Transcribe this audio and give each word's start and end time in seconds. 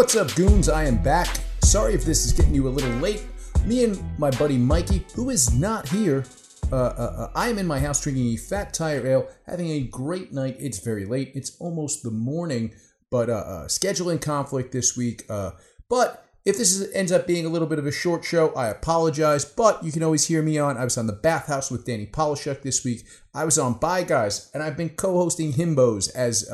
What's 0.00 0.16
up, 0.16 0.34
goons? 0.34 0.70
I 0.70 0.84
am 0.84 0.96
back. 1.02 1.28
Sorry 1.62 1.92
if 1.92 2.06
this 2.06 2.24
is 2.24 2.32
getting 2.32 2.54
you 2.54 2.66
a 2.66 2.70
little 2.70 2.90
late. 3.00 3.22
Me 3.66 3.84
and 3.84 4.02
my 4.18 4.30
buddy 4.30 4.56
Mikey, 4.56 5.04
who 5.14 5.28
is 5.28 5.52
not 5.52 5.86
here, 5.90 6.24
uh, 6.72 6.74
uh, 6.74 6.78
uh, 6.78 7.30
I 7.34 7.48
am 7.48 7.58
in 7.58 7.66
my 7.66 7.78
house 7.78 8.02
drinking 8.02 8.32
a 8.32 8.36
fat 8.38 8.72
tire 8.72 9.06
ale, 9.06 9.28
having 9.44 9.68
a 9.68 9.82
great 9.82 10.32
night. 10.32 10.56
It's 10.58 10.78
very 10.78 11.04
late. 11.04 11.32
It's 11.34 11.54
almost 11.60 12.02
the 12.02 12.10
morning, 12.10 12.72
but 13.10 13.28
uh, 13.28 13.34
uh, 13.34 13.66
scheduling 13.66 14.22
conflict 14.22 14.72
this 14.72 14.96
week. 14.96 15.24
Uh, 15.28 15.50
but 15.90 16.26
if 16.46 16.56
this 16.56 16.72
is, 16.72 16.90
ends 16.94 17.12
up 17.12 17.26
being 17.26 17.44
a 17.44 17.50
little 17.50 17.68
bit 17.68 17.78
of 17.78 17.86
a 17.86 17.92
short 17.92 18.24
show, 18.24 18.54
I 18.54 18.68
apologize. 18.68 19.44
But 19.44 19.84
you 19.84 19.92
can 19.92 20.02
always 20.02 20.28
hear 20.28 20.40
me 20.40 20.58
on. 20.58 20.78
I 20.78 20.84
was 20.84 20.96
on 20.96 21.08
the 21.08 21.12
Bathhouse 21.12 21.70
with 21.70 21.84
Danny 21.84 22.06
Polishuk 22.06 22.62
this 22.62 22.82
week. 22.86 23.04
I 23.34 23.44
was 23.44 23.58
on 23.58 23.74
Bye 23.74 24.04
Guys, 24.04 24.50
and 24.54 24.62
I've 24.62 24.78
been 24.78 24.88
co-hosting 24.88 25.52
Himbos 25.52 26.10
as 26.14 26.48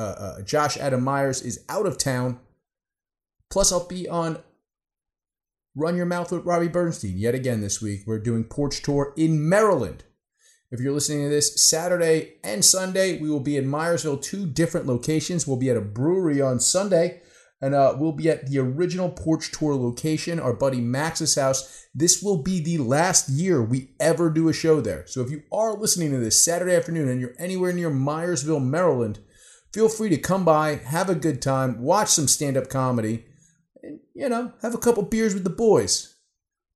Josh 0.45 0.77
Adam 0.79 1.05
Meyers 1.05 1.43
is 1.43 1.65
out 1.69 1.87
of 1.87 1.97
town. 1.97 2.41
Plus, 3.51 3.73
I'll 3.73 3.87
be 3.87 4.09
on 4.09 4.39
Run 5.75 5.97
Your 5.97 6.07
Mouth 6.07 6.33
with 6.33 6.47
Robbie 6.47 6.69
Bernstein 6.69 7.19
yet 7.19 7.35
again 7.35 7.61
this 7.61 7.83
week. 7.83 8.03
We're 8.07 8.19
doing 8.19 8.45
Porch 8.45 8.83
Tour 8.83 9.13
in 9.17 9.49
Maryland. 9.49 10.05
If 10.71 10.81
you're 10.81 10.95
listening 10.95 11.25
to 11.25 11.29
this 11.29 11.63
Saturday 11.63 12.39
and 12.43 12.65
Sunday, 12.65 13.19
we 13.19 13.31
will 13.31 13.41
be 13.41 13.57
in 13.57 13.67
Myersville, 13.67 14.21
two 14.23 14.47
different 14.47 14.87
locations. 14.87 15.47
We'll 15.47 15.59
be 15.59 15.71
at 15.71 15.77
a 15.77 15.83
brewery 15.83 16.41
on 16.41 16.59
Sunday, 16.59 17.21
and 17.61 17.75
uh, 17.75 17.95
we'll 17.97 18.13
be 18.13 18.29
at 18.29 18.47
the 18.49 18.59
original 18.59 19.11
Porch 19.11 19.53
Tour 19.53 19.77
location, 19.77 20.41
our 20.41 20.53
buddy 20.53 20.81
Max's 20.81 21.37
house. 21.37 21.87
This 21.95 22.21
will 22.23 22.43
be 22.43 22.61
the 22.61 22.79
last 22.79 23.29
year 23.29 23.63
we 23.63 23.91
ever 24.01 24.29
do 24.29 24.49
a 24.49 24.53
show 24.53 24.81
there. 24.81 25.07
So 25.07 25.21
if 25.21 25.31
you 25.31 25.43
are 25.53 25.79
listening 25.79 26.11
to 26.13 26.19
this 26.19 26.41
Saturday 26.41 26.75
afternoon 26.75 27.09
and 27.09 27.21
you're 27.21 27.37
anywhere 27.39 27.73
near 27.73 27.91
Myersville, 27.91 28.65
Maryland, 28.65 29.21
feel 29.73 29.89
free 29.89 30.09
to 30.09 30.19
come 30.19 30.45
by, 30.45 30.77
have 30.77 31.09
a 31.09 31.15
good 31.15 31.41
time, 31.41 31.81
watch 31.81 32.09
some 32.09 32.27
stand 32.29 32.57
up 32.57 32.69
comedy, 32.69 33.26
and, 33.87 34.01
you 34.15 34.29
know, 34.29 34.53
have 34.63 34.75
a 34.75 34.79
couple 34.79 35.03
beers 35.03 35.35
with 35.35 35.45
the 35.45 35.51
boys. 35.51 36.15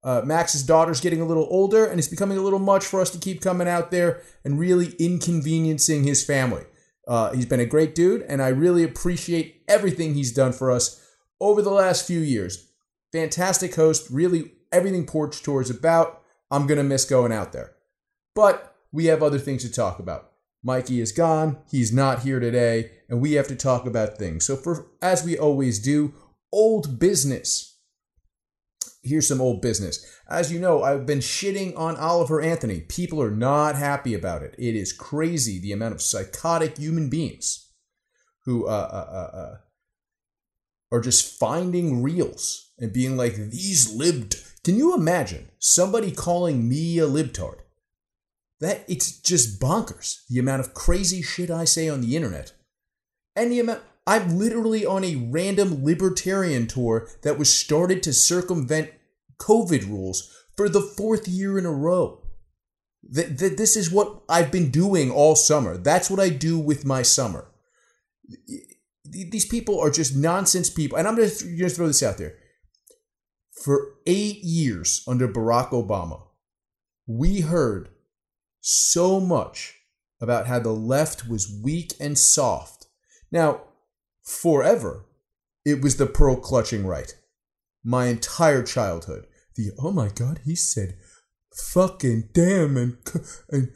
Uh, 0.02 0.22
Max's 0.24 0.62
daughter's 0.62 1.00
getting 1.00 1.20
a 1.20 1.26
little 1.26 1.46
older, 1.50 1.84
and 1.84 1.98
it's 1.98 2.08
becoming 2.08 2.38
a 2.38 2.42
little 2.42 2.58
much 2.58 2.86
for 2.86 3.00
us 3.00 3.10
to 3.10 3.18
keep 3.18 3.42
coming 3.42 3.68
out 3.68 3.90
there 3.90 4.22
and 4.44 4.58
really 4.58 4.94
inconveniencing 4.98 6.04
his 6.04 6.24
family. 6.24 6.64
Uh, 7.06 7.32
he's 7.32 7.46
been 7.46 7.60
a 7.60 7.66
great 7.66 7.94
dude, 7.94 8.22
and 8.22 8.40
I 8.40 8.48
really 8.48 8.84
appreciate 8.84 9.62
everything 9.68 10.14
he's 10.14 10.32
done 10.32 10.52
for 10.52 10.70
us 10.70 11.04
over 11.40 11.60
the 11.60 11.70
last 11.70 12.06
few 12.06 12.20
years. 12.20 12.70
Fantastic 13.12 13.74
host, 13.74 14.08
really 14.10 14.52
everything 14.72 15.06
Porch 15.06 15.42
Tour 15.42 15.60
is 15.60 15.70
about. 15.70 16.22
I'm 16.50 16.66
going 16.66 16.78
to 16.78 16.84
miss 16.84 17.04
going 17.04 17.32
out 17.32 17.52
there. 17.52 17.72
But 18.34 18.76
we 18.92 19.06
have 19.06 19.22
other 19.22 19.38
things 19.38 19.62
to 19.64 19.72
talk 19.72 19.98
about. 19.98 20.30
Mikey 20.62 21.00
is 21.00 21.12
gone, 21.12 21.58
he's 21.70 21.92
not 21.92 22.20
here 22.20 22.38
today, 22.38 22.90
and 23.08 23.20
we 23.20 23.32
have 23.32 23.48
to 23.48 23.56
talk 23.56 23.86
about 23.86 24.18
things. 24.18 24.44
So, 24.44 24.56
for 24.56 24.86
as 25.00 25.24
we 25.24 25.38
always 25.38 25.78
do, 25.78 26.14
old 26.52 26.98
business 26.98 27.70
here's 29.02 29.28
some 29.28 29.40
old 29.40 29.62
business. 29.62 30.04
As 30.28 30.52
you 30.52 30.60
know, 30.60 30.82
I've 30.82 31.06
been 31.06 31.20
shitting 31.20 31.76
on 31.76 31.96
Oliver 31.96 32.40
Anthony. 32.40 32.80
People 32.80 33.22
are 33.22 33.30
not 33.30 33.76
happy 33.76 34.14
about 34.14 34.42
it. 34.42 34.54
It 34.58 34.74
is 34.74 34.92
crazy 34.92 35.58
the 35.58 35.72
amount 35.72 35.94
of 35.94 36.02
psychotic 36.02 36.78
human 36.78 37.08
beings 37.08 37.70
who 38.44 38.66
uh, 38.66 38.70
uh, 38.70 39.12
uh, 39.12 39.36
uh 39.36 39.56
are 40.92 41.00
just 41.00 41.38
finding 41.38 42.02
reels 42.02 42.72
and 42.78 42.92
being 42.92 43.16
like, 43.16 43.36
these 43.36 43.94
lived. 43.94 44.36
Can 44.64 44.76
you 44.76 44.94
imagine 44.94 45.48
somebody 45.58 46.10
calling 46.10 46.68
me 46.68 46.98
a 46.98 47.06
libtard? 47.06 47.60
That 48.60 48.84
it's 48.88 49.18
just 49.20 49.60
bonkers. 49.60 50.26
The 50.28 50.38
amount 50.38 50.60
of 50.60 50.74
crazy 50.74 51.22
shit 51.22 51.50
I 51.50 51.64
say 51.64 51.88
on 51.88 52.00
the 52.00 52.16
internet. 52.16 52.52
And 53.36 53.52
the 53.52 53.60
amount 53.60 53.82
I'm 54.06 54.38
literally 54.38 54.84
on 54.84 55.04
a 55.04 55.16
random 55.16 55.84
libertarian 55.84 56.66
tour 56.66 57.08
that 57.22 57.38
was 57.38 57.52
started 57.52 58.02
to 58.04 58.12
circumvent 58.12 58.90
COVID 59.38 59.88
rules 59.88 60.34
for 60.56 60.68
the 60.68 60.80
fourth 60.80 61.28
year 61.28 61.58
in 61.58 61.66
a 61.66 61.72
row. 61.72 62.22
That, 63.02 63.38
that 63.38 63.56
this 63.56 63.76
is 63.76 63.90
what 63.90 64.22
I've 64.28 64.50
been 64.50 64.70
doing 64.70 65.10
all 65.10 65.34
summer. 65.36 65.76
That's 65.76 66.10
what 66.10 66.20
I 66.20 66.28
do 66.28 66.58
with 66.58 66.84
my 66.84 67.02
summer. 67.02 67.46
These 69.04 69.46
people 69.46 69.80
are 69.80 69.90
just 69.90 70.14
nonsense 70.14 70.70
people. 70.70 70.98
And 70.98 71.08
I'm 71.08 71.16
going 71.16 71.28
to 71.28 71.68
throw 71.68 71.86
this 71.86 72.02
out 72.02 72.18
there. 72.18 72.36
For 73.62 73.94
eight 74.06 74.42
years 74.42 75.02
under 75.06 75.28
Barack 75.28 75.70
Obama, 75.70 76.22
we 77.06 77.40
heard 77.40 77.88
so 78.60 79.20
much 79.20 79.76
about 80.20 80.46
how 80.46 80.58
the 80.58 80.72
left 80.72 81.28
was 81.28 81.60
weak 81.62 81.94
and 81.98 82.18
soft. 82.18 82.86
Now, 83.32 83.62
forever, 84.30 85.06
it 85.64 85.82
was 85.82 85.96
the 85.96 86.06
pearl 86.06 86.36
clutching 86.36 86.86
right. 86.86 87.14
My 87.84 88.06
entire 88.06 88.62
childhood. 88.62 89.26
The, 89.56 89.72
oh 89.78 89.90
my 89.90 90.08
God, 90.08 90.40
he 90.44 90.54
said 90.54 90.96
fucking 91.54 92.30
damn 92.32 92.76
and, 92.76 92.98
and 93.50 93.72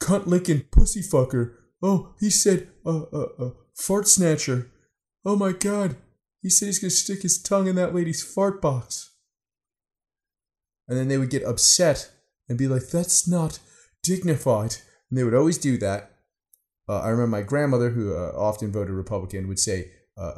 cunt 0.00 0.26
licking 0.26 0.64
pussy 0.70 1.02
fucker. 1.02 1.54
Oh, 1.82 2.14
he 2.20 2.30
said 2.30 2.68
uh, 2.86 3.02
uh, 3.12 3.28
uh, 3.38 3.50
fart 3.74 4.06
snatcher. 4.06 4.70
Oh 5.24 5.36
my 5.36 5.52
God, 5.52 5.96
he 6.40 6.48
said 6.48 6.66
he's 6.66 6.78
gonna 6.78 6.90
stick 6.90 7.22
his 7.22 7.42
tongue 7.42 7.66
in 7.66 7.76
that 7.76 7.94
lady's 7.94 8.22
fart 8.22 8.62
box. 8.62 9.10
And 10.88 10.98
then 10.98 11.08
they 11.08 11.18
would 11.18 11.30
get 11.30 11.44
upset 11.44 12.10
and 12.48 12.58
be 12.58 12.68
like, 12.68 12.88
that's 12.88 13.26
not 13.26 13.58
dignified. 14.02 14.76
And 15.10 15.18
they 15.18 15.24
would 15.24 15.34
always 15.34 15.58
do 15.58 15.78
that. 15.78 16.11
Uh, 16.88 17.00
I 17.00 17.08
remember 17.08 17.28
my 17.28 17.42
grandmother, 17.42 17.90
who 17.90 18.14
uh, 18.14 18.32
often 18.36 18.72
voted 18.72 18.94
Republican, 18.94 19.48
would 19.48 19.58
say, 19.58 19.90
uh, 20.16 20.32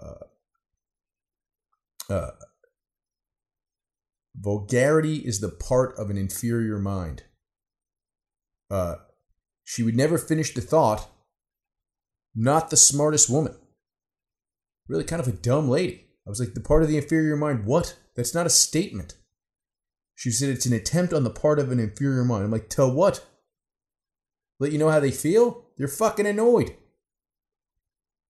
uh, 2.10 2.12
uh, 2.12 2.31
vulgarity 4.37 5.16
is 5.16 5.41
the 5.41 5.49
part 5.49 5.99
of 5.99 6.10
an 6.10 6.19
inferior 6.19 6.78
mind. 6.78 7.25
Uh, 8.71 8.97
she 9.65 9.82
would 9.82 9.97
never 9.97 10.19
finish 10.19 10.53
the 10.53 10.60
thought, 10.60 11.10
not 12.34 12.71
the 12.71 12.76
smartest 12.76 13.31
woman. 13.31 13.55
Really 14.88 15.05
kind 15.05 15.21
of 15.21 15.28
a 15.28 15.32
dumb 15.32 15.69
lady. 15.69 16.06
I 16.26 16.31
was 16.31 16.41
like, 16.41 16.55
the 16.55 16.61
part 16.61 16.82
of 16.82 16.88
the 16.88 16.97
inferior 16.97 17.37
mind, 17.37 17.65
what? 17.65 17.97
That's 18.16 18.34
not 18.34 18.47
a 18.47 18.50
statement. 18.50 19.15
She 20.15 20.31
said 20.31 20.50
it's 20.50 20.66
an 20.66 20.72
attempt 20.72 21.12
on 21.12 21.25
the 21.25 21.31
part 21.31 21.59
of 21.59 21.72
an 21.72 21.81
inferior 21.81 22.25
mind. 22.25 22.44
I'm 22.44 22.50
like, 22.50 22.69
tell 22.69 22.91
what? 22.91 23.25
Let 24.61 24.72
you 24.72 24.78
know 24.78 24.91
how 24.91 25.00
they 25.00 25.11
feel? 25.11 25.63
They're 25.77 25.89
fucking 25.89 26.27
annoyed. 26.27 26.77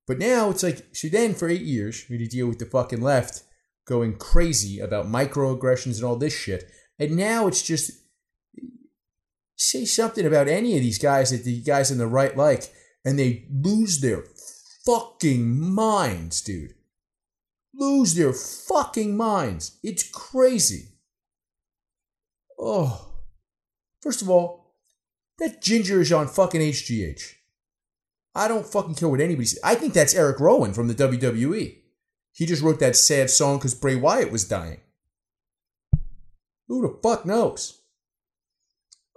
But 0.07 0.19
now 0.19 0.51
it's 0.51 0.63
like, 0.63 0.87
so 0.93 1.09
then 1.09 1.35
for 1.35 1.49
eight 1.49 1.63
years, 1.63 2.05
we 2.09 2.17
had 2.17 2.31
to 2.31 2.37
deal 2.37 2.47
with 2.47 2.59
the 2.59 2.67
fucking 2.67 3.01
left 3.01 3.43
going 3.87 4.17
crazy 4.17 4.81
about 4.81 5.07
microaggressions 5.07 5.97
and 5.97 6.05
all 6.05 6.17
this 6.17 6.37
shit. 6.37 6.71
And 6.99 7.17
now 7.17 7.47
it's 7.47 7.63
just, 7.63 7.93
say 9.57 9.85
something 9.85 10.27
about 10.27 10.49
any 10.49 10.77
of 10.77 10.83
these 10.83 10.99
guys 10.99 11.31
that 11.31 11.45
the 11.45 11.61
guys 11.63 11.91
in 11.91 11.99
the 11.99 12.07
right 12.07 12.37
like, 12.37 12.73
and 13.05 13.19
they 13.19 13.47
lose 13.51 14.01
their 14.01 14.25
fucking 14.85 15.59
minds, 15.59 16.43
dude. 16.43 16.75
Lose 17.75 18.15
their 18.15 18.33
fucking 18.33 19.17
minds. 19.17 19.79
It's 19.83 20.09
crazy. 20.09 20.89
Oh. 22.59 23.13
First 24.01 24.23
of 24.23 24.31
all, 24.31 24.64
that 25.39 25.63
ginger 25.63 26.01
is 26.01 26.13
on 26.13 26.29
fucking 26.29 26.61
HGH. 26.61 27.35
I 28.35 28.49
don't 28.49 28.67
fucking 28.67 28.97
care 28.97 29.09
what 29.09 29.21
anybody 29.21 29.47
says. 29.47 29.61
I 29.63 29.75
think 29.75 29.93
that's 29.93 30.15
Erick 30.15 30.41
Rowan 30.41 30.75
from 30.75 30.89
the 30.89 30.95
WWE. 30.95 31.77
He 32.33 32.47
just 32.47 32.63
wrote 32.63 32.81
that 32.81 32.97
sad 32.97 33.31
song 33.31 33.59
because 33.59 33.75
Bray 33.75 33.95
Wyatt 33.95 34.33
was 34.33 34.49
dying. 34.49 34.81
Who 36.67 36.83
the 36.83 36.99
fuck 37.03 37.25
knows? 37.25 37.83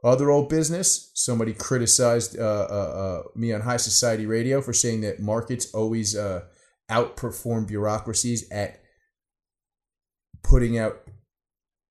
Other 0.04 0.30
old 0.30 0.50
business. 0.50 1.12
Somebody 1.16 1.54
criticized 1.54 2.38
uh, 2.38 2.68
uh, 2.70 2.74
uh, 2.74 3.24
me 3.36 3.52
on 3.54 3.62
High 3.62 3.78
Society 3.78 4.28
Radio 4.28 4.62
for 4.62 4.74
saying 4.74 5.02
that 5.02 5.20
markets 5.20 5.74
always 5.74 6.16
uh, 6.16 6.44
outperform 6.92 7.68
bureaucracies 7.68 8.50
at 8.52 8.82
putting 10.44 10.78
out 10.78 11.02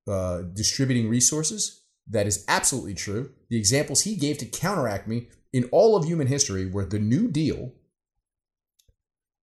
uh, 0.08 0.42
distributing 0.42 1.08
resources. 1.08 1.82
That 2.08 2.26
is 2.26 2.44
absolutely 2.48 2.94
true. 2.94 3.32
The 3.50 3.56
examples 3.56 4.02
he 4.02 4.16
gave 4.16 4.38
to 4.38 4.46
counteract 4.46 5.08
me 5.08 5.28
in 5.52 5.64
all 5.72 5.96
of 5.96 6.04
human 6.04 6.26
history 6.26 6.66
were 6.66 6.86
the 6.86 6.98
New 6.98 7.28
Deal 7.28 7.72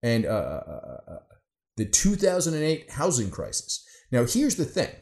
and 0.01 0.25
uh, 0.25 0.30
uh, 0.30 1.00
uh, 1.07 1.12
uh 1.12 1.19
the 1.75 1.86
2008 1.86 2.92
housing 2.92 3.31
crisis. 3.31 3.86
Now, 4.12 4.25
here's 4.25 4.56
the 4.56 4.65
thing 4.65 4.94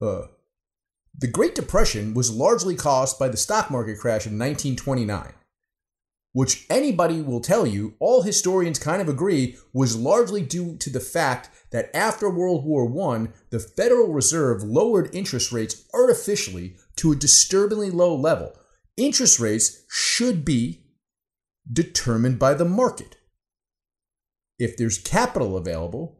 uh, 0.00 0.22
the 1.16 1.26
Great 1.26 1.54
Depression 1.54 2.14
was 2.14 2.30
largely 2.30 2.74
caused 2.74 3.18
by 3.18 3.28
the 3.28 3.36
stock 3.36 3.70
market 3.70 3.98
crash 3.98 4.26
in 4.26 4.38
1929 4.38 5.34
which 6.32 6.66
anybody 6.70 7.22
will 7.22 7.40
tell 7.40 7.66
you, 7.66 7.94
all 7.98 8.22
historians 8.22 8.78
kind 8.78 9.00
of 9.00 9.08
agree, 9.08 9.56
was 9.72 9.96
largely 9.96 10.42
due 10.42 10.76
to 10.76 10.90
the 10.90 11.00
fact 11.00 11.50
that 11.70 11.90
after 11.94 12.30
World 12.30 12.64
War 12.64 12.84
I, 13.12 13.28
the 13.50 13.58
Federal 13.58 14.12
Reserve 14.12 14.62
lowered 14.62 15.14
interest 15.14 15.52
rates 15.52 15.88
artificially 15.92 16.76
to 16.96 17.12
a 17.12 17.16
disturbingly 17.16 17.90
low 17.90 18.14
level. 18.14 18.52
Interest 18.96 19.38
rates 19.40 19.84
should 19.90 20.44
be 20.44 20.84
determined 21.72 22.38
by 22.38 22.54
the 22.54 22.64
market. 22.64 23.16
if 24.58 24.76
there's 24.76 24.98
capital 24.98 25.56
available, 25.56 26.18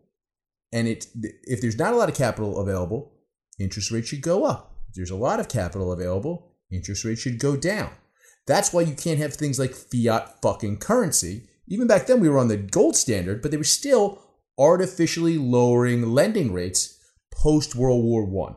and 0.73 0.87
it 0.87 1.07
if 1.45 1.61
there's 1.61 1.79
not 1.79 1.93
a 1.93 1.97
lot 1.97 2.09
of 2.09 2.15
capital 2.15 2.59
available, 2.59 3.13
interest 3.59 3.91
rates 3.91 4.09
should 4.09 4.23
go 4.23 4.45
up. 4.45 4.77
If 4.89 4.95
there's 4.95 5.11
a 5.11 5.17
lot 5.17 5.41
of 5.41 5.49
capital 5.49 5.93
available, 5.93 6.55
interest 6.71 7.05
rates 7.05 7.21
should 7.21 7.39
go 7.39 7.57
down. 7.57 7.91
That's 8.49 8.73
why 8.73 8.81
you 8.81 8.95
can't 8.95 9.19
have 9.19 9.35
things 9.35 9.59
like 9.59 9.75
fiat 9.75 10.41
fucking 10.41 10.79
currency. 10.79 11.49
Even 11.69 11.87
back 11.87 12.07
then, 12.07 12.19
we 12.19 12.31
were 12.31 12.39
on 12.39 12.49
the 12.49 12.57
gold 12.57 12.97
standard, 12.97 13.43
but 13.43 13.51
they 13.51 13.59
were 13.59 13.63
still 13.63 14.23
artificially 14.59 15.37
lowering 15.37 16.11
lending 16.11 16.53
rates 16.53 16.99
post 17.31 17.77
World 17.77 18.03
War 18.03 18.25
One. 18.25 18.57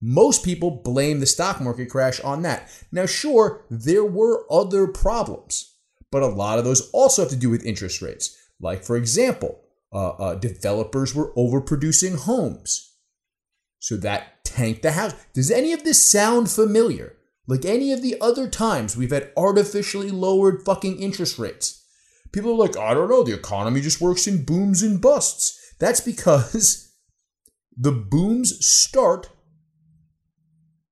Most 0.00 0.42
people 0.42 0.70
blame 0.70 1.20
the 1.20 1.26
stock 1.26 1.60
market 1.60 1.90
crash 1.90 2.18
on 2.20 2.40
that. 2.42 2.70
Now, 2.90 3.04
sure, 3.04 3.66
there 3.70 4.04
were 4.04 4.50
other 4.50 4.86
problems, 4.86 5.76
but 6.10 6.22
a 6.22 6.26
lot 6.26 6.58
of 6.58 6.64
those 6.64 6.90
also 6.92 7.22
have 7.22 7.30
to 7.30 7.36
do 7.36 7.50
with 7.50 7.66
interest 7.66 8.00
rates. 8.00 8.34
Like, 8.58 8.82
for 8.82 8.96
example, 8.96 9.60
uh, 9.92 10.10
uh, 10.10 10.34
developers 10.36 11.14
were 11.14 11.34
overproducing 11.34 12.16
homes. 12.16 12.94
So 13.80 13.98
that 13.98 14.44
tanked 14.44 14.80
the 14.80 14.92
house. 14.92 15.14
Does 15.34 15.50
any 15.50 15.74
of 15.74 15.84
this 15.84 16.00
sound 16.00 16.50
familiar? 16.50 17.16
Like 17.50 17.64
any 17.64 17.90
of 17.92 18.00
the 18.00 18.16
other 18.20 18.48
times 18.48 18.96
we've 18.96 19.10
had 19.10 19.32
artificially 19.36 20.12
lowered 20.12 20.62
fucking 20.64 21.00
interest 21.00 21.36
rates. 21.36 21.84
People 22.30 22.52
are 22.52 22.54
like, 22.54 22.76
I 22.76 22.94
don't 22.94 23.10
know, 23.10 23.24
the 23.24 23.34
economy 23.34 23.80
just 23.80 24.00
works 24.00 24.28
in 24.28 24.44
booms 24.44 24.84
and 24.84 25.02
busts. 25.02 25.58
That's 25.80 26.00
because 26.00 26.94
the 27.76 27.90
booms 27.90 28.64
start 28.64 29.30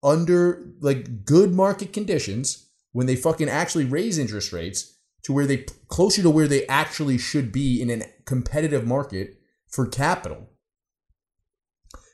under 0.03 0.73
like 0.81 1.25
good 1.25 1.55
market 1.55 1.93
conditions 1.93 2.67
when 2.91 3.07
they 3.07 3.15
fucking 3.15 3.49
actually 3.49 3.85
raise 3.85 4.19
interest 4.19 4.53
rates 4.53 4.97
to 5.23 5.33
where 5.33 5.47
they 5.47 5.59
closer 5.87 6.23
to 6.23 6.31
where 6.31 6.49
they 6.49 6.67
actually 6.67 7.19
should 7.19 7.53
be 7.53 7.81
in 7.81 7.89
a 7.89 8.05
competitive 8.25 8.85
market 8.85 9.39
for 9.69 9.87
capital. 9.87 10.49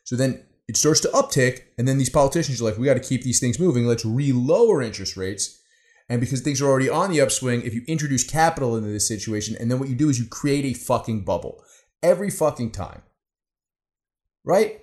So 0.05 0.17
then 0.17 0.45
it 0.69 0.77
starts 0.77 1.01
to 1.01 1.09
uptick, 1.09 1.63
and 1.77 1.87
then 1.87 1.99
these 1.99 2.11
politicians 2.11 2.61
are 2.61 2.65
like, 2.65 2.79
we 2.79 2.87
got 2.87 2.95
to 2.95 3.01
keep 3.01 3.23
these 3.23 3.41
things 3.41 3.59
moving. 3.59 3.87
Let's 3.87 4.05
re-lower 4.05 4.83
interest 4.83 5.17
rates. 5.17 5.61
And 6.09 6.21
because 6.21 6.41
things 6.41 6.61
are 6.61 6.67
already 6.67 6.89
on 6.89 7.11
the 7.11 7.21
upswing, 7.21 7.63
if 7.63 7.75
you 7.75 7.83
introduce 7.87 8.25
capital 8.25 8.77
into 8.77 8.91
this 8.91 9.09
situation, 9.09 9.57
and 9.59 9.71
then 9.71 9.79
what 9.79 9.89
you 9.89 9.95
do 9.95 10.09
is 10.09 10.19
you 10.19 10.27
create 10.27 10.65
a 10.65 10.79
fucking 10.79 11.25
bubble 11.25 11.63
every 12.03 12.31
fucking 12.31 12.71
time. 12.73 13.03
Right? 14.45 14.83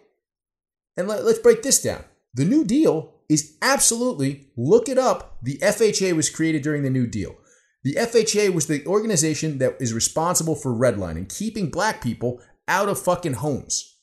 And 0.97 1.07
let, 1.07 1.19
us 1.19 1.39
break 1.39 1.63
this 1.63 1.81
down. 1.81 2.03
The 2.33 2.45
New 2.45 2.63
Deal 2.63 3.13
is 3.29 3.57
absolutely, 3.61 4.47
look 4.57 4.89
it 4.89 4.97
up, 4.97 5.37
the 5.41 5.57
FHA 5.59 6.13
was 6.13 6.29
created 6.29 6.63
during 6.63 6.83
the 6.83 6.89
New 6.89 7.07
Deal. 7.07 7.35
The 7.83 7.95
FHA 7.95 8.53
was 8.53 8.67
the 8.67 8.85
organization 8.85 9.57
that 9.59 9.77
is 9.79 9.93
responsible 9.93 10.55
for 10.55 10.71
redlining, 10.71 11.35
keeping 11.35 11.71
black 11.71 12.01
people 12.01 12.41
out 12.67 12.89
of 12.89 13.01
fucking 13.01 13.33
homes. 13.33 13.97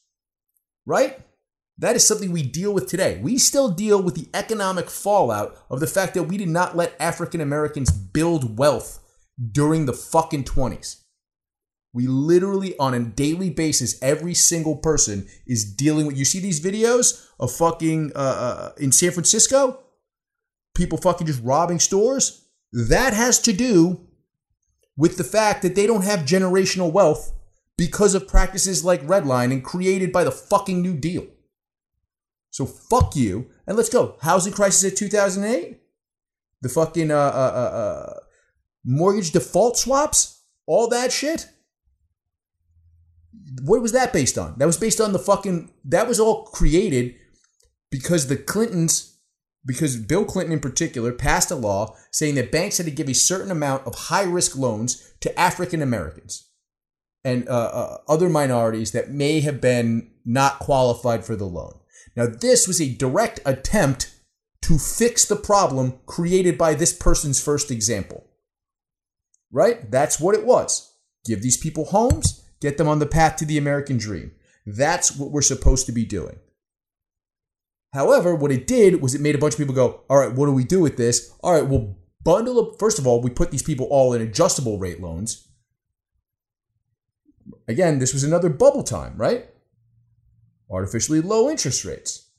Right? 0.86 1.20
That 1.78 1.94
is 1.94 2.06
something 2.06 2.32
we 2.32 2.42
deal 2.42 2.75
with 2.75 2.88
today. 2.88 3.20
We 3.22 3.38
still 3.38 3.69
deal 3.69 4.02
with 4.02 4.16
the 4.16 4.28
economic 4.34 4.90
fallout 4.90 5.56
of 5.70 5.78
the 5.78 5.86
fact 5.86 6.14
that 6.14 6.25
we 6.25 6.36
did 6.36 6.48
not 6.48 6.76
let 6.76 6.96
African 6.98 7.40
Americans 7.40 7.92
build 7.92 8.58
wealth 8.58 8.98
during 9.52 9.86
the 9.86 9.92
fucking 9.92 10.44
20s. 10.44 10.96
We 11.94 12.06
literally, 12.06 12.76
on 12.78 12.94
a 12.94 13.00
daily 13.00 13.50
basis, 13.50 14.00
every 14.02 14.34
single 14.34 14.76
person 14.76 15.26
is 15.46 15.64
dealing 15.64 16.06
with. 16.06 16.19
You 16.19 16.25
see 16.25 16.40
these 16.40 16.60
videos 16.60 17.26
of 17.38 17.52
fucking 17.52 18.12
uh, 18.14 18.19
uh, 18.19 18.72
in 18.78 18.92
San 18.92 19.12
Francisco? 19.12 19.80
People 20.75 20.98
fucking 20.98 21.26
just 21.26 21.42
robbing 21.42 21.78
stores? 21.78 22.48
That 22.72 23.14
has 23.14 23.38
to 23.42 23.52
do 23.52 24.06
with 24.96 25.16
the 25.16 25.25
fact 25.25 25.62
that 25.62 25.76
they 25.76 25.86
don't 25.86 26.04
have 26.04 26.20
generational 26.20 26.92
wealth 26.92 27.32
because 27.76 28.14
of 28.14 28.28
practices 28.28 28.84
like 28.84 29.00
redlining 29.06 29.62
created 29.62 30.12
by 30.12 30.25
the 30.25 30.32
fucking 30.32 30.82
New 30.82 30.94
Deal. 30.94 31.26
So 32.50 32.67
fuck 32.67 33.15
you, 33.15 33.50
and 33.67 33.77
let's 33.77 33.89
go. 33.89 34.17
Housing 34.23 34.53
crisis 34.53 34.93
of 34.93 34.99
2008? 34.99 35.81
The 36.62 36.69
fucking 36.69 37.11
uh, 37.11 37.15
uh, 37.15 37.19
uh, 37.19 37.77
uh, 37.77 38.21
mortgage 38.85 39.31
default 39.31 39.77
swaps? 39.77 40.43
All 40.67 40.89
that 40.89 41.12
shit? 41.12 41.49
What 43.62 43.83
was 43.83 43.93
that 43.93 44.12
based 44.12 44.39
on? 44.39 44.59
That 44.59 44.67
was 44.67 44.77
based 44.77 45.00
on 45.00 45.12
the 45.12 45.19
fucking. 45.19 45.71
That 45.85 46.09
was 46.09 46.19
all 46.19 46.45
created 46.45 47.15
because 47.91 48.27
the 48.27 48.37
Clintons, 48.37 49.19
because 49.65 49.97
Bill 49.97 50.25
Clinton 50.25 50.53
in 50.53 50.61
particular, 50.61 51.12
passed 51.12 51.50
a 51.50 51.55
law 51.55 51.97
saying 52.11 52.35
that 52.35 52.53
banks 52.53 52.79
had 52.79 52.87
to 52.87 52.93
give 52.93 53.09
a 53.09 53.15
certain 53.15 53.50
amount 53.50 53.87
of 53.87 53.95
high 53.95 54.25
risk 54.25 54.56
loans 54.56 55.12
to 55.21 55.39
African 55.39 55.81
Americans 55.81 56.49
and 57.25 57.49
uh, 57.49 57.53
uh, 57.53 57.97
other 58.09 58.29
minorities 58.29 58.93
that 58.93 59.11
may 59.11 59.41
have 59.41 59.61
been 59.61 60.11
not 60.25 60.59
qualified 60.59 61.25
for 61.25 61.37
the 61.37 61.45
loan. 61.45 61.79
Now, 62.16 62.26
this 62.26 62.66
was 62.66 62.81
a 62.81 62.94
direct 62.94 63.40
attempt 63.44 64.14
to 64.62 64.78
fix 64.78 65.25
the 65.25 65.37
problem 65.37 66.00
created 66.06 66.58
by 66.58 66.75
this 66.75 66.93
person's 66.93 67.43
first 67.43 67.70
example. 67.70 68.26
Right? 69.50 69.90
That's 69.90 70.20
what 70.20 70.34
it 70.34 70.44
was. 70.44 70.94
Give 71.25 71.43
these 71.43 71.56
people 71.56 71.87
homes, 71.87 72.44
get 72.60 72.76
them 72.76 72.88
on 72.88 72.99
the 72.99 73.06
path 73.06 73.37
to 73.37 73.44
the 73.44 73.58
American 73.58 73.99
dream. 73.99 74.32
That's 74.66 75.16
what 75.16 75.31
we're 75.31 75.43
supposed 75.43 75.87
to 75.87 75.93
be 75.93 76.05
doing. 76.05 76.38
However, 77.94 78.34
what 78.34 78.52
it 78.52 78.66
did 78.66 79.00
was 79.00 79.14
it 79.14 79.20
made 79.20 79.34
a 79.34 79.38
bunch 79.38 79.54
of 79.54 79.58
people 79.58 79.75
go, 79.75 80.02
all 80.11 80.19
right, 80.19 80.32
what 80.32 80.46
do 80.46 80.52
we 80.52 80.64
do 80.64 80.81
with 80.81 80.96
this? 80.96 81.32
All 81.40 81.52
right, 81.52 81.66
we'll 81.66 81.96
bundle 82.22 82.61
up. 82.61 82.78
First 82.78 82.99
of 82.99 83.06
all, 83.06 83.22
we 83.22 83.31
put 83.31 83.50
these 83.50 83.62
people 83.62 83.87
all 83.87 84.12
in 84.12 84.20
adjustable 84.20 84.78
rate 84.78 85.00
loans. 85.00 85.49
Again, 87.66 87.99
this 87.99 88.12
was 88.12 88.25
another 88.25 88.50
bubble 88.50 88.82
time, 88.82 89.16
right? 89.16 89.49
Artificially 90.70 91.20
low 91.20 91.50
interest 91.50 91.85
rates. 91.85 92.31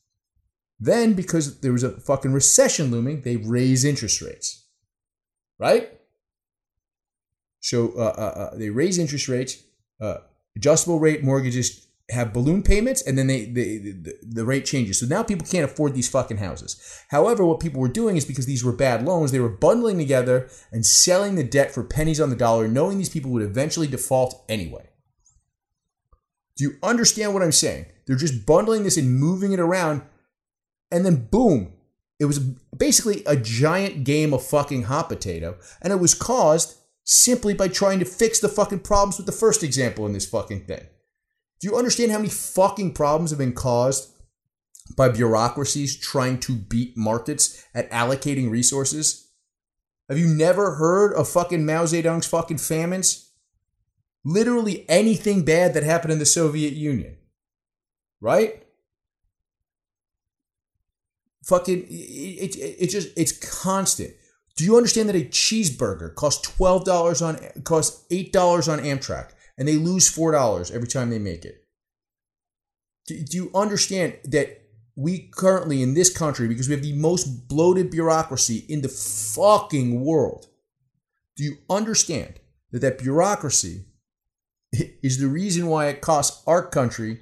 Then, 0.80 1.14
because 1.14 1.60
there 1.60 1.74
was 1.74 1.84
a 1.84 2.00
fucking 2.00 2.31
recession 2.31 2.90
looming, 2.90 3.22
they 3.22 3.36
raise 3.36 3.84
interest 3.84 4.22
rates. 4.22 4.66
Right? 5.58 6.00
So 7.60 7.94
uh, 7.98 8.02
uh, 8.18 8.40
uh, 8.40 8.58
they 8.58 8.70
raise 8.70 8.98
interest 8.98 9.28
rates. 9.28 9.62
Uh, 10.00 10.18
adjustable 10.56 11.00
rate 11.00 11.24
mortgages 11.24 11.88
have 12.10 12.34
balloon 12.34 12.64
payments, 12.64 13.02
and 13.02 13.18
then 13.18 13.28
they, 13.28 13.46
they 13.46 13.78
the, 13.78 14.14
the 14.24 14.46
rate 14.46 14.66
changes. 14.66 15.00
So 15.00 15.06
now 15.06 15.22
people 15.22 15.46
can't 15.46 15.70
afford 15.70 15.94
these 15.94 16.10
fucking 16.10 16.38
houses. 16.38 16.82
However, 17.10 17.46
what 17.46 17.60
people 17.60 17.82
were 17.82 17.88
doing 17.88 18.18
is 18.18 18.25
because 18.25 18.46
these 18.46 18.63
were 18.63 18.72
bad 18.72 19.06
loans, 19.06 19.32
they 19.32 19.39
were 19.39 19.50
bundling 19.50 19.98
together 19.98 20.50
and 20.72 20.86
selling 20.86 21.36
the 21.36 21.44
debt 21.44 21.72
for 21.72 21.84
pennies 21.84 22.20
on 22.20 22.30
the 22.30 22.36
dollar, 22.36 22.68
knowing 22.68 22.98
these 22.98 23.10
people 23.10 23.32
would 23.32 23.44
eventually 23.44 23.88
default 23.88 24.44
anyway. 24.50 24.88
Do 26.60 26.66
you 26.66 26.75
understand 26.84 27.34
what 27.34 27.42
I'm 27.42 27.54
saying? 27.54 27.86
They're 28.06 28.18
just 28.18 28.46
bundling 28.46 28.84
this 28.84 28.98
and 28.98 29.18
moving 29.18 29.54
it 29.54 29.62
around. 29.62 30.01
And 30.92 31.06
then 31.06 31.28
boom, 31.32 31.72
it 32.20 32.25
was 32.25 32.39
basically 32.39 33.24
a 33.25 33.38
giant 33.38 34.04
game 34.04 34.34
of 34.34 34.46
fucking 34.46 34.84
hot 34.84 35.08
potato. 35.08 35.58
And 35.82 35.94
it 35.94 36.01
was 36.01 36.13
caused 36.13 36.75
simply 37.06 37.54
by 37.54 37.70
trying 37.70 38.00
to 38.00 38.06
fix 38.06 38.42
the 38.42 38.50
fucking 38.50 38.82
problems 38.82 39.16
with 39.16 39.25
the 39.25 39.32
first 39.32 39.63
example 39.63 40.06
in 40.06 40.12
this 40.12 40.25
fucking 40.25 40.66
thing. 40.66 40.86
Do 41.62 41.70
you 41.70 41.78
understand 41.78 42.12
how 42.12 42.18
many 42.18 42.30
fucking 42.30 42.94
problems 42.94 43.30
have 43.30 43.39
been 43.39 43.54
caused 43.54 44.10
by 44.98 45.08
bureaucracies 45.08 45.96
trying 45.98 46.42
to 46.42 46.56
beat 46.58 46.98
markets 46.98 47.66
at 47.74 47.89
allocating 47.89 48.50
resources? 48.50 49.30
Have 50.10 50.20
you 50.20 50.28
never 50.28 50.75
heard 50.75 51.13
of 51.13 51.30
fucking 51.30 51.66
Mao 51.66 51.86
Zedong's 51.86 52.28
fucking 52.28 52.58
famines? 52.58 53.28
Literally 54.26 54.86
anything 54.90 55.46
bad 55.46 55.74
that 55.74 55.84
happened 55.84 56.14
in 56.14 56.20
the 56.20 56.26
Soviet 56.26 56.74
Union 56.74 57.18
right? 58.22 58.64
Fucking, 61.46 61.86
it, 61.90 62.56
it, 62.56 62.76
it 62.80 62.88
just, 62.90 63.10
it's 63.18 63.32
constant. 63.62 64.12
Do 64.56 64.64
you 64.66 64.76
understand 64.76 65.10
that 65.10 65.16
a 65.16 65.26
cheeseburger 65.26 66.14
costs 66.14 66.48
twelve 66.48 66.84
dollars 66.84 67.22
on 67.22 67.40
costs 67.64 68.06
eight 68.12 68.34
dollars 68.34 68.68
on 68.68 68.80
Amtrak, 68.80 69.32
and 69.58 69.68
they 69.68 69.78
lose 69.78 70.10
four 70.10 70.34
dollars 70.34 70.70
every 70.70 70.88
time 70.88 71.10
they 71.10 71.20
make 71.20 71.46
it? 71.46 71.66
Do, 73.08 73.24
do 73.24 73.38
you 73.38 73.52
understand 73.56 74.18
that 74.26 74.64
we 74.98 75.30
currently 75.34 75.82
in 75.82 75.94
this 75.94 76.16
country, 76.16 76.50
because 76.50 76.68
we 76.68 76.76
have 76.76 76.84
the 76.84 76.94
most 76.94 77.48
bloated 77.48 77.90
bureaucracy 77.90 78.66
in 78.68 78.82
the 78.82 78.90
fucking 78.90 80.04
world, 80.04 80.48
do 81.38 81.46
you 81.46 81.56
understand 81.70 82.42
that 82.72 82.80
that 82.80 83.00
bureaucracy 83.00 83.86
is 85.04 85.20
the 85.20 85.28
reason 85.28 85.68
why 85.68 85.88
it 85.88 86.02
costs 86.02 86.44
our 86.48 86.66
country 86.66 87.22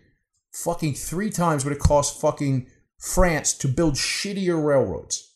fucking 0.52 0.94
three 0.94 1.30
times 1.30 1.64
what 1.64 1.74
it 1.74 1.80
costs 1.80 2.20
fucking 2.20 2.68
France 3.00 3.54
to 3.54 3.68
build 3.68 3.94
shittier 3.94 4.64
railroads. 4.64 5.36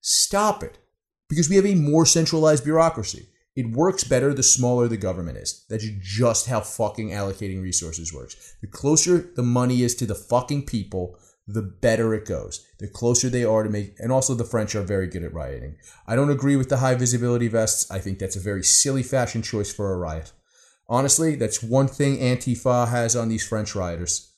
Stop 0.00 0.62
it. 0.62 0.78
Because 1.28 1.50
we 1.50 1.56
have 1.56 1.66
a 1.66 1.74
more 1.74 2.06
centralized 2.06 2.64
bureaucracy. 2.64 3.26
It 3.54 3.70
works 3.72 4.04
better 4.04 4.32
the 4.32 4.42
smaller 4.42 4.88
the 4.88 4.96
government 4.96 5.36
is. 5.36 5.66
That's 5.68 5.86
just 6.00 6.46
how 6.46 6.60
fucking 6.60 7.10
allocating 7.10 7.60
resources 7.60 8.14
works. 8.14 8.56
The 8.62 8.66
closer 8.66 9.18
the 9.18 9.42
money 9.42 9.82
is 9.82 9.94
to 9.96 10.06
the 10.06 10.14
fucking 10.14 10.64
people, 10.64 11.18
the 11.46 11.62
better 11.62 12.14
it 12.14 12.24
goes. 12.24 12.64
The 12.78 12.88
closer 12.88 13.28
they 13.28 13.44
are 13.44 13.64
to 13.64 13.68
make, 13.68 13.94
and 13.98 14.12
also 14.12 14.34
the 14.34 14.44
French 14.44 14.74
are 14.74 14.82
very 14.82 15.08
good 15.08 15.24
at 15.24 15.34
rioting. 15.34 15.76
I 16.06 16.14
don't 16.14 16.30
agree 16.30 16.56
with 16.56 16.68
the 16.68 16.76
high 16.76 16.94
visibility 16.94 17.48
vests. 17.48 17.90
I 17.90 17.98
think 17.98 18.18
that's 18.18 18.36
a 18.36 18.40
very 18.40 18.62
silly 18.62 19.02
fashion 19.02 19.42
choice 19.42 19.72
for 19.72 19.92
a 19.92 19.96
riot. 19.96 20.32
Honestly, 20.88 21.34
that's 21.34 21.62
one 21.62 21.86
thing 21.86 22.18
Antifa 22.18 22.88
has 22.88 23.14
on 23.14 23.28
these 23.28 23.46
French 23.46 23.74
rioters. 23.74 24.32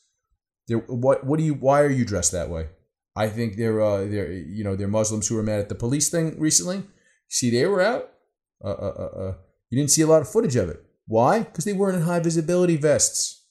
They're, 0.67 0.79
what 0.79 1.25
what 1.25 1.39
do 1.39 1.45
you 1.45 1.55
why 1.55 1.83
are 1.83 1.91
you 1.91 2.05
dressed 2.05 2.33
that 2.33 2.51
way? 2.51 2.69
I 3.17 3.29
think 3.29 3.57
they're 3.57 3.81
uh, 3.81 4.05
they're 4.05 4.33
you 4.33 4.65
know 4.65 4.77
they're 4.77 4.89
Muslims 4.89 5.29
who 5.29 5.37
were 5.37 5.43
mad 5.43 5.61
at 5.61 5.69
the 5.69 5.75
police 5.75 6.09
thing 6.11 6.39
recently. 6.39 6.85
See, 7.29 7.51
they 7.51 7.67
were 7.67 7.81
out. 7.81 8.11
Uh, 8.65 8.69
uh, 8.69 8.95
uh, 8.99 9.19
uh. 9.21 9.35
You 9.71 9.79
didn't 9.79 9.91
see 9.91 10.03
a 10.03 10.07
lot 10.07 10.23
of 10.23 10.29
footage 10.29 10.57
of 10.57 10.69
it. 10.69 10.85
Why? 11.07 11.41
Because 11.41 11.65
they 11.65 11.73
weren't 11.73 11.97
in 11.97 12.03
high 12.03 12.21
visibility 12.21 12.77
vests. 12.77 13.45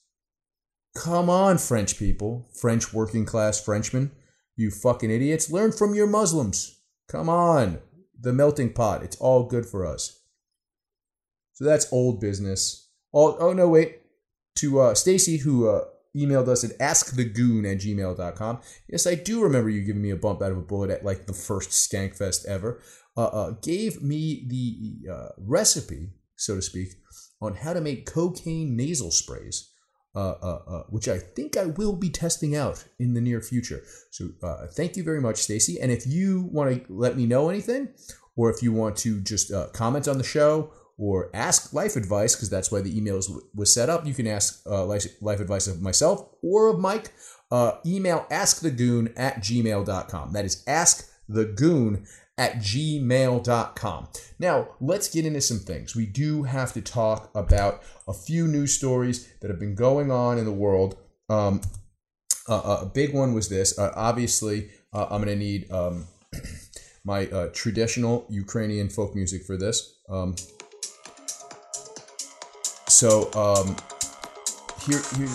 Come 0.95 1.29
on, 1.29 1.57
French 1.57 1.97
people, 1.97 2.49
French 2.59 2.93
working 2.93 3.25
class 3.25 3.63
Frenchmen, 3.63 4.11
you 4.55 4.71
fucking 4.71 5.11
idiots. 5.11 5.51
Learn 5.51 5.71
from 5.71 5.93
your 5.93 6.07
Muslims. 6.07 6.81
Come 7.07 7.29
on, 7.29 7.79
the 8.19 8.33
melting 8.33 8.73
pot. 8.73 9.03
It's 9.03 9.15
all 9.17 9.43
good 9.43 9.65
for 9.65 9.85
us. 9.85 10.21
So 11.53 11.63
that's 11.63 11.91
old 11.91 12.19
business. 12.19 12.88
Oh, 13.13 13.35
oh 13.39 13.53
no, 13.53 13.67
wait. 13.67 13.97
To 14.57 14.81
uh, 14.81 14.93
Stacy, 14.93 15.37
who 15.37 15.69
uh, 15.69 15.85
emailed 16.15 16.47
us 16.47 16.63
at 16.63 16.77
askthegoon 16.79 17.71
at 17.71 17.79
gmail.com. 17.79 18.59
Yes, 18.87 19.07
I 19.07 19.15
do 19.15 19.41
remember 19.41 19.69
you 19.69 19.83
giving 19.83 20.01
me 20.01 20.09
a 20.09 20.15
bump 20.15 20.41
out 20.41 20.51
of 20.51 20.57
a 20.57 20.61
bullet 20.61 20.89
at 20.89 21.05
like 21.05 21.27
the 21.27 21.33
first 21.33 21.69
Skankfest 21.69 22.45
ever. 22.45 22.81
Uh, 23.15 23.27
uh, 23.27 23.51
gave 23.61 24.01
me 24.01 24.45
the 24.47 25.11
uh, 25.11 25.29
recipe, 25.37 26.09
so 26.35 26.55
to 26.55 26.61
speak, 26.61 26.89
on 27.41 27.55
how 27.55 27.73
to 27.73 27.81
make 27.81 28.05
cocaine 28.05 28.75
nasal 28.75 29.11
sprays. 29.11 29.71
Uh, 30.15 30.35
uh, 30.41 30.59
uh, 30.67 30.83
which 30.89 31.07
I 31.07 31.19
think 31.19 31.55
I 31.55 31.65
will 31.65 31.95
be 31.95 32.09
testing 32.09 32.55
out 32.55 32.83
in 32.97 33.13
the 33.13 33.21
near 33.21 33.41
future. 33.41 33.83
So 34.09 34.29
thank 34.75 34.97
you 34.97 35.03
very 35.03 35.21
much, 35.21 35.37
Stacy. 35.37 35.79
And 35.79 35.91
if 35.91 36.07
you 36.07 36.49
want 36.51 36.87
to 36.87 36.93
let 36.93 37.15
me 37.15 37.27
know 37.27 37.47
anything, 37.47 37.89
or 38.35 38.49
if 38.49 38.63
you 38.63 38.73
want 38.73 38.97
to 38.97 39.21
just 39.21 39.51
comment 39.71 40.07
on 40.07 40.17
the 40.17 40.23
show 40.23 40.73
or 40.99 41.29
ask 41.33 41.73
life 41.73 41.95
advice, 41.95 42.35
because 42.35 42.49
that's 42.49 42.71
why 42.71 42.81
the 42.81 42.95
email 42.95 43.19
was 43.55 43.73
set 43.73 43.89
up, 43.89 44.05
you 44.05 44.13
can 44.13 44.27
ask 44.27 44.61
uh, 44.67 44.85
life, 44.85 45.05
life 45.21 45.39
advice 45.39 45.67
of 45.67 45.81
myself 45.81 46.29
or 46.43 46.67
of 46.67 46.79
Mike. 46.79 47.11
email 47.85 48.27
askthegoon 48.29 49.13
at 49.17 49.37
gmail.com. 49.37 50.33
That 50.33 50.45
is 50.45 50.63
askthegoon 50.65 52.05
at 52.39 52.55
gmail.com. 52.55 54.07
Now, 54.39 54.69
let's 54.79 55.13
get 55.13 55.25
into 55.25 55.41
some 55.41 55.59
things. 55.59 55.93
We 55.93 56.05
do 56.05 56.43
have 56.43 56.71
to 56.73 56.81
talk 56.81 57.29
about 57.35 57.83
a 58.07 58.13
few 58.13 58.47
news 58.47 58.73
stories 58.73 59.27
that 59.41 59.49
have 59.49 59.59
been 59.59 59.75
going 59.75 60.09
on 60.09 60.37
in 60.37 60.45
the 60.45 60.51
world. 60.53 60.97
Um, 61.27 61.61
uh, 62.47 62.79
a 62.81 62.85
big 62.85 63.13
one 63.13 63.33
was 63.33 63.49
this. 63.49 63.77
Uh, 63.77 63.91
obviously, 63.93 64.69
uh, 64.93 65.07
I'm 65.11 65.21
going 65.21 65.27
to 65.27 65.35
need 65.35 65.69
um, 65.69 66.07
my 67.03 67.27
uh, 67.27 67.49
traditional 67.53 68.25
Ukrainian 68.29 68.89
folk 68.89 69.15
music 69.15 69.43
for 69.43 69.57
this. 69.57 69.99
Um, 70.09 70.35
so, 72.99 73.31
um, 73.31 73.77
here, 74.85 75.01
here, 75.15 75.31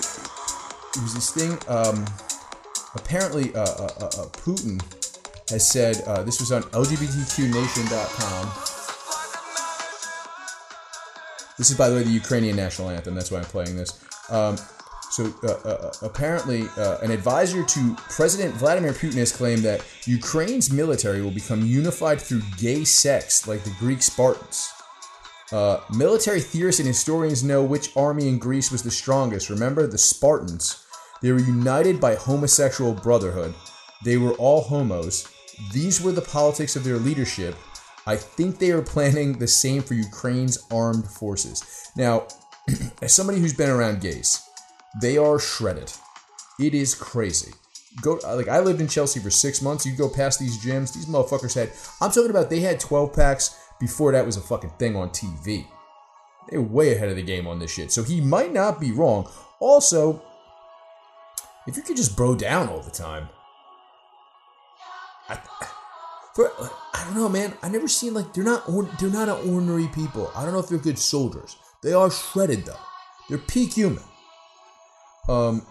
here's 0.95 1.15
this 1.15 1.31
thing. 1.31 1.53
Um, 1.67 2.05
apparently, 2.95 3.55
uh, 3.55 3.63
uh, 3.63 4.29
Putin 4.37 4.83
has 5.49 5.67
said 5.67 6.03
uh, 6.07 6.23
this 6.25 6.41
was 6.41 6.53
on 6.53 6.63
LGBTQNation.com. 6.65 8.47
This 11.57 11.71
is, 11.71 11.79
by 11.79 11.89
the 11.89 11.97
way, 11.97 12.03
the 12.03 12.11
Ukrainian 12.11 12.55
national 12.55 12.91
anthem. 12.91 13.15
That's 13.15 13.31
why 13.31 13.39
I'm 13.39 13.45
playing 13.45 13.77
this. 13.77 13.99
Um, 14.29 14.59
so 15.11 15.33
uh, 15.43 15.53
uh, 15.65 15.69
uh 15.69 15.93
apparently, 16.03 16.69
uh, 16.77 16.99
an 16.99 17.11
advisor 17.13 17.63
to 17.65 17.95
President 18.11 18.55
Vladimir 18.57 18.93
Putin 18.93 19.15
has 19.15 19.35
claimed 19.35 19.63
that 19.63 19.83
Ukraine's 20.05 20.71
military 20.71 21.23
will 21.23 21.31
become 21.31 21.65
unified 21.65 22.21
through 22.21 22.43
gay 22.59 22.85
sex, 22.85 23.49
like 23.49 23.65
the 23.65 23.75
Greek 23.79 24.03
Spartans. 24.03 24.71
Uh, 25.53 25.79
military 25.95 26.41
theorists 26.41 26.81
and 26.81 26.89
historians 26.89 27.45
know 27.45 27.63
which 27.63 27.95
army 27.97 28.29
in 28.29 28.39
Greece 28.39 28.71
was 28.71 28.83
the 28.83 28.91
strongest. 28.91 29.51
Remember, 29.51 29.87
the 29.87 29.99
Spartans. 29.99 30.85
They 31.21 31.33
were 31.33 31.39
united 31.39 32.01
by 32.01 32.15
homosexual 32.15 32.93
brotherhood. 32.93 33.55
They 34.05 34.17
were 34.17 34.33
all 34.33 34.63
homos. 34.63 35.29
These 35.73 36.03
were 36.03 36.13
the 36.13 36.23
politics 36.23 36.77
of 36.77 36.85
their 36.85 36.97
leadership. 36.97 37.57
I 38.07 38.17
think 38.17 38.59
they 38.59 38.71
are 38.71 38.83
planning 38.83 39.39
the 39.39 39.49
same 39.49 39.83
for 39.83 39.95
Ukraine's 39.95 40.59
armed 40.71 41.07
forces. 41.07 41.91
Now, 41.97 42.27
as 43.03 43.15
somebody 43.15 43.41
who's 43.41 43.55
been 43.55 43.71
around 43.71 44.01
gays, 44.01 44.43
they 45.01 45.17
are 45.17 45.39
shredded. 45.39 45.93
It 46.59 46.75
is 46.75 46.95
crazy. 46.95 47.53
Go 48.03 48.19
like 48.25 48.49
I 48.49 48.61
lived 48.61 48.81
in 48.81 48.89
Chelsea 48.89 49.21
for 49.21 49.31
six 49.31 49.63
months. 49.63 49.87
You 49.87 49.97
go 49.97 50.09
past 50.09 50.41
these 50.41 50.63
gyms, 50.63 50.93
these 50.93 51.07
motherfuckers 51.07 51.55
had. 51.55 51.71
I'm 52.01 52.11
talking 52.11 52.31
about 52.31 52.51
they 52.51 52.61
had 52.61 52.81
12 52.81 53.15
packs 53.15 53.57
before 53.85 54.13
that 54.13 54.25
was 54.25 54.39
a 54.39 54.41
fucking 54.41 54.71
thing 54.79 54.97
on 54.97 55.11
TV. 55.11 55.67
They're 56.49 56.63
way 56.63 56.95
ahead 56.95 57.11
of 57.11 57.17
the 57.17 57.23
game 57.23 57.47
on 57.47 57.59
this 57.59 57.71
shit. 57.71 57.93
So 57.93 58.03
he 58.03 58.19
might 58.19 58.51
not 58.51 58.81
be 58.81 58.93
wrong. 58.93 59.29
Also, 59.61 60.23
if 61.67 61.77
you 61.77 61.83
could 61.83 61.99
just 61.99 62.17
bro 62.17 62.35
down 62.35 62.71
all 62.71 62.81
the 62.81 62.91
time, 62.91 63.29
I, 65.29 65.39
for, 66.35 66.51
I 66.95 67.05
don't 67.05 67.15
know, 67.15 67.29
man. 67.29 67.53
I 67.63 67.69
never 67.69 67.89
seen 67.89 68.15
like 68.15 68.33
they're 68.33 68.43
not 68.43 68.67
they're 68.99 69.11
not 69.11 69.29
ordinary 69.29 69.89
people. 69.89 70.33
I 70.35 70.45
don't 70.45 70.55
know 70.55 70.61
if 70.61 70.69
they're 70.69 70.79
good 70.79 70.99
soldiers. 70.99 71.57
They 71.83 71.93
are 71.93 72.11
shredded 72.11 72.65
though. 72.65 72.81
They're 73.29 73.39
peak 73.39 73.75
human. 73.75 74.03
Um. 75.29 75.67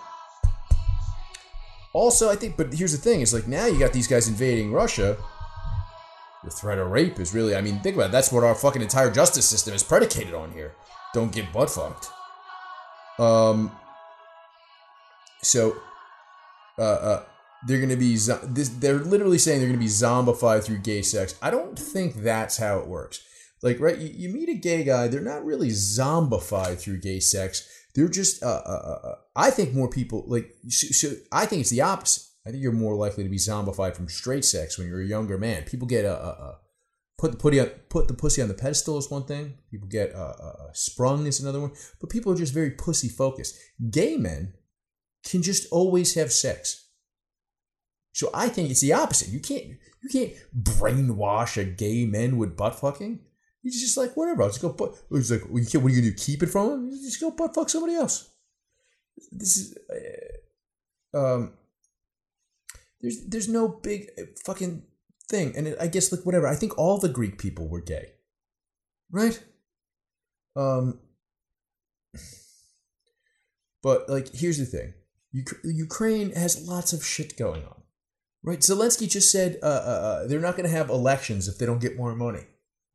Also, 1.93 2.29
I 2.29 2.35
think, 2.35 2.57
but 2.57 2.73
here's 2.73 2.91
the 2.91 2.97
thing: 2.97 3.21
is 3.21 3.33
like 3.33 3.47
now 3.47 3.65
you 3.65 3.79
got 3.79 3.93
these 3.93 4.07
guys 4.07 4.27
invading 4.27 4.71
Russia. 4.71 5.17
The 6.43 6.51
threat 6.51 6.77
of 6.77 6.91
rape 6.91 7.19
is 7.19 7.33
really, 7.33 7.55
I 7.55 7.61
mean, 7.61 7.79
think 7.79 7.95
about 7.95 8.09
it. 8.09 8.11
That's 8.11 8.31
what 8.31 8.43
our 8.43 8.55
fucking 8.55 8.81
entire 8.81 9.09
justice 9.09 9.47
system 9.47 9.73
is 9.73 9.83
predicated 9.83 10.33
on 10.33 10.51
here. 10.51 10.75
Don't 11.13 11.31
get 11.31 11.51
butt 11.53 11.69
fucked. 11.69 12.09
Um. 13.19 13.71
So, 15.41 15.75
uh, 16.79 16.81
uh, 16.81 17.23
they're 17.65 17.77
going 17.77 17.89
to 17.89 17.95
be 17.95 18.15
this, 18.15 18.69
they're 18.69 18.99
literally 18.99 19.37
saying 19.37 19.59
they're 19.59 19.69
going 19.69 19.79
to 19.79 19.85
be 19.85 19.89
zombified 19.89 20.63
through 20.63 20.79
gay 20.79 21.01
sex. 21.01 21.35
I 21.41 21.51
don't 21.51 21.77
think 21.77 22.15
that's 22.15 22.57
how 22.57 22.79
it 22.79 22.87
works. 22.87 23.21
Like 23.61 23.79
right, 23.79 23.97
you, 23.97 24.09
you 24.13 24.29
meet 24.29 24.49
a 24.49 24.55
gay 24.55 24.83
guy, 24.83 25.07
they're 25.07 25.21
not 25.21 25.45
really 25.45 25.69
zombified 25.69 26.79
through 26.79 26.99
gay 26.99 27.19
sex. 27.19 27.67
They're 27.95 28.09
just 28.09 28.43
uh, 28.43 28.61
uh, 28.65 28.69
uh, 29.03 29.07
uh 29.07 29.15
I 29.35 29.51
think 29.51 29.73
more 29.73 29.89
people 29.89 30.23
like 30.27 30.53
so, 30.67 30.87
so, 30.87 31.15
I 31.31 31.45
think 31.45 31.61
it's 31.61 31.69
the 31.69 31.81
opposite. 31.81 32.23
I 32.45 32.51
think 32.51 32.61
you're 32.61 32.71
more 32.71 32.95
likely 32.95 33.23
to 33.23 33.29
be 33.29 33.37
zombified 33.37 33.95
from 33.95 34.09
straight 34.09 34.45
sex 34.45 34.77
when 34.77 34.87
you're 34.87 35.01
a 35.01 35.05
younger 35.05 35.37
man. 35.37 35.63
People 35.63 35.87
get 35.87 36.05
a, 36.05 36.13
a, 36.13 36.29
a 36.29 36.59
put 37.17 37.31
the 37.31 37.37
pussy 37.37 37.59
on, 37.59 37.67
put 37.89 38.07
the 38.07 38.13
pussy 38.13 38.41
on 38.41 38.49
the 38.49 38.53
pedestal 38.53 38.97
is 38.97 39.09
one 39.09 39.23
thing. 39.23 39.53
People 39.71 39.87
get 39.87 40.13
uh, 40.13 40.71
sprung 40.73 41.25
is 41.25 41.39
another 41.39 41.61
one. 41.61 41.71
But 42.01 42.09
people 42.09 42.33
are 42.33 42.37
just 42.37 42.53
very 42.53 42.71
pussy 42.71 43.07
focused. 43.07 43.55
Gay 43.89 44.17
men 44.17 44.53
can 45.25 45.41
just 45.41 45.71
always 45.71 46.15
have 46.15 46.33
sex 46.33 46.83
so 48.13 48.29
I 48.33 48.47
think 48.47 48.69
it's 48.69 48.81
the 48.81 48.93
opposite. 48.93 49.29
You 49.29 49.39
can't 49.39 49.65
you 50.01 50.09
can't 50.11 50.33
brainwash 50.55 51.57
a 51.57 51.65
gay 51.65 52.05
man 52.05 52.37
with 52.37 52.55
butt 52.55 52.79
fucking. 52.79 53.19
He's 53.63 53.81
just 53.81 53.97
like 53.97 54.15
whatever. 54.15 54.43
I'll 54.43 54.49
just 54.49 54.61
go. 54.61 54.69
Butt. 54.69 54.95
He's 55.09 55.31
like, 55.31 55.43
well, 55.49 55.59
you 55.59 55.67
can't, 55.67 55.83
what 55.83 55.91
are 55.91 55.95
you 55.95 56.01
gonna 56.01 56.13
do? 56.13 56.17
Keep 56.17 56.43
it 56.43 56.47
from 56.47 56.71
him? 56.71 56.91
Just 56.91 57.19
go 57.19 57.31
butt 57.31 57.55
fuck 57.55 57.69
somebody 57.69 57.95
else. 57.95 58.29
This 59.31 59.57
is, 59.57 59.77
uh, 61.13 61.17
um, 61.17 61.53
there's 63.03 63.23
there's 63.27 63.49
no 63.49 63.67
big 63.67 64.09
uh, 64.17 64.23
fucking 64.43 64.83
thing, 65.29 65.53
and 65.55 65.67
it, 65.67 65.77
I 65.79 65.87
guess 65.87 66.11
like 66.11 66.25
whatever. 66.25 66.47
I 66.47 66.55
think 66.55 66.77
all 66.77 66.97
the 66.97 67.09
Greek 67.09 67.37
people 67.37 67.67
were 67.67 67.81
gay, 67.81 68.13
right? 69.11 69.43
Um, 70.55 70.99
but 73.83 74.09
like 74.09 74.33
here's 74.33 74.57
the 74.57 74.65
thing: 74.65 74.93
Ukraine 75.63 76.31
has 76.31 76.67
lots 76.67 76.93
of 76.93 77.05
shit 77.05 77.37
going 77.37 77.63
on. 77.65 77.81
Right. 78.45 78.59
Zelensky 78.59 79.09
just 79.09 79.31
said 79.31 79.57
uh, 79.63 79.65
uh, 79.65 79.69
uh 79.69 80.27
they're 80.27 80.41
not 80.41 80.57
going 80.57 80.69
to 80.69 80.75
have 80.75 80.89
elections 80.89 81.47
if 81.47 81.57
they 81.57 81.65
don't 81.65 81.79
get 81.79 81.95
more 81.95 82.13
money 82.13 82.45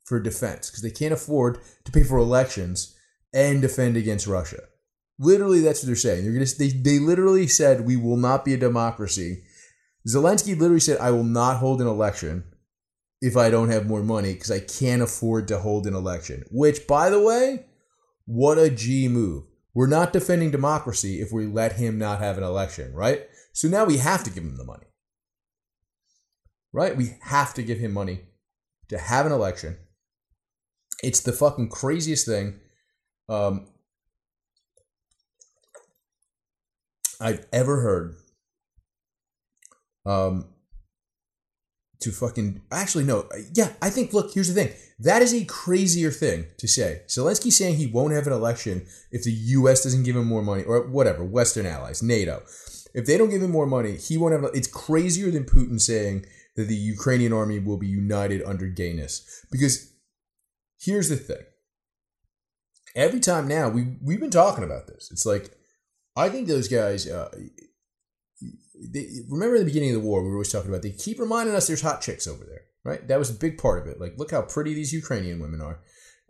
for 0.05 0.21
defense 0.21 0.69
because 0.69 0.83
they 0.83 0.91
can't 0.91 1.12
afford 1.12 1.59
to 1.85 1.93
pay 1.93 2.03
for 2.03 2.19
elections 2.19 2.95
and 3.33 3.62
defend 3.62 3.97
against 3.97 4.27
Russia. 4.27 4.61
Literally, 5.19 5.61
that's 5.61 5.83
what 5.83 5.87
they're 5.87 5.97
saying. 5.97 6.25
They're 6.25 6.33
gonna, 6.33 6.47
they, 6.59 6.69
they 6.69 6.99
literally 6.99 7.47
said, 7.47 7.87
we 7.87 7.97
will 7.97 8.17
not 8.17 8.45
be 8.45 8.55
a 8.55 8.59
democracy. 8.59 9.43
Zelensky 10.09 10.59
literally 10.59 10.81
said, 10.81 10.99
I 10.99 11.11
will 11.11 11.25
not 11.25 11.59
hold 11.59 11.81
an 11.81 11.87
election 11.87 12.45
if 13.21 13.37
I 13.37 13.50
don't 13.50 13.71
have 13.71 13.87
more 13.87 14.03
money 14.03 14.33
because 14.33 14.50
I 14.50 14.61
can't 14.61 15.03
afford 15.03 15.49
to 15.49 15.59
hold 15.59 15.87
an 15.87 15.95
election. 15.95 16.45
Which, 16.50 16.87
by 16.87 17.11
the 17.11 17.21
way, 17.21 17.67
what 18.27 18.59
a 18.59 18.71
G 18.71 19.09
move. 19.09 19.45
We're 19.75 19.87
not 19.87 20.12
defending 20.12 20.50
democracy 20.50 21.21
if 21.21 21.31
we 21.33 21.47
let 21.47 21.73
him 21.73 21.99
not 21.99 22.21
have 22.21 22.38
an 22.38 22.45
election, 22.45 22.95
right? 22.95 23.27
So 23.53 23.69
now 23.69 23.85
we 23.85 23.99
have 23.99 24.25
to 24.25 24.31
give 24.31 24.45
him 24.45 24.57
the 24.57 24.65
money 24.65 24.88
right? 26.73 26.97
We 26.97 27.17
have 27.23 27.55
to 27.55 27.62
give 27.62 27.79
him 27.79 27.93
money 27.93 28.21
to 28.88 28.99
have 28.99 29.27
an 29.27 29.33
election. 29.33 29.79
It's 31.03 31.21
the 31.21 31.33
fucking 31.33 31.69
craziest 31.71 32.27
thing 32.27 32.61
um, 33.29 33.69
I've 37.21 37.47
ever 37.53 37.81
heard. 37.81 38.15
Um, 40.09 40.47
to 42.00 42.12
fucking 42.12 42.62
actually 42.71 43.05
no 43.05 43.29
yeah 43.55 43.73
i 43.83 43.91
think 43.91 44.12
look 44.12 44.33
here's 44.33 44.53
the 44.53 44.55
thing. 44.55 44.75
That 45.00 45.23
is 45.23 45.33
a 45.33 45.45
crazier 45.45 46.11
thing 46.11 46.47
to 46.59 46.67
say. 46.67 47.03
Zelensky 47.07 47.53
saying 47.53 47.77
he 47.77 47.87
won't 47.87 48.12
have 48.12 48.27
an 48.27 48.33
election 48.33 48.85
if 49.12 49.23
the 49.23 49.31
us 49.31 49.85
doesn't 49.85 50.03
give 50.03 50.17
him 50.17 50.27
more 50.27 50.43
money 50.43 50.65
or 50.65 50.88
whatever 50.88 51.25
western 51.25 51.67
allies 51.67 52.03
nato. 52.03 52.43
If 52.95 53.07
they 53.07 53.17
don't 53.17 53.31
give 53.31 53.43
him 53.43 53.50
more 53.50 53.67
money 53.67 53.97
he 53.97 54.17
won't 54.17 54.33
have 54.33 54.50
it's 54.55 54.69
crazier 54.69 55.31
than 55.31 55.45
putin 55.45 55.81
saying 55.81 56.27
that 56.57 56.65
the 56.65 56.75
ukrainian 56.75 57.33
army 57.33 57.59
will 57.59 57.77
be 57.77 57.87
united 57.87 58.43
under 58.43 58.67
gayness 58.67 59.45
because 59.50 59.93
here's 60.81 61.09
the 61.09 61.17
thing. 61.17 61.45
Every 62.95 63.21
time 63.21 63.47
now 63.47 63.69
we, 63.69 63.97
we've 64.03 64.21
been 64.21 64.31
talking 64.31 64.65
about 64.65 64.87
this. 64.87 65.11
It's 65.11 65.27
like 65.27 65.50
i 66.17 66.29
think 66.29 66.49
those 66.49 66.69
guys 66.69 67.09
uh, 67.09 67.31
they, 68.80 69.08
remember 69.28 69.56
in 69.56 69.62
the 69.62 69.70
beginning 69.70 69.94
of 69.94 70.02
the 70.02 70.06
war, 70.06 70.23
we 70.23 70.28
were 70.28 70.37
always 70.37 70.52
talking 70.52 70.70
about 70.70 70.82
they 70.82 70.90
keep 70.90 71.18
reminding 71.18 71.54
us 71.54 71.66
there's 71.66 71.82
hot 71.82 72.00
chicks 72.00 72.26
over 72.26 72.44
there, 72.44 72.62
right? 72.85 73.06
That 73.08 73.18
was 73.18 73.30
a 73.30 73.35
big 73.35 73.58
part 73.58 73.80
of 73.80 73.87
it. 73.88 74.00
Like, 74.00 74.18
look 74.18 74.30
how 74.30 74.42
pretty 74.42 74.75
these 74.75 74.92
Ukrainian 74.92 75.40
women 75.40 75.61
are. 75.61 75.80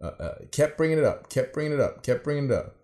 Uh, 0.02 0.23
uh, 0.23 0.35
kept 0.52 0.76
bringing 0.76 0.99
it 0.99 1.05
up, 1.05 1.28
kept 1.28 1.52
bringing 1.52 1.73
it 1.73 1.81
up, 1.81 2.02
kept 2.02 2.23
bringing 2.23 2.47
it 2.47 2.52
up. 2.52 2.76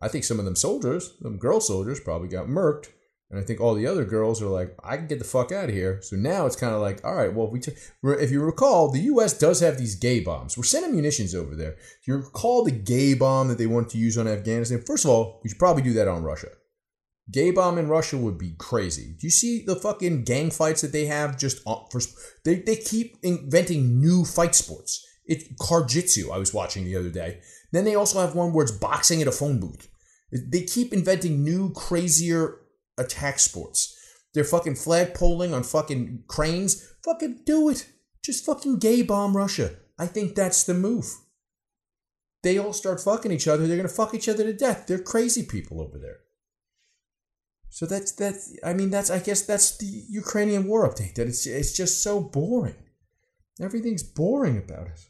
I 0.00 0.08
think 0.08 0.24
some 0.24 0.38
of 0.38 0.44
them 0.44 0.56
soldiers, 0.56 1.16
them 1.20 1.38
girl 1.38 1.60
soldiers, 1.60 2.00
probably 2.00 2.28
got 2.28 2.46
murked. 2.46 2.88
And 3.30 3.42
I 3.42 3.42
think 3.42 3.60
all 3.60 3.74
the 3.74 3.86
other 3.86 4.04
girls 4.04 4.40
are 4.42 4.48
like, 4.48 4.76
I 4.84 4.96
can 4.96 5.06
get 5.06 5.18
the 5.18 5.24
fuck 5.24 5.50
out 5.50 5.68
of 5.68 5.74
here. 5.74 6.00
So 6.02 6.14
now 6.14 6.46
it's 6.46 6.56
kind 6.56 6.74
of 6.74 6.80
like, 6.80 7.04
all 7.04 7.14
right, 7.14 7.32
well, 7.32 7.46
if 7.46 7.52
we, 7.52 7.60
t- 7.60 7.72
if 8.02 8.30
you 8.30 8.42
recall, 8.42 8.90
the 8.90 9.00
U.S. 9.00 9.36
does 9.36 9.60
have 9.60 9.76
these 9.76 9.96
gay 9.96 10.20
bombs. 10.20 10.56
We're 10.56 10.64
sending 10.64 10.92
munitions 10.92 11.34
over 11.34 11.56
there. 11.56 11.72
If 11.72 12.06
you 12.06 12.16
recall 12.16 12.64
the 12.64 12.70
gay 12.70 13.14
bomb 13.14 13.48
that 13.48 13.58
they 13.58 13.66
want 13.66 13.88
to 13.90 13.98
use 13.98 14.16
on 14.18 14.28
Afghanistan, 14.28 14.82
first 14.86 15.04
of 15.04 15.10
all, 15.10 15.40
we 15.42 15.50
should 15.50 15.58
probably 15.58 15.82
do 15.82 15.94
that 15.94 16.06
on 16.06 16.22
Russia. 16.22 16.48
Gay 17.30 17.50
bomb 17.50 17.78
in 17.78 17.88
Russia 17.88 18.18
would 18.18 18.36
be 18.36 18.54
crazy. 18.58 19.16
Do 19.18 19.26
you 19.26 19.30
see 19.30 19.64
the 19.64 19.76
fucking 19.76 20.24
gang 20.24 20.50
fights 20.50 20.82
that 20.82 20.92
they 20.92 21.06
have? 21.06 21.38
Just 21.38 21.62
for 21.62 22.00
they 22.44 22.56
they 22.56 22.76
keep 22.76 23.16
inventing 23.22 23.98
new 23.98 24.24
fight 24.24 24.54
sports. 24.54 25.04
It's 25.26 25.44
Kar-Jitsu 25.58 26.30
I 26.30 26.36
was 26.36 26.52
watching 26.52 26.84
the 26.84 26.96
other 26.96 27.08
day. 27.08 27.40
Then 27.72 27.84
they 27.84 27.94
also 27.94 28.20
have 28.20 28.34
one 28.34 28.52
where 28.52 28.64
it's 28.64 28.72
boxing 28.72 29.22
at 29.22 29.28
a 29.28 29.32
phone 29.32 29.58
booth. 29.58 29.88
They 30.30 30.64
keep 30.64 30.92
inventing 30.92 31.42
new 31.42 31.72
crazier 31.72 32.60
attack 32.98 33.38
sports. 33.38 33.96
They're 34.34 34.44
fucking 34.44 34.74
flag 34.74 35.14
polling 35.14 35.54
on 35.54 35.62
fucking 35.62 36.24
cranes. 36.28 36.86
Fucking 37.04 37.40
do 37.46 37.70
it. 37.70 37.86
Just 38.22 38.44
fucking 38.44 38.80
gay 38.80 39.02
bomb 39.02 39.36
Russia. 39.36 39.76
I 39.98 40.06
think 40.06 40.34
that's 40.34 40.64
the 40.64 40.74
move. 40.74 41.06
They 42.42 42.58
all 42.58 42.74
start 42.74 43.00
fucking 43.00 43.32
each 43.32 43.48
other. 43.48 43.66
They're 43.66 43.78
gonna 43.78 43.88
fuck 43.88 44.12
each 44.12 44.28
other 44.28 44.44
to 44.44 44.52
death. 44.52 44.86
They're 44.86 44.98
crazy 44.98 45.44
people 45.44 45.80
over 45.80 45.98
there. 45.98 46.18
So 47.74 47.86
that's 47.86 48.12
that's 48.12 48.56
I 48.62 48.72
mean 48.72 48.90
that's 48.90 49.10
I 49.10 49.18
guess 49.18 49.42
that's 49.42 49.78
the 49.78 50.04
Ukrainian 50.08 50.68
war 50.68 50.88
update. 50.88 51.16
That 51.16 51.26
it's 51.26 51.44
it's 51.44 51.76
just 51.76 52.04
so 52.04 52.20
boring. 52.20 52.76
Everything's 53.60 54.04
boring 54.04 54.58
about 54.58 54.86
it. 54.86 55.00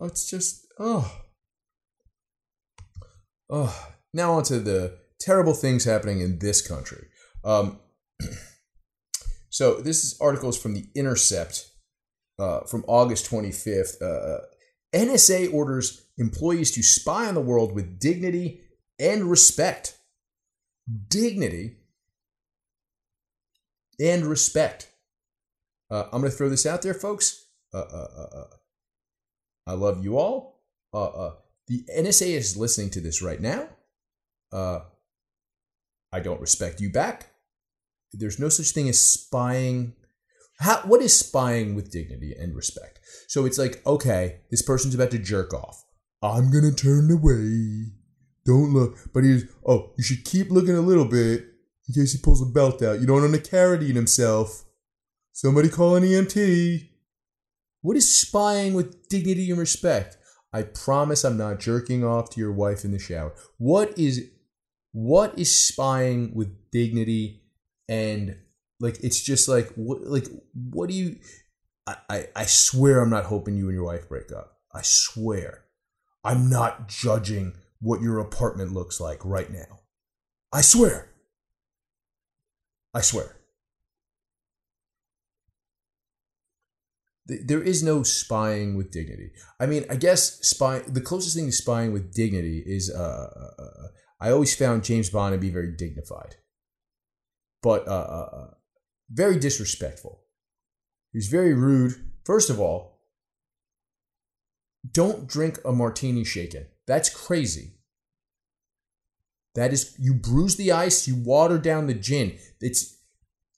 Oh, 0.00 0.06
it's 0.06 0.28
just 0.28 0.66
oh 0.80 1.20
oh. 3.48 3.90
Now 4.12 4.32
on 4.32 4.42
to 4.44 4.58
the 4.58 4.98
terrible 5.20 5.54
things 5.54 5.84
happening 5.84 6.20
in 6.20 6.40
this 6.40 6.66
country. 6.66 7.06
Um, 7.44 7.78
so 9.48 9.74
this 9.76 10.02
is 10.02 10.18
articles 10.20 10.60
from 10.60 10.74
the 10.74 10.88
Intercept 10.96 11.64
uh, 12.40 12.62
from 12.62 12.84
August 12.88 13.26
twenty 13.26 13.52
fifth. 13.52 14.02
Uh, 14.02 14.38
NSA 14.92 15.54
orders 15.54 16.08
employees 16.18 16.72
to 16.72 16.82
spy 16.82 17.28
on 17.28 17.34
the 17.34 17.40
world 17.40 17.72
with 17.72 18.00
dignity 18.00 18.62
and 18.98 19.30
respect 19.30 19.97
dignity, 21.08 21.76
and 24.00 24.24
respect. 24.26 24.90
Uh, 25.90 26.04
I'm 26.12 26.20
going 26.20 26.30
to 26.30 26.36
throw 26.36 26.48
this 26.48 26.66
out 26.66 26.82
there, 26.82 26.94
folks. 26.94 27.46
Uh, 27.72 27.78
uh, 27.78 28.06
uh, 28.16 28.38
uh 28.38 28.44
I 29.66 29.72
love 29.72 30.02
you 30.02 30.16
all. 30.16 30.62
Uh, 30.94 31.32
the 31.66 31.84
NSA 31.94 32.28
is 32.28 32.56
listening 32.56 32.90
to 32.90 33.00
this 33.00 33.20
right 33.20 33.40
now. 33.40 33.68
I 36.10 36.20
don't 36.20 36.40
respect 36.40 36.80
you 36.80 36.90
back. 36.90 37.32
There's 38.14 38.38
no 38.38 38.48
such 38.48 38.70
thing 38.70 38.88
as 38.88 38.98
spying. 38.98 39.92
How, 40.60 40.78
what 40.86 41.02
is 41.02 41.14
spying 41.14 41.74
with 41.74 41.90
dignity 41.90 42.34
and 42.38 42.56
respect? 42.56 43.00
So 43.28 43.44
it's 43.44 43.58
like, 43.58 43.86
okay, 43.86 44.40
this 44.50 44.62
person's 44.62 44.94
about 44.94 45.10
to 45.10 45.18
jerk 45.18 45.52
off. 45.52 45.84
I'm 46.22 46.50
going 46.50 46.64
to 46.64 46.74
turn 46.74 47.10
away. 47.10 47.92
Don't 48.48 48.72
look. 48.72 48.96
But 49.12 49.24
he's, 49.24 49.44
oh, 49.66 49.92
you 49.98 50.02
should 50.02 50.24
keep 50.24 50.50
looking 50.50 50.74
a 50.74 50.80
little 50.80 51.04
bit 51.04 51.44
in 51.86 51.94
case 51.94 52.12
he 52.12 52.18
pulls 52.18 52.40
a 52.40 52.46
belt 52.46 52.82
out. 52.82 52.98
You 52.98 53.06
don't 53.06 53.20
want 53.20 53.34
him 53.34 53.40
to 53.40 53.50
Carradine 53.50 53.94
himself. 53.94 54.64
Somebody 55.34 55.68
call 55.68 55.96
an 55.96 56.02
EMT. 56.02 56.88
What 57.82 57.98
is 57.98 58.12
spying 58.12 58.72
with 58.72 59.06
dignity 59.10 59.50
and 59.50 59.60
respect? 59.60 60.16
I 60.50 60.62
promise 60.62 61.24
I'm 61.24 61.36
not 61.36 61.60
jerking 61.60 62.02
off 62.02 62.30
to 62.30 62.40
your 62.40 62.52
wife 62.52 62.86
in 62.86 62.90
the 62.90 62.98
shower. 62.98 63.34
What 63.58 63.98
is 63.98 64.30
what 64.92 65.38
is 65.38 65.54
spying 65.54 66.34
with 66.34 66.70
dignity 66.70 67.42
and 67.86 68.34
like 68.80 68.98
it's 69.04 69.20
just 69.20 69.46
like 69.46 69.70
what 69.74 70.00
like 70.04 70.26
what 70.54 70.88
do 70.88 70.94
you 70.94 71.16
I, 71.86 71.96
I, 72.08 72.26
I 72.34 72.46
swear 72.46 73.02
I'm 73.02 73.10
not 73.10 73.26
hoping 73.26 73.58
you 73.58 73.66
and 73.66 73.74
your 73.74 73.84
wife 73.84 74.08
break 74.08 74.32
up. 74.32 74.56
I 74.74 74.80
swear. 74.82 75.64
I'm 76.24 76.48
not 76.48 76.88
judging 76.88 77.52
what 77.80 78.00
your 78.00 78.18
apartment 78.18 78.72
looks 78.72 79.00
like 79.00 79.24
right 79.24 79.50
now. 79.50 79.80
I 80.52 80.60
swear. 80.60 81.10
I 82.94 83.00
swear. 83.00 83.36
There 87.26 87.62
is 87.62 87.82
no 87.82 88.02
spying 88.02 88.74
with 88.74 88.90
dignity. 88.90 89.32
I 89.60 89.66
mean, 89.66 89.84
I 89.90 89.96
guess 89.96 90.40
spy. 90.46 90.78
The 90.78 91.02
closest 91.02 91.36
thing 91.36 91.44
to 91.44 91.52
spying 91.52 91.92
with 91.92 92.14
dignity 92.14 92.62
is, 92.64 92.90
uh, 92.90 92.98
uh, 93.58 93.62
uh 93.62 93.88
I 94.18 94.30
always 94.30 94.56
found 94.56 94.82
James 94.82 95.10
Bond 95.10 95.34
to 95.34 95.38
be 95.38 95.50
very 95.50 95.70
dignified, 95.76 96.36
but 97.62 97.86
uh, 97.86 97.90
uh, 97.90 98.30
uh 98.32 98.50
very 99.10 99.38
disrespectful. 99.38 100.22
He 101.12 101.18
was 101.18 101.28
very 101.28 101.52
rude. 101.52 101.94
First 102.24 102.48
of 102.48 102.58
all, 102.58 103.02
don't 104.90 105.28
drink 105.28 105.58
a 105.66 105.72
martini 105.72 106.24
shaken. 106.24 106.66
That's 106.88 107.10
crazy. 107.10 107.74
That 109.54 109.72
is, 109.72 109.94
you 109.98 110.14
bruise 110.14 110.56
the 110.56 110.72
ice, 110.72 111.06
you 111.06 111.14
water 111.16 111.58
down 111.58 111.86
the 111.86 111.94
gin. 111.94 112.38
It's 112.60 112.96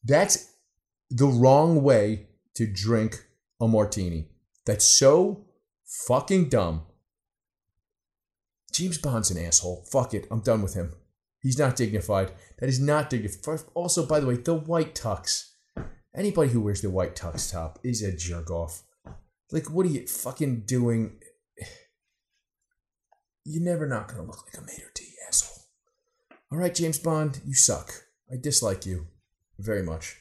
that's 0.04 0.52
the 1.10 1.26
wrong 1.26 1.82
way 1.82 2.26
to 2.54 2.66
drink 2.66 3.24
a 3.60 3.68
martini. 3.68 4.28
That's 4.66 4.84
so 4.84 5.46
fucking 6.06 6.48
dumb. 6.48 6.82
James 8.72 8.98
Bond's 8.98 9.30
an 9.30 9.44
asshole. 9.44 9.86
Fuck 9.90 10.14
it. 10.14 10.26
I'm 10.30 10.40
done 10.40 10.62
with 10.62 10.74
him. 10.74 10.92
He's 11.40 11.58
not 11.58 11.76
dignified. 11.76 12.32
That 12.58 12.68
is 12.68 12.80
not 12.80 13.10
dignified. 13.10 13.60
Also, 13.74 14.06
by 14.06 14.20
the 14.20 14.26
way, 14.26 14.36
the 14.36 14.54
white 14.54 14.94
tux. 14.94 15.50
Anybody 16.14 16.50
who 16.50 16.60
wears 16.60 16.80
the 16.80 16.90
white 16.90 17.14
tux 17.14 17.52
top 17.52 17.78
is 17.84 18.02
a 18.02 18.16
jerk 18.16 18.50
off. 18.50 18.82
Like, 19.52 19.70
what 19.70 19.86
are 19.86 19.90
you 19.90 20.06
fucking 20.06 20.62
doing? 20.66 21.20
You're 23.44 23.62
never 23.62 23.86
not 23.86 24.08
gonna 24.08 24.22
look 24.22 24.44
like 24.46 24.62
a 24.62 24.64
maitre 24.64 24.90
d, 24.94 25.04
asshole. 25.26 25.64
All 26.52 26.58
right, 26.58 26.74
James 26.74 26.98
Bond, 26.98 27.40
you 27.46 27.54
suck. 27.54 27.92
I 28.30 28.36
dislike 28.36 28.86
you 28.86 29.06
very 29.58 29.82
much. 29.82 30.16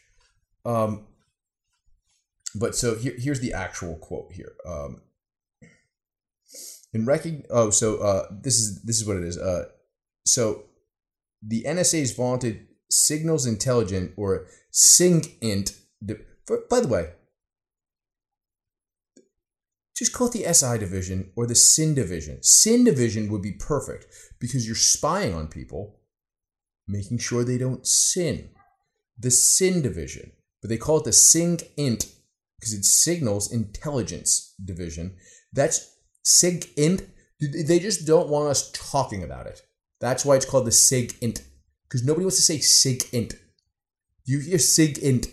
Um, 0.65 1.05
but 2.55 2.75
so 2.75 2.95
here, 2.95 3.13
here's 3.17 3.39
the 3.39 3.53
actual 3.53 3.95
quote 3.95 4.31
here. 4.33 4.53
Um, 4.65 5.01
in 6.93 7.05
recogn- 7.05 7.45
oh, 7.49 7.69
so 7.69 7.97
uh, 7.97 8.27
this 8.31 8.57
is 8.57 8.81
this 8.83 8.99
is 8.99 9.07
what 9.07 9.17
it 9.17 9.23
is. 9.23 9.37
Uh, 9.37 9.65
so 10.25 10.63
the 11.41 11.63
NSA's 11.63 12.13
vaunted 12.13 12.67
signals 12.89 13.45
intelligent 13.45 14.13
or 14.17 14.47
SIGINT. 14.71 15.75
By 16.69 16.79
the 16.79 16.87
way, 16.87 17.11
just 19.99 20.13
call 20.13 20.27
it 20.27 20.33
the 20.33 20.53
SI 20.53 20.77
division 20.77 21.29
or 21.35 21.45
the 21.45 21.55
SIN 21.55 21.93
division. 21.93 22.41
SIN 22.41 22.85
division 22.85 23.29
would 23.29 23.41
be 23.41 23.51
perfect 23.51 24.07
because 24.39 24.65
you're 24.65 24.75
spying 24.75 25.33
on 25.33 25.47
people, 25.47 25.99
making 26.87 27.17
sure 27.17 27.43
they 27.43 27.57
don't 27.57 27.85
sin. 27.85 28.49
The 29.17 29.29
SIN 29.29 29.81
division, 29.81 30.31
but 30.61 30.69
they 30.69 30.77
call 30.77 30.99
it 30.99 31.03
the 31.03 31.09
SIGINT 31.09 32.15
because 32.57 32.73
it 32.73 32.85
signals 32.85 33.51
intelligence 33.51 34.55
division. 34.63 35.17
That's 35.51 35.93
SIG 36.23 36.69
INT. 36.77 37.01
They 37.41 37.79
just 37.79 38.07
don't 38.07 38.29
want 38.29 38.47
us 38.47 38.71
talking 38.71 39.21
about 39.21 39.47
it. 39.47 39.61
That's 39.99 40.23
why 40.23 40.37
it's 40.37 40.45
called 40.45 40.65
the 40.65 40.71
SIG 40.71 41.15
INT 41.19 41.43
because 41.83 42.05
nobody 42.05 42.23
wants 42.23 42.37
to 42.37 42.43
say 42.43 42.59
SIG 42.59 43.03
INT. 43.11 43.33
You 44.23 44.39
hear 44.39 44.59
SIGINT, 44.59 45.27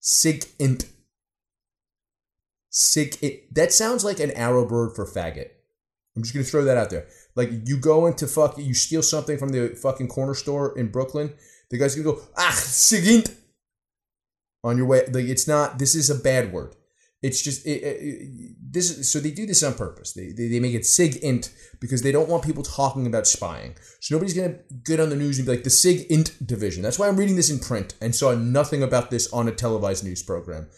SIGINT. 0.00 0.84
Sig. 0.84 0.93
It, 3.22 3.54
that 3.54 3.72
sounds 3.72 4.04
like 4.04 4.20
an 4.20 4.32
Arabic 4.32 4.70
word 4.70 4.96
for 4.96 5.06
faggot. 5.06 5.50
I'm 6.16 6.22
just 6.22 6.34
gonna 6.34 6.44
throw 6.44 6.64
that 6.64 6.76
out 6.76 6.90
there. 6.90 7.06
Like 7.34 7.50
you 7.66 7.78
go 7.78 8.06
into 8.06 8.26
fuck, 8.26 8.58
you 8.58 8.74
steal 8.74 9.02
something 9.02 9.38
from 9.38 9.50
the 9.50 9.68
fucking 9.70 10.08
corner 10.08 10.34
store 10.34 10.76
in 10.78 10.88
Brooklyn. 10.88 11.34
The 11.70 11.78
guy's 11.78 11.94
gonna 11.94 12.04
go 12.04 12.22
ah 12.36 12.52
sigint. 12.52 13.34
on 14.64 14.76
your 14.76 14.86
way. 14.86 15.06
Like 15.06 15.26
it's 15.26 15.46
not. 15.46 15.78
This 15.78 15.94
is 15.94 16.10
a 16.10 16.14
bad 16.14 16.52
word. 16.52 16.74
It's 17.22 17.42
just 17.42 17.66
it, 17.66 17.82
it, 17.82 18.56
this. 18.60 18.90
Is 18.90 19.10
so 19.10 19.18
they 19.18 19.30
do 19.30 19.46
this 19.46 19.62
on 19.62 19.74
purpose. 19.74 20.12
They, 20.12 20.32
they 20.32 20.48
they 20.48 20.60
make 20.60 20.74
it 20.74 20.82
sigint 20.82 21.50
because 21.80 22.02
they 22.02 22.12
don't 22.12 22.28
want 22.28 22.44
people 22.44 22.62
talking 22.62 23.06
about 23.06 23.26
spying. 23.26 23.76
So 24.00 24.14
nobody's 24.14 24.34
gonna 24.34 24.58
get 24.84 25.00
on 25.00 25.10
the 25.10 25.16
news 25.16 25.38
and 25.38 25.46
be 25.46 25.52
like 25.52 25.64
the 25.64 25.70
sigint 25.70 26.46
division. 26.46 26.82
That's 26.82 26.98
why 26.98 27.08
I'm 27.08 27.16
reading 27.16 27.36
this 27.36 27.50
in 27.50 27.60
print 27.60 27.94
and 28.00 28.14
saw 28.14 28.34
nothing 28.34 28.82
about 28.82 29.10
this 29.10 29.32
on 29.32 29.48
a 29.48 29.52
televised 29.52 30.04
news 30.04 30.22
program. 30.22 30.68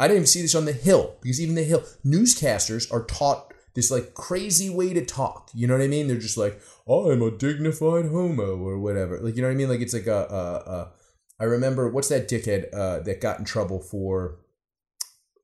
I 0.00 0.08
didn't 0.08 0.16
even 0.16 0.26
see 0.26 0.42
this 0.42 0.54
on 0.54 0.64
the 0.64 0.72
Hill 0.72 1.16
because 1.20 1.40
even 1.40 1.54
the 1.54 1.62
Hill 1.62 1.84
newscasters 2.04 2.92
are 2.92 3.04
taught 3.04 3.52
this 3.74 3.90
like 3.90 4.14
crazy 4.14 4.70
way 4.70 4.94
to 4.94 5.04
talk. 5.04 5.50
You 5.54 5.66
know 5.66 5.74
what 5.74 5.84
I 5.84 5.88
mean? 5.88 6.08
They're 6.08 6.16
just 6.16 6.38
like, 6.38 6.60
oh, 6.88 7.10
I'm 7.10 7.22
a 7.22 7.30
dignified 7.30 8.06
homo 8.06 8.56
or 8.56 8.78
whatever. 8.78 9.20
Like 9.20 9.36
you 9.36 9.42
know 9.42 9.48
what 9.48 9.54
I 9.54 9.56
mean? 9.56 9.68
Like 9.68 9.80
it's 9.80 9.94
like 9.94 10.06
a. 10.06 10.26
a, 10.30 10.70
a 10.70 10.92
I 11.38 11.44
remember 11.44 11.88
what's 11.88 12.08
that 12.08 12.28
dickhead 12.28 12.66
uh, 12.74 13.00
that 13.00 13.22
got 13.22 13.38
in 13.38 13.46
trouble 13.46 13.80
for 13.80 14.40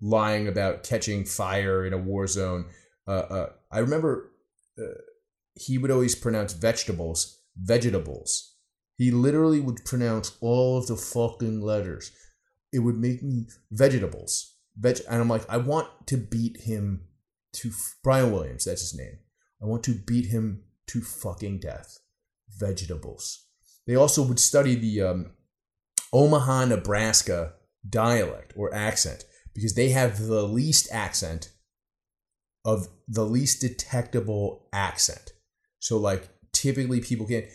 lying 0.02 0.46
about 0.46 0.82
catching 0.82 1.24
fire 1.24 1.86
in 1.86 1.94
a 1.94 1.98
war 1.98 2.26
zone. 2.26 2.66
Uh, 3.08 3.10
uh, 3.10 3.48
I 3.72 3.78
remember 3.78 4.30
uh, 4.78 5.00
he 5.54 5.78
would 5.78 5.90
always 5.90 6.14
pronounce 6.14 6.52
vegetables 6.52 7.40
vegetables. 7.56 8.54
He 8.96 9.10
literally 9.10 9.60
would 9.60 9.84
pronounce 9.84 10.36
all 10.40 10.78
of 10.78 10.86
the 10.86 10.96
fucking 10.96 11.60
letters. 11.60 12.12
It 12.72 12.81
would 12.81 12.96
make 12.96 13.22
me 13.22 13.46
vegetables. 13.70 14.57
Veg, 14.79 15.00
and 15.09 15.20
I'm 15.20 15.29
like, 15.29 15.48
I 15.48 15.57
want 15.57 15.88
to 16.07 16.16
beat 16.16 16.59
him 16.61 17.09
to 17.55 17.72
Brian 18.02 18.33
Williams. 18.33 18.64
That's 18.64 18.83
his 18.83 18.98
name. 18.98 19.18
I 19.62 19.66
want 19.66 19.83
to 19.85 19.94
beat 19.94 20.26
him 20.26 20.64
to 20.88 21.00
fucking 21.00 21.61
death. 21.61 21.98
Vegetables. 22.59 23.46
They 23.87 23.94
also 23.94 24.22
would 24.22 24.38
study 24.38 24.74
the 24.74 25.02
um, 25.02 25.31
Omaha, 26.12 26.66
Nebraska 26.66 27.55
dialect 27.88 28.52
or 28.57 28.74
accent 28.74 29.24
because 29.55 29.74
they 29.74 29.90
have 29.90 30.26
the 30.26 30.42
least 30.42 30.88
accent 30.92 31.50
of 32.64 32.88
the 33.09 33.24
least 33.24 33.61
detectable 33.61 34.68
accent. 34.72 35.33
So, 35.79 35.98
like, 35.98 36.29
typically 36.52 37.00
people 37.00 37.26
can't. 37.26 37.46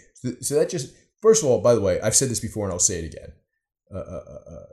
So, 0.42 0.56
that 0.56 0.70
just, 0.70 0.94
first 1.22 1.44
of 1.44 1.50
all, 1.50 1.62
by 1.62 1.76
the 1.76 1.82
way, 1.82 2.00
I've 2.02 2.16
said 2.16 2.30
this 2.30 2.40
before 2.40 2.66
and 2.66 2.74
I'll 2.74 2.80
say 2.80 3.04
it 3.04 3.14
again. 3.14 3.34
Uh, 3.94 3.98
uh, 3.98 4.24
uh, 4.30 4.52
uh 4.54 4.66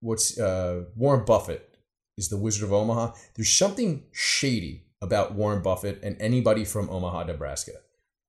what's 0.00 0.38
uh, 0.38 0.84
Warren 0.96 1.24
Buffett 1.24 1.76
is 2.16 2.28
the 2.28 2.36
Wizard 2.36 2.64
of 2.64 2.72
Omaha. 2.72 3.12
There's 3.34 3.50
something 3.50 4.04
shady 4.12 4.84
about 5.00 5.34
Warren 5.34 5.62
Buffett 5.62 6.00
and 6.02 6.16
anybody 6.20 6.64
from 6.64 6.90
Omaha, 6.90 7.24
Nebraska, 7.24 7.72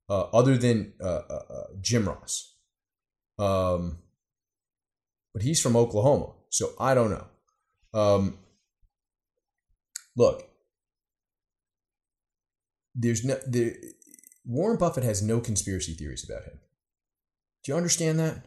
uh, 0.10 0.22
other 0.34 0.58
than 0.58 0.94
uh, 1.04 1.22
Jim 1.82 2.08
Ross. 2.08 2.56
Um, 3.40 4.00
but 5.34 5.44
he's 5.44 5.62
from 5.62 5.76
Oklahoma, 5.76 6.34
so 6.50 6.70
I 6.80 6.94
don't 6.94 7.12
know. 7.12 7.26
Um, 7.94 8.38
look, 10.16 10.50
there's 12.96 13.24
no 13.24 13.38
there. 13.48 13.76
Warren 14.46 14.78
Buffett 14.78 15.04
has 15.04 15.22
no 15.22 15.40
conspiracy 15.40 15.94
theories 15.94 16.28
about 16.28 16.44
him. 16.44 16.60
Do 17.64 17.72
you 17.72 17.78
understand 17.78 18.20
that? 18.20 18.46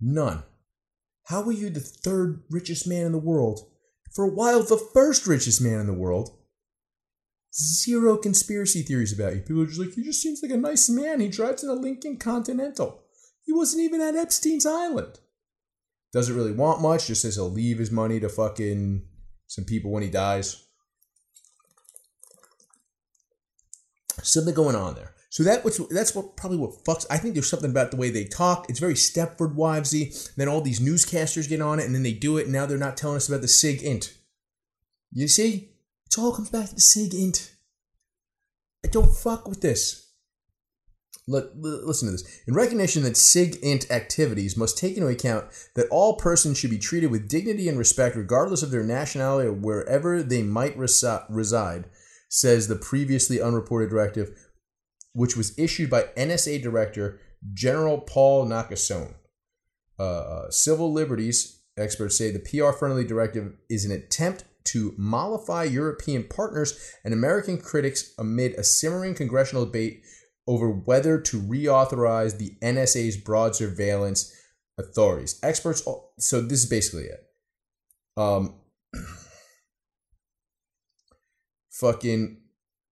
None. 0.00 0.42
How 1.24 1.42
were 1.42 1.52
you 1.52 1.70
the 1.70 1.80
third 1.80 2.42
richest 2.50 2.86
man 2.86 3.06
in 3.06 3.12
the 3.12 3.18
world? 3.18 3.60
For 4.14 4.24
a 4.24 4.32
while, 4.32 4.62
the 4.62 4.84
first 4.92 5.26
richest 5.26 5.60
man 5.60 5.80
in 5.80 5.86
the 5.86 5.92
world. 5.94 6.30
Zero 7.54 8.16
conspiracy 8.16 8.82
theories 8.82 9.12
about 9.12 9.34
you. 9.34 9.40
People 9.40 9.62
are 9.62 9.66
just 9.66 9.78
like, 9.78 9.92
he 9.94 10.02
just 10.02 10.22
seems 10.22 10.42
like 10.42 10.52
a 10.52 10.56
nice 10.56 10.88
man. 10.88 11.20
He 11.20 11.28
drives 11.28 11.62
in 11.62 11.70
a 11.70 11.74
Lincoln 11.74 12.18
Continental. 12.18 13.02
He 13.44 13.52
wasn't 13.52 13.82
even 13.82 14.00
at 14.00 14.16
Epstein's 14.16 14.66
Island 14.66 15.18
doesn't 16.12 16.36
really 16.36 16.52
want 16.52 16.82
much, 16.82 17.06
just 17.06 17.22
says 17.22 17.36
he'll 17.36 17.50
leave 17.50 17.78
his 17.78 17.90
money 17.90 18.20
to 18.20 18.28
fucking 18.28 19.02
some 19.46 19.64
people 19.64 19.90
when 19.90 20.02
he 20.02 20.10
dies. 20.10 20.64
Something 24.22 24.54
going 24.54 24.76
on 24.76 24.94
there. 24.94 25.14
So 25.32 25.44
that 25.44 25.64
was 25.64 25.78
that's 25.88 26.14
what 26.14 26.36
probably 26.36 26.58
what 26.58 26.84
fucks. 26.84 27.06
I 27.08 27.16
think 27.16 27.32
there's 27.32 27.48
something 27.48 27.70
about 27.70 27.90
the 27.90 27.96
way 27.96 28.10
they 28.10 28.26
talk. 28.26 28.66
It's 28.68 28.78
very 28.78 28.92
Stepford 28.92 29.56
Wivesy. 29.56 30.30
Then 30.34 30.46
all 30.46 30.60
these 30.60 30.78
newscasters 30.78 31.48
get 31.48 31.62
on 31.62 31.80
it, 31.80 31.86
and 31.86 31.94
then 31.94 32.02
they 32.02 32.12
do 32.12 32.36
it. 32.36 32.44
And 32.44 32.52
now 32.52 32.66
they're 32.66 32.76
not 32.76 32.98
telling 32.98 33.16
us 33.16 33.30
about 33.30 33.40
the 33.40 33.48
Sig 33.48 33.82
Int. 33.82 34.12
You 35.10 35.28
see, 35.28 35.70
it 36.06 36.18
all 36.18 36.34
comes 36.34 36.50
back 36.50 36.68
to 36.68 36.74
the 36.74 36.82
Sig 36.82 37.14
Int. 37.14 37.50
I 38.84 38.88
don't 38.88 39.10
fuck 39.10 39.48
with 39.48 39.62
this. 39.62 40.10
Look, 41.26 41.52
listen 41.56 42.08
to 42.08 42.12
this. 42.12 42.40
In 42.46 42.52
recognition 42.52 43.02
that 43.04 43.16
SIG 43.16 43.56
int 43.62 43.90
activities 43.90 44.56
must 44.56 44.76
take 44.76 44.96
into 44.96 45.08
account 45.08 45.46
that 45.76 45.88
all 45.88 46.16
persons 46.16 46.58
should 46.58 46.68
be 46.68 46.78
treated 46.78 47.10
with 47.10 47.28
dignity 47.28 47.70
and 47.70 47.78
respect 47.78 48.16
regardless 48.16 48.62
of 48.62 48.70
their 48.70 48.82
nationality 48.82 49.48
or 49.48 49.52
wherever 49.52 50.22
they 50.22 50.42
might 50.42 50.76
resi- 50.76 51.24
reside, 51.30 51.86
says 52.28 52.68
the 52.68 52.76
previously 52.76 53.40
unreported 53.40 53.88
directive, 53.88 54.36
which 55.12 55.36
was 55.36 55.58
issued 55.58 55.90
by 55.90 56.02
NSA 56.16 56.62
Director 56.62 57.20
General 57.52 57.98
Paul 57.98 58.46
Nakasone. 58.46 59.14
Uh, 59.98 60.02
uh, 60.02 60.50
civil 60.50 60.92
liberties 60.92 61.60
experts 61.76 62.16
say 62.16 62.30
the 62.30 62.38
PR 62.38 62.72
friendly 62.76 63.04
directive 63.04 63.54
is 63.68 63.84
an 63.84 63.92
attempt 63.92 64.44
to 64.64 64.94
mollify 64.96 65.64
European 65.64 66.24
partners 66.24 66.94
and 67.04 67.12
American 67.12 67.58
critics 67.58 68.12
amid 68.18 68.52
a 68.52 68.64
simmering 68.64 69.14
congressional 69.14 69.64
debate 69.64 70.02
over 70.46 70.70
whether 70.70 71.20
to 71.20 71.40
reauthorize 71.40 72.38
the 72.38 72.56
NSA's 72.62 73.16
broad 73.16 73.54
surveillance 73.54 74.34
authorities. 74.78 75.38
Experts, 75.42 75.86
so 76.18 76.40
this 76.40 76.64
is 76.64 76.68
basically 76.68 77.04
it. 77.04 77.24
Um, 78.16 78.56
fucking, 81.70 82.38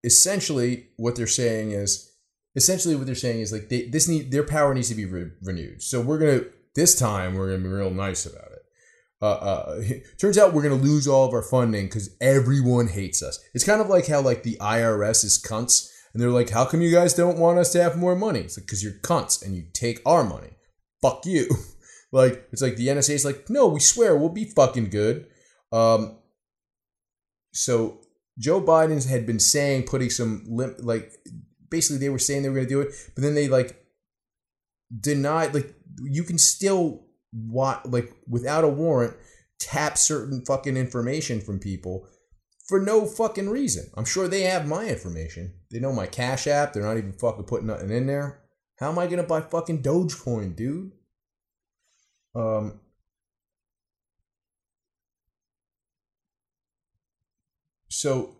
essentially, 0.05 0.89
what 0.97 1.17
they're 1.17 1.27
saying 1.27 1.73
is, 1.73 2.10
essentially, 2.57 2.97
what 2.97 3.07
they're 3.07 3.15
saying 3.15 3.41
is 3.41 3.53
like 3.53 3.69
they 3.69 3.89
this 3.89 4.09
need 4.09 4.31
their 4.31 4.45
power 4.45 4.75
needs 4.75 4.89
to 4.89 4.95
be 4.95 5.07
re- 5.07 5.31
renewed. 5.43 5.83
So 5.83 6.01
we're 6.01 6.19
gonna 6.19 6.45
this 6.75 6.99
time 6.99 7.35
we're 7.35 7.51
gonna 7.51 7.63
be 7.63 7.69
real 7.69 7.91
nice 7.91 8.27
about 8.27 8.53
it. 8.53 8.63
Uh, 9.23 9.27
uh, 9.27 9.83
turns 10.19 10.39
out 10.39 10.55
we're 10.55 10.63
gonna 10.63 10.75
lose 10.75 11.07
all 11.07 11.27
of 11.27 11.35
our 11.35 11.43
funding 11.43 11.87
because 11.87 12.17
everyone 12.21 12.89
hates 12.89 13.23
us. 13.23 13.39
It's 13.55 13.65
kind 13.65 13.81
of 13.81 13.89
like 13.89 14.07
how 14.07 14.21
like 14.21 14.43
the 14.43 14.57
IRS 14.61 15.25
is 15.25 15.43
cunts 15.43 15.91
and 16.13 16.23
they're 16.23 16.31
like, 16.31 16.51
how 16.51 16.65
come 16.65 16.83
you 16.83 16.91
guys 16.91 17.15
don't 17.15 17.39
want 17.39 17.59
us 17.59 17.73
to 17.73 17.83
have 17.83 17.97
more 17.97 18.17
money? 18.17 18.41
It's 18.41 18.59
like, 18.59 18.67
because 18.67 18.83
you're 18.83 19.01
cunts 19.03 19.45
and 19.45 19.55
you 19.55 19.67
take 19.73 20.01
our 20.05 20.25
money. 20.25 20.51
Fuck 21.01 21.25
you. 21.25 21.49
like, 22.13 22.49
it's 22.53 22.63
like 22.63 22.77
the 22.77 22.89
NSA 22.89 23.11
is 23.11 23.25
like, 23.25 23.49
no, 23.49 23.69
we 23.69 23.81
swear 23.81 24.17
we'll 24.17 24.29
be 24.29 24.45
fucking 24.45 24.91
good. 24.91 25.27
Um, 25.73 26.19
so 27.53 28.01
Joe 28.39 28.61
Biden's 28.61 29.09
had 29.09 29.25
been 29.25 29.39
saying, 29.39 29.85
putting 29.85 30.11
some, 30.11 30.45
limp, 30.49 30.79
like, 30.81 31.13
basically 31.71 31.99
they 31.99 32.09
were 32.09 32.19
saying 32.19 32.43
they 32.43 32.49
were 32.49 32.57
going 32.57 32.69
to 32.69 32.75
do 32.75 32.81
it, 32.81 32.95
but 33.15 33.23
then 33.23 33.35
they, 33.35 33.49
like, 33.49 33.85
denied, 34.99 35.55
like, 35.55 35.75
you 36.03 36.25
can 36.25 36.39
still, 36.39 37.07
want, 37.33 37.91
like, 37.91 38.13
without 38.29 38.65
a 38.65 38.69
warrant, 38.69 39.17
tap 39.59 39.97
certain 39.99 40.45
fucking 40.45 40.77
information 40.77 41.41
from 41.41 41.59
people 41.61 42.07
for 42.67 42.81
no 42.81 43.05
fucking 43.05 43.51
reason. 43.51 43.91
I'm 43.97 44.05
sure 44.05 44.29
they 44.29 44.43
have 44.43 44.67
my 44.67 44.87
information. 44.87 45.53
They 45.71 45.81
know 45.81 45.93
my 45.93 46.07
Cash 46.07 46.47
App. 46.47 46.73
They're 46.73 46.85
not 46.85 46.97
even 46.99 47.13
fucking 47.13 47.45
putting 47.45 47.67
nothing 47.67 47.91
in 47.91 48.07
there. 48.07 48.41
How 48.79 48.91
am 48.91 48.99
I 48.99 49.09
gonna 49.09 49.25
buy 49.25 49.41
fucking 49.41 49.83
Dogecoin, 49.83 50.57
dude? 50.57 50.93
Um. 52.35 52.81
So. 57.89 58.39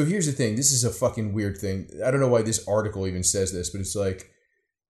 So 0.00 0.06
here's 0.06 0.24
the 0.24 0.32
thing. 0.32 0.56
This 0.56 0.72
is 0.72 0.82
a 0.82 0.90
fucking 0.90 1.34
weird 1.34 1.58
thing. 1.58 1.90
I 2.02 2.10
don't 2.10 2.20
know 2.20 2.28
why 2.28 2.40
this 2.40 2.66
article 2.66 3.06
even 3.06 3.22
says 3.22 3.52
this, 3.52 3.68
but 3.68 3.82
it's 3.82 3.94
like 3.94 4.30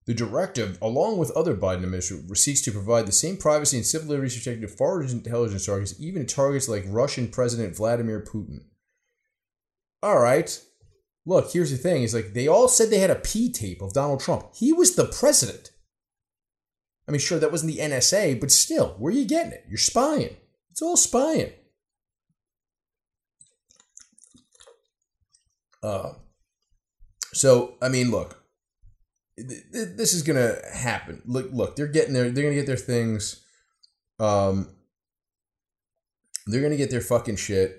the 0.05 0.13
directive, 0.13 0.81
along 0.81 1.17
with 1.17 1.31
other 1.31 1.53
Biden 1.53 1.83
administration, 1.83 2.33
seeks 2.33 2.61
to 2.61 2.71
provide 2.71 3.05
the 3.05 3.11
same 3.11 3.35
privacy 3.35 3.75
and 3.75 3.85
civil 3.85 4.07
liberties 4.07 4.37
protected 4.37 4.61
to 4.61 4.73
foreign 4.73 5.09
intelligence 5.09 5.65
targets, 5.65 5.95
even 5.99 6.25
to 6.25 6.33
targets 6.33 6.69
like 6.69 6.85
Russian 6.87 7.27
President 7.27 7.75
Vladimir 7.75 8.21
Putin. 8.21 8.61
All 10.01 10.17
right. 10.17 10.57
Look, 11.25 11.51
here's 11.51 11.71
the 11.71 11.77
thing: 11.77 12.03
is 12.03 12.13
like 12.13 12.31
they 12.31 12.47
all 12.47 12.69
said 12.69 12.89
they 12.89 12.99
had 12.99 13.11
a 13.11 13.15
P 13.15 13.51
tape 13.51 13.81
of 13.81 13.91
Donald 13.91 14.21
Trump. 14.21 14.45
He 14.55 14.71
was 14.71 14.95
the 14.95 15.07
president. 15.07 15.71
I 17.05 17.11
mean, 17.11 17.19
sure, 17.19 17.37
that 17.37 17.51
wasn't 17.51 17.73
the 17.73 17.81
NSA, 17.81 18.39
but 18.39 18.49
still, 18.49 18.95
where 18.97 19.11
are 19.11 19.17
you 19.17 19.25
getting 19.25 19.51
it? 19.51 19.65
You're 19.67 19.77
spying. 19.77 20.37
It's 20.69 20.81
all 20.81 20.95
spying. 20.95 21.51
Uh, 25.83 26.13
so, 27.33 27.75
I 27.81 27.89
mean, 27.89 28.11
look, 28.11 28.37
this 29.37 30.13
is 30.13 30.23
gonna 30.23 30.55
happen. 30.73 31.21
Look, 31.25 31.51
look, 31.51 31.75
they're 31.75 31.87
getting 31.87 32.13
there. 32.13 32.29
They're 32.29 32.43
gonna 32.43 32.55
get 32.55 32.67
their 32.67 32.75
things. 32.77 33.43
Um, 34.19 34.69
they're 36.47 36.61
gonna 36.61 36.77
get 36.77 36.91
their 36.91 37.01
fucking 37.01 37.37
shit. 37.37 37.77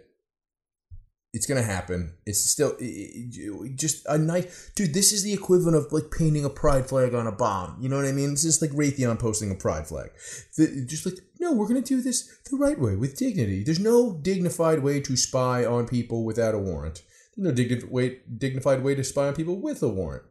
it's 1.32 1.46
gonna 1.46 1.62
happen. 1.62 2.14
It's 2.26 2.40
still 2.50 2.72
it, 2.78 2.84
it, 2.84 3.76
just 3.78 4.04
a 4.06 4.18
nice 4.18 4.70
dude. 4.74 4.92
This 4.92 5.12
is 5.12 5.22
the 5.22 5.32
equivalent 5.32 5.76
of 5.76 5.92
like 5.92 6.10
painting 6.10 6.44
a 6.44 6.50
pride 6.50 6.86
flag 6.88 7.14
on 7.14 7.26
a 7.26 7.32
bomb. 7.32 7.78
You 7.80 7.88
know 7.88 7.96
what 7.96 8.04
I 8.06 8.12
mean? 8.12 8.32
It's 8.32 8.42
just 8.42 8.60
like 8.60 8.70
Raytheon 8.72 9.18
posting 9.18 9.50
a 9.50 9.54
pride 9.54 9.86
flag. 9.86 10.10
The, 10.56 10.84
just 10.86 11.06
like 11.06 11.18
no, 11.40 11.52
we're 11.52 11.68
gonna 11.68 11.80
do 11.80 12.02
this 12.02 12.28
the 12.50 12.56
right 12.56 12.78
way 12.78 12.96
with 12.96 13.16
dignity. 13.16 13.64
There's 13.64 13.80
no 13.80 14.18
dignified 14.20 14.82
way 14.82 15.00
to 15.00 15.16
spy 15.16 15.64
on 15.64 15.86
people 15.86 16.24
without 16.24 16.54
a 16.54 16.58
warrant. 16.58 17.02
There's 17.36 17.48
no 17.48 17.52
dignified 17.52 17.90
way, 17.90 18.18
dignified 18.38 18.82
way 18.82 18.94
to 18.94 19.04
spy 19.04 19.28
on 19.28 19.34
people 19.34 19.56
with 19.56 19.82
a 19.82 19.88
warrant. 19.88 20.24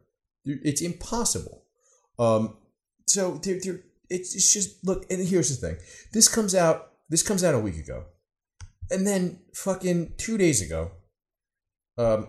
It's 0.44 0.80
impossible. 0.80 1.64
Um, 2.18 2.56
so 3.06 3.40
they're, 3.42 3.58
they're, 3.62 3.80
it's, 4.08 4.34
it's 4.34 4.52
just 4.52 4.84
look. 4.84 5.06
And 5.10 5.26
here's 5.26 5.56
the 5.56 5.66
thing. 5.66 5.78
This 6.12 6.28
comes 6.28 6.54
out. 6.54 6.92
This 7.08 7.22
comes 7.22 7.44
out 7.44 7.54
a 7.54 7.58
week 7.58 7.76
ago 7.76 8.04
and 8.92 9.06
then 9.06 9.38
fucking 9.54 10.12
two 10.18 10.36
days 10.36 10.60
ago, 10.60 10.92
um, 11.96 12.28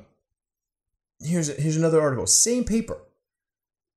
here's 1.19 1.55
here's 1.57 1.77
another 1.77 2.01
article. 2.01 2.25
Same 2.25 2.63
paper. 2.63 2.97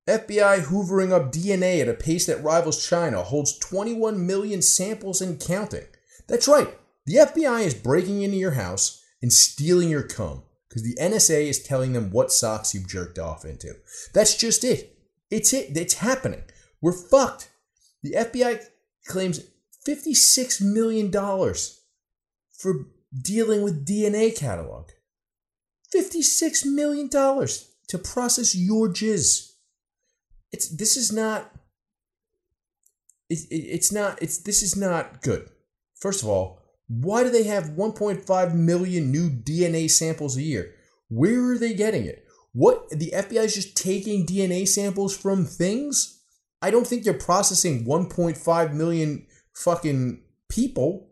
FBI 0.08 0.64
hoovering 0.64 1.12
up 1.12 1.32
DNA 1.32 1.80
at 1.80 1.88
a 1.88 1.94
pace 1.94 2.26
that 2.26 2.42
rivals 2.42 2.86
China 2.86 3.22
holds 3.22 3.58
21 3.58 4.24
million 4.24 4.62
samples 4.62 5.20
and 5.20 5.40
counting. 5.40 5.86
That's 6.28 6.46
right. 6.46 6.68
The 7.06 7.16
FBI 7.16 7.64
is 7.64 7.74
breaking 7.74 8.22
into 8.22 8.36
your 8.36 8.52
house 8.52 9.02
and 9.20 9.32
stealing 9.32 9.88
your 9.88 10.04
cum 10.04 10.42
because 10.76 10.94
the 10.94 11.00
NSA 11.00 11.48
is 11.48 11.62
telling 11.62 11.94
them 11.94 12.10
what 12.10 12.30
socks 12.30 12.74
you've 12.74 12.86
jerked 12.86 13.18
off 13.18 13.46
into. 13.46 13.76
That's 14.12 14.36
just 14.36 14.62
it. 14.62 14.98
It's 15.30 15.54
it. 15.54 15.74
It's 15.74 15.94
happening. 15.94 16.42
We're 16.82 16.92
fucked. 16.92 17.48
The 18.02 18.12
FBI 18.12 18.62
claims 19.06 19.40
$56 19.88 20.60
million 20.60 21.10
for 21.10 22.74
dealing 23.22 23.62
with 23.62 23.86
DNA 23.86 24.36
catalog. 24.36 24.90
$56 25.94 26.66
million 26.66 27.08
to 27.08 27.98
process 27.98 28.54
your 28.54 28.88
jizz. 28.88 29.52
It's 30.52 30.68
this 30.68 30.98
is 30.98 31.10
not 31.10 31.54
it, 33.30 33.38
it, 33.50 33.54
it's 33.54 33.90
not 33.90 34.20
it's 34.20 34.38
this 34.38 34.62
is 34.62 34.76
not 34.76 35.22
good. 35.22 35.48
First 35.98 36.22
of 36.22 36.28
all, 36.28 36.60
why 36.88 37.24
do 37.24 37.30
they 37.30 37.44
have 37.44 37.70
1.5 37.70 38.54
million 38.54 39.10
new 39.10 39.28
DNA 39.30 39.90
samples 39.90 40.36
a 40.36 40.42
year? 40.42 40.74
Where 41.08 41.52
are 41.52 41.58
they 41.58 41.74
getting 41.74 42.04
it? 42.04 42.26
What 42.52 42.88
the 42.90 43.12
FBI 43.14 43.44
is 43.44 43.54
just 43.54 43.76
taking 43.76 44.26
DNA 44.26 44.66
samples 44.66 45.16
from 45.16 45.44
things? 45.44 46.22
I 46.62 46.70
don't 46.70 46.86
think 46.86 47.04
they're 47.04 47.14
processing 47.14 47.84
1.5 47.84 48.72
million 48.72 49.26
fucking 49.52 50.22
people. 50.48 51.08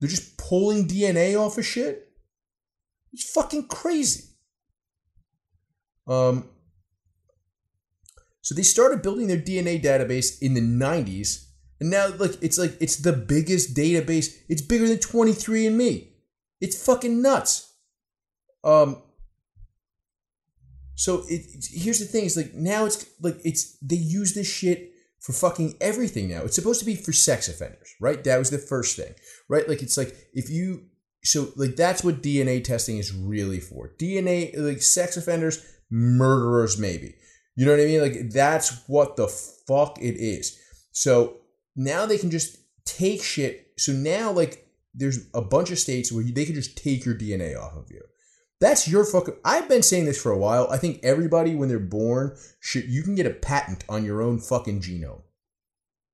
They're 0.00 0.10
just 0.10 0.36
pulling 0.36 0.88
DNA 0.88 1.38
off 1.38 1.58
of 1.58 1.66
shit. 1.66 2.08
It's 3.12 3.30
fucking 3.30 3.68
crazy. 3.68 4.24
Um, 6.06 6.48
so 8.40 8.54
they 8.54 8.62
started 8.62 9.02
building 9.02 9.28
their 9.28 9.38
DNA 9.38 9.82
database 9.82 10.40
in 10.42 10.54
the 10.54 10.60
90s, 10.60 11.49
and 11.80 11.90
now 11.90 12.08
like 12.18 12.32
it's 12.42 12.58
like 12.58 12.76
it's 12.80 12.96
the 12.96 13.12
biggest 13.12 13.74
database. 13.74 14.36
It's 14.48 14.62
bigger 14.62 14.86
than 14.86 14.98
23andMe. 14.98 16.08
It's 16.60 16.84
fucking 16.84 17.22
nuts. 17.22 17.72
Um, 18.62 19.02
so 20.94 21.24
it, 21.28 21.64
here's 21.72 21.98
the 21.98 22.04
thing: 22.04 22.24
is 22.24 22.36
like 22.36 22.54
now 22.54 22.84
it's 22.84 23.06
like 23.22 23.38
it's 23.44 23.78
they 23.78 23.96
use 23.96 24.34
this 24.34 24.46
shit 24.46 24.92
for 25.20 25.32
fucking 25.32 25.76
everything 25.80 26.28
now. 26.28 26.42
It's 26.42 26.54
supposed 26.54 26.80
to 26.80 26.86
be 26.86 26.96
for 26.96 27.12
sex 27.12 27.48
offenders, 27.48 27.94
right? 27.98 28.22
That 28.24 28.38
was 28.38 28.50
the 28.50 28.58
first 28.58 28.96
thing, 28.96 29.14
right? 29.48 29.66
Like 29.66 29.82
it's 29.82 29.96
like 29.96 30.14
if 30.34 30.50
you 30.50 30.84
so 31.24 31.48
like 31.56 31.76
that's 31.76 32.04
what 32.04 32.22
DNA 32.22 32.62
testing 32.62 32.98
is 32.98 33.14
really 33.14 33.60
for. 33.60 33.92
DNA 33.98 34.52
like 34.58 34.82
sex 34.82 35.16
offenders, 35.16 35.64
murderers 35.90 36.78
maybe. 36.78 37.14
You 37.56 37.64
know 37.64 37.72
what 37.72 37.80
I 37.80 37.86
mean? 37.86 38.00
Like 38.02 38.30
that's 38.30 38.82
what 38.86 39.16
the 39.16 39.28
fuck 39.28 39.98
it 40.00 40.16
is. 40.16 40.58
So 40.92 41.39
now 41.80 42.06
they 42.06 42.18
can 42.18 42.30
just 42.30 42.58
take 42.84 43.22
shit. 43.22 43.72
So 43.78 43.92
now 43.92 44.30
like 44.30 44.66
there's 44.94 45.26
a 45.34 45.40
bunch 45.40 45.70
of 45.70 45.78
states 45.78 46.12
where 46.12 46.24
they 46.24 46.44
can 46.44 46.54
just 46.54 46.76
take 46.76 47.04
your 47.04 47.14
DNA 47.14 47.58
off 47.58 47.76
of 47.76 47.90
you. 47.90 48.02
That's 48.60 48.86
your 48.86 49.06
fucking. 49.06 49.36
I've 49.44 49.68
been 49.68 49.82
saying 49.82 50.04
this 50.04 50.20
for 50.20 50.30
a 50.30 50.38
while. 50.38 50.68
I 50.70 50.76
think 50.76 51.00
everybody, 51.02 51.54
when 51.54 51.70
they're 51.70 51.78
born, 51.78 52.36
should 52.60 52.84
you 52.84 53.02
can 53.02 53.14
get 53.14 53.26
a 53.26 53.30
patent 53.30 53.84
on 53.88 54.04
your 54.04 54.20
own 54.20 54.38
fucking 54.38 54.80
genome. 54.80 55.22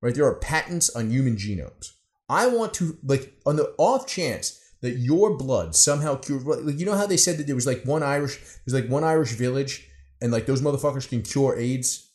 Right? 0.01 0.15
There 0.15 0.25
are 0.25 0.35
patents 0.35 0.89
on 0.89 1.11
human 1.11 1.35
genomes. 1.35 1.91
I 2.29 2.47
want 2.47 2.73
to 2.75 2.97
like 3.03 3.33
on 3.45 3.57
the 3.57 3.73
off 3.77 4.07
chance 4.07 4.61
that 4.81 4.97
your 4.97 5.35
blood 5.35 5.75
somehow 5.75 6.15
cures. 6.15 6.45
Like 6.45 6.79
you 6.79 6.85
know 6.85 6.95
how 6.95 7.07
they 7.07 7.17
said 7.17 7.37
that 7.37 7.47
there 7.47 7.55
was 7.55 7.67
like 7.67 7.83
one 7.83 8.03
Irish, 8.03 8.39
there's 8.65 8.81
like 8.81 8.89
one 8.89 9.03
Irish 9.03 9.33
village, 9.33 9.85
and 10.21 10.31
like 10.31 10.45
those 10.45 10.61
motherfuckers 10.61 11.09
can 11.09 11.23
cure 11.23 11.57
AIDS 11.57 12.06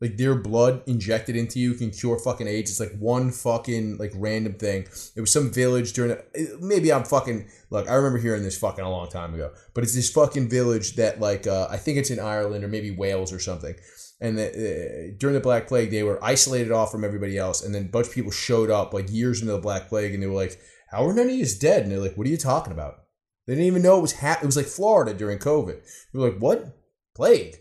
like 0.00 0.18
their 0.18 0.34
blood 0.34 0.82
injected 0.86 1.36
into 1.36 1.58
you 1.58 1.74
can 1.74 1.90
cure 1.90 2.18
fucking 2.18 2.46
AIDS. 2.46 2.70
It's 2.70 2.80
like 2.80 2.98
one 2.98 3.30
fucking 3.30 3.96
like 3.96 4.12
random 4.14 4.54
thing. 4.54 4.86
It 5.14 5.20
was 5.20 5.32
some 5.32 5.50
village 5.50 5.92
during 5.94 6.16
maybe 6.60 6.92
I'm 6.92 7.04
fucking 7.04 7.48
look. 7.70 7.88
I 7.88 7.94
remember 7.94 8.18
hearing 8.18 8.42
this 8.42 8.58
fucking 8.58 8.84
a 8.84 8.90
long 8.90 9.08
time 9.08 9.34
ago, 9.34 9.52
but 9.74 9.84
it's 9.84 9.94
this 9.94 10.10
fucking 10.10 10.50
village 10.50 10.96
that 10.96 11.20
like 11.20 11.46
uh, 11.46 11.68
I 11.70 11.78
think 11.78 11.98
it's 11.98 12.10
in 12.10 12.20
Ireland 12.20 12.62
or 12.64 12.68
maybe 12.68 12.90
Wales 12.90 13.32
or 13.32 13.38
something. 13.38 13.74
And 14.20 14.38
the, 14.38 14.48
uh, 14.48 15.16
during 15.18 15.34
the 15.34 15.40
Black 15.40 15.68
Plague, 15.68 15.90
they 15.90 16.02
were 16.02 16.22
isolated 16.24 16.72
off 16.72 16.90
from 16.90 17.04
everybody 17.04 17.36
else, 17.36 17.62
and 17.62 17.74
then 17.74 17.84
a 17.84 17.88
bunch 17.88 18.06
of 18.06 18.14
people 18.14 18.30
showed 18.30 18.70
up 18.70 18.94
like 18.94 19.10
years 19.10 19.40
into 19.40 19.52
the 19.52 19.58
Black 19.58 19.88
Plague, 19.88 20.14
and 20.14 20.22
they 20.22 20.26
were 20.26 20.34
like, 20.34 20.58
"How 20.90 21.06
are 21.06 21.12
none 21.12 21.28
of 21.28 21.34
you 21.34 21.46
dead?" 21.60 21.82
And 21.82 21.92
they're 21.92 21.98
like, 21.98 22.16
"What 22.16 22.26
are 22.26 22.30
you 22.30 22.38
talking 22.38 22.72
about?" 22.72 23.04
They 23.46 23.54
didn't 23.54 23.66
even 23.66 23.82
know 23.82 23.98
it 23.98 24.02
was 24.02 24.18
ha- 24.20 24.38
it 24.42 24.46
was 24.46 24.56
like 24.56 24.66
Florida 24.66 25.12
during 25.12 25.38
COVID. 25.38 25.82
They 26.12 26.18
were 26.18 26.30
like, 26.30 26.38
"What 26.38 26.78
plague?" 27.14 27.60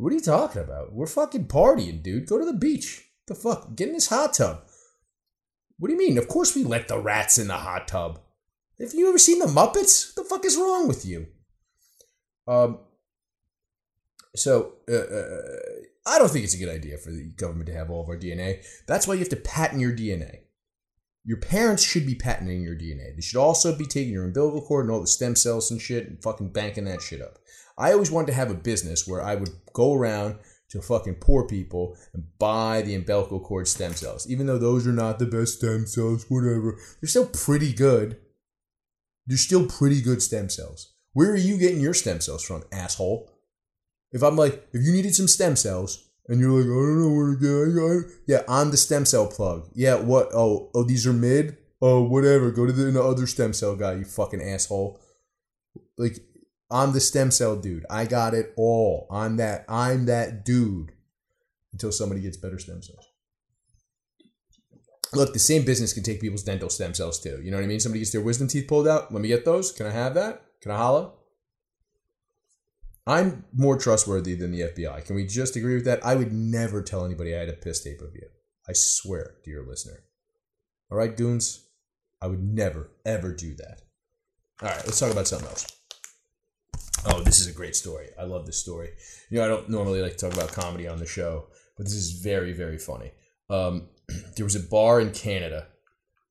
What 0.00 0.12
are 0.12 0.16
you 0.16 0.22
talking 0.22 0.62
about? 0.62 0.94
We're 0.94 1.06
fucking 1.06 1.48
partying, 1.48 2.02
dude. 2.02 2.26
Go 2.26 2.38
to 2.38 2.46
the 2.46 2.54
beach. 2.54 3.06
The 3.26 3.34
fuck? 3.34 3.76
Get 3.76 3.88
in 3.88 3.94
this 3.94 4.08
hot 4.08 4.32
tub. 4.32 4.62
What 5.78 5.88
do 5.88 5.92
you 5.92 5.98
mean? 5.98 6.16
Of 6.16 6.26
course 6.26 6.56
we 6.56 6.64
let 6.64 6.88
the 6.88 6.98
rats 6.98 7.36
in 7.36 7.48
the 7.48 7.58
hot 7.58 7.86
tub. 7.86 8.18
Have 8.78 8.94
you 8.94 9.10
ever 9.10 9.18
seen 9.18 9.40
the 9.40 9.44
Muppets? 9.44 10.16
What 10.16 10.24
the 10.24 10.28
fuck 10.28 10.44
is 10.46 10.56
wrong 10.56 10.88
with 10.88 11.04
you? 11.04 11.26
Um. 12.48 12.78
So, 14.34 14.74
uh, 14.88 14.94
uh, 14.94 15.32
I 16.06 16.18
don't 16.18 16.30
think 16.30 16.44
it's 16.44 16.54
a 16.54 16.58
good 16.58 16.74
idea 16.74 16.96
for 16.96 17.10
the 17.10 17.32
government 17.36 17.66
to 17.66 17.74
have 17.74 17.90
all 17.90 18.02
of 18.02 18.08
our 18.08 18.16
DNA. 18.16 18.64
That's 18.86 19.06
why 19.06 19.14
you 19.14 19.20
have 19.20 19.28
to 19.30 19.36
patent 19.36 19.82
your 19.82 19.92
DNA. 19.92 20.44
Your 21.24 21.38
parents 21.38 21.82
should 21.82 22.06
be 22.06 22.14
patenting 22.14 22.62
your 22.62 22.76
DNA. 22.76 23.14
They 23.14 23.20
should 23.20 23.40
also 23.40 23.76
be 23.76 23.84
taking 23.84 24.14
your 24.14 24.24
umbilical 24.24 24.62
cord 24.62 24.86
and 24.86 24.94
all 24.94 25.00
the 25.00 25.06
stem 25.06 25.36
cells 25.36 25.70
and 25.70 25.80
shit 25.80 26.06
and 26.06 26.22
fucking 26.22 26.52
banking 26.52 26.86
that 26.86 27.02
shit 27.02 27.20
up. 27.20 27.38
I 27.80 27.92
always 27.92 28.10
wanted 28.10 28.28
to 28.28 28.34
have 28.34 28.50
a 28.50 28.54
business 28.54 29.08
where 29.08 29.22
I 29.22 29.34
would 29.34 29.50
go 29.72 29.94
around 29.94 30.36
to 30.70 30.80
fucking 30.80 31.16
poor 31.16 31.46
people 31.46 31.96
and 32.12 32.24
buy 32.38 32.82
the 32.82 32.94
umbilical 32.94 33.40
cord 33.40 33.66
stem 33.66 33.94
cells. 33.94 34.30
Even 34.30 34.46
though 34.46 34.58
those 34.58 34.86
are 34.86 34.92
not 34.92 35.18
the 35.18 35.26
best 35.26 35.58
stem 35.58 35.86
cells, 35.86 36.26
whatever, 36.28 36.78
they're 37.00 37.08
still 37.08 37.26
pretty 37.26 37.72
good. 37.72 38.18
They're 39.26 39.36
still 39.36 39.66
pretty 39.66 40.00
good 40.00 40.22
stem 40.22 40.48
cells. 40.48 40.94
Where 41.12 41.32
are 41.32 41.36
you 41.36 41.58
getting 41.58 41.80
your 41.80 41.94
stem 41.94 42.20
cells 42.20 42.44
from, 42.44 42.62
asshole? 42.70 43.30
If 44.12 44.22
I'm 44.22 44.36
like, 44.36 44.68
if 44.72 44.84
you 44.84 44.92
needed 44.92 45.14
some 45.14 45.28
stem 45.28 45.56
cells, 45.56 46.10
and 46.28 46.40
you're 46.40 46.52
like, 46.52 46.64
I 46.64 46.68
don't 46.68 47.02
know 47.02 47.12
where 47.12 47.34
to 47.34 48.04
get. 48.04 48.16
Yeah, 48.28 48.42
I'm 48.48 48.70
the 48.70 48.76
stem 48.76 49.04
cell 49.04 49.26
plug. 49.26 49.68
Yeah, 49.74 49.96
what? 49.96 50.28
Oh, 50.32 50.70
oh, 50.74 50.84
these 50.84 51.04
are 51.04 51.12
mid. 51.12 51.56
Oh, 51.82 52.04
whatever. 52.04 52.52
Go 52.52 52.66
to 52.66 52.72
the, 52.72 52.84
the 52.84 53.02
other 53.02 53.26
stem 53.26 53.52
cell 53.52 53.74
guy. 53.74 53.94
You 53.94 54.04
fucking 54.04 54.40
asshole. 54.40 55.00
Like 55.98 56.18
I'm 56.70 56.92
the 56.92 57.00
stem 57.00 57.30
cell 57.30 57.56
dude. 57.56 57.84
I 57.90 58.04
got 58.04 58.34
it 58.34 58.52
all. 58.56 59.06
I'm 59.10 59.36
that 59.36 59.64
I'm 59.68 60.06
that 60.06 60.44
dude 60.44 60.92
until 61.72 61.92
somebody 61.92 62.20
gets 62.20 62.36
better 62.36 62.58
stem 62.58 62.82
cells. 62.82 63.06
Look, 65.12 65.32
the 65.32 65.40
same 65.40 65.64
business 65.64 65.92
can 65.92 66.04
take 66.04 66.20
people's 66.20 66.44
dental 66.44 66.68
stem 66.68 66.94
cells 66.94 67.20
too. 67.20 67.40
You 67.42 67.50
know 67.50 67.56
what 67.56 67.64
I 67.64 67.66
mean? 67.66 67.80
Somebody 67.80 68.00
gets 68.00 68.12
their 68.12 68.20
wisdom 68.20 68.46
teeth 68.46 68.68
pulled 68.68 68.86
out. 68.86 69.12
Let 69.12 69.20
me 69.20 69.28
get 69.28 69.44
those. 69.44 69.72
Can 69.72 69.86
I 69.86 69.90
have 69.90 70.14
that? 70.14 70.42
Can 70.62 70.70
I 70.70 70.76
holla? 70.76 71.12
I'm 73.06 73.44
more 73.52 73.76
trustworthy 73.76 74.36
than 74.36 74.52
the 74.52 74.60
FBI. 74.60 75.04
Can 75.04 75.16
we 75.16 75.26
just 75.26 75.56
agree 75.56 75.74
with 75.74 75.84
that? 75.86 76.04
I 76.04 76.14
would 76.14 76.32
never 76.32 76.80
tell 76.80 77.04
anybody 77.04 77.34
I 77.34 77.40
had 77.40 77.48
a 77.48 77.54
piss 77.54 77.82
tape 77.82 78.00
of 78.00 78.14
you. 78.14 78.28
I 78.68 78.72
swear, 78.72 79.34
dear 79.44 79.64
listener. 79.66 80.04
All 80.92 80.98
right, 80.98 81.16
goons? 81.16 81.66
I 82.22 82.28
would 82.28 82.42
never, 82.42 82.90
ever 83.04 83.34
do 83.34 83.56
that. 83.56 83.80
All 84.62 84.68
right, 84.68 84.84
let's 84.84 85.00
talk 85.00 85.10
about 85.10 85.26
something 85.26 85.48
else. 85.48 85.66
Oh, 87.06 87.22
this 87.22 87.40
is 87.40 87.46
a 87.46 87.52
great 87.52 87.74
story. 87.74 88.08
I 88.18 88.24
love 88.24 88.44
this 88.44 88.58
story. 88.60 88.90
You 89.30 89.38
know, 89.38 89.44
I 89.44 89.48
don't 89.48 89.70
normally 89.70 90.02
like 90.02 90.16
to 90.16 90.18
talk 90.18 90.34
about 90.34 90.52
comedy 90.52 90.86
on 90.86 90.98
the 90.98 91.06
show, 91.06 91.46
but 91.76 91.86
this 91.86 91.94
is 91.94 92.20
very, 92.20 92.52
very 92.52 92.78
funny. 92.78 93.12
Um, 93.48 93.88
there 94.36 94.44
was 94.44 94.56
a 94.56 94.60
bar 94.60 95.00
in 95.00 95.10
Canada 95.12 95.68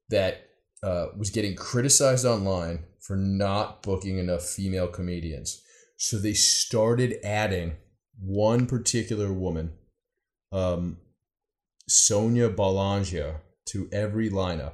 that 0.10 0.46
uh, 0.84 1.08
was 1.18 1.32
getting 1.32 1.56
criticized 1.56 2.26
online 2.26 2.86
for 3.02 3.16
not 3.16 3.82
booking 3.82 4.20
enough 4.20 4.44
female 4.44 4.88
comedians. 4.88 5.62
So 5.98 6.18
they 6.18 6.34
started 6.34 7.18
adding 7.24 7.78
one 8.22 8.68
particular 8.68 9.34
woman, 9.34 9.74
um, 10.52 10.98
Sonia 11.88 12.50
Boulanger, 12.50 13.42
to 13.70 13.90
every 13.92 14.30
lineup. 14.30 14.74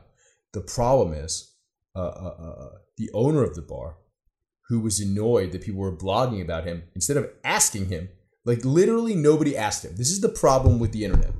The 0.51 0.61
problem 0.61 1.13
is, 1.13 1.53
uh, 1.95 1.99
uh, 1.99 2.35
uh, 2.39 2.63
uh 2.63 2.69
the 2.97 3.09
owner 3.13 3.43
of 3.43 3.55
the 3.55 3.61
bar 3.61 3.97
who 4.69 4.79
was 4.79 4.99
annoyed 4.99 5.51
that 5.51 5.61
people 5.61 5.81
were 5.81 5.95
blogging 5.95 6.41
about 6.41 6.65
him 6.65 6.83
instead 6.95 7.17
of 7.17 7.29
asking 7.43 7.87
him. 7.87 8.09
Like 8.45 8.63
literally 8.63 9.15
nobody 9.15 9.57
asked 9.57 9.85
him. 9.85 9.95
This 9.95 10.11
is 10.11 10.21
the 10.21 10.29
problem 10.29 10.79
with 10.79 10.91
the 10.91 11.05
internet. 11.05 11.31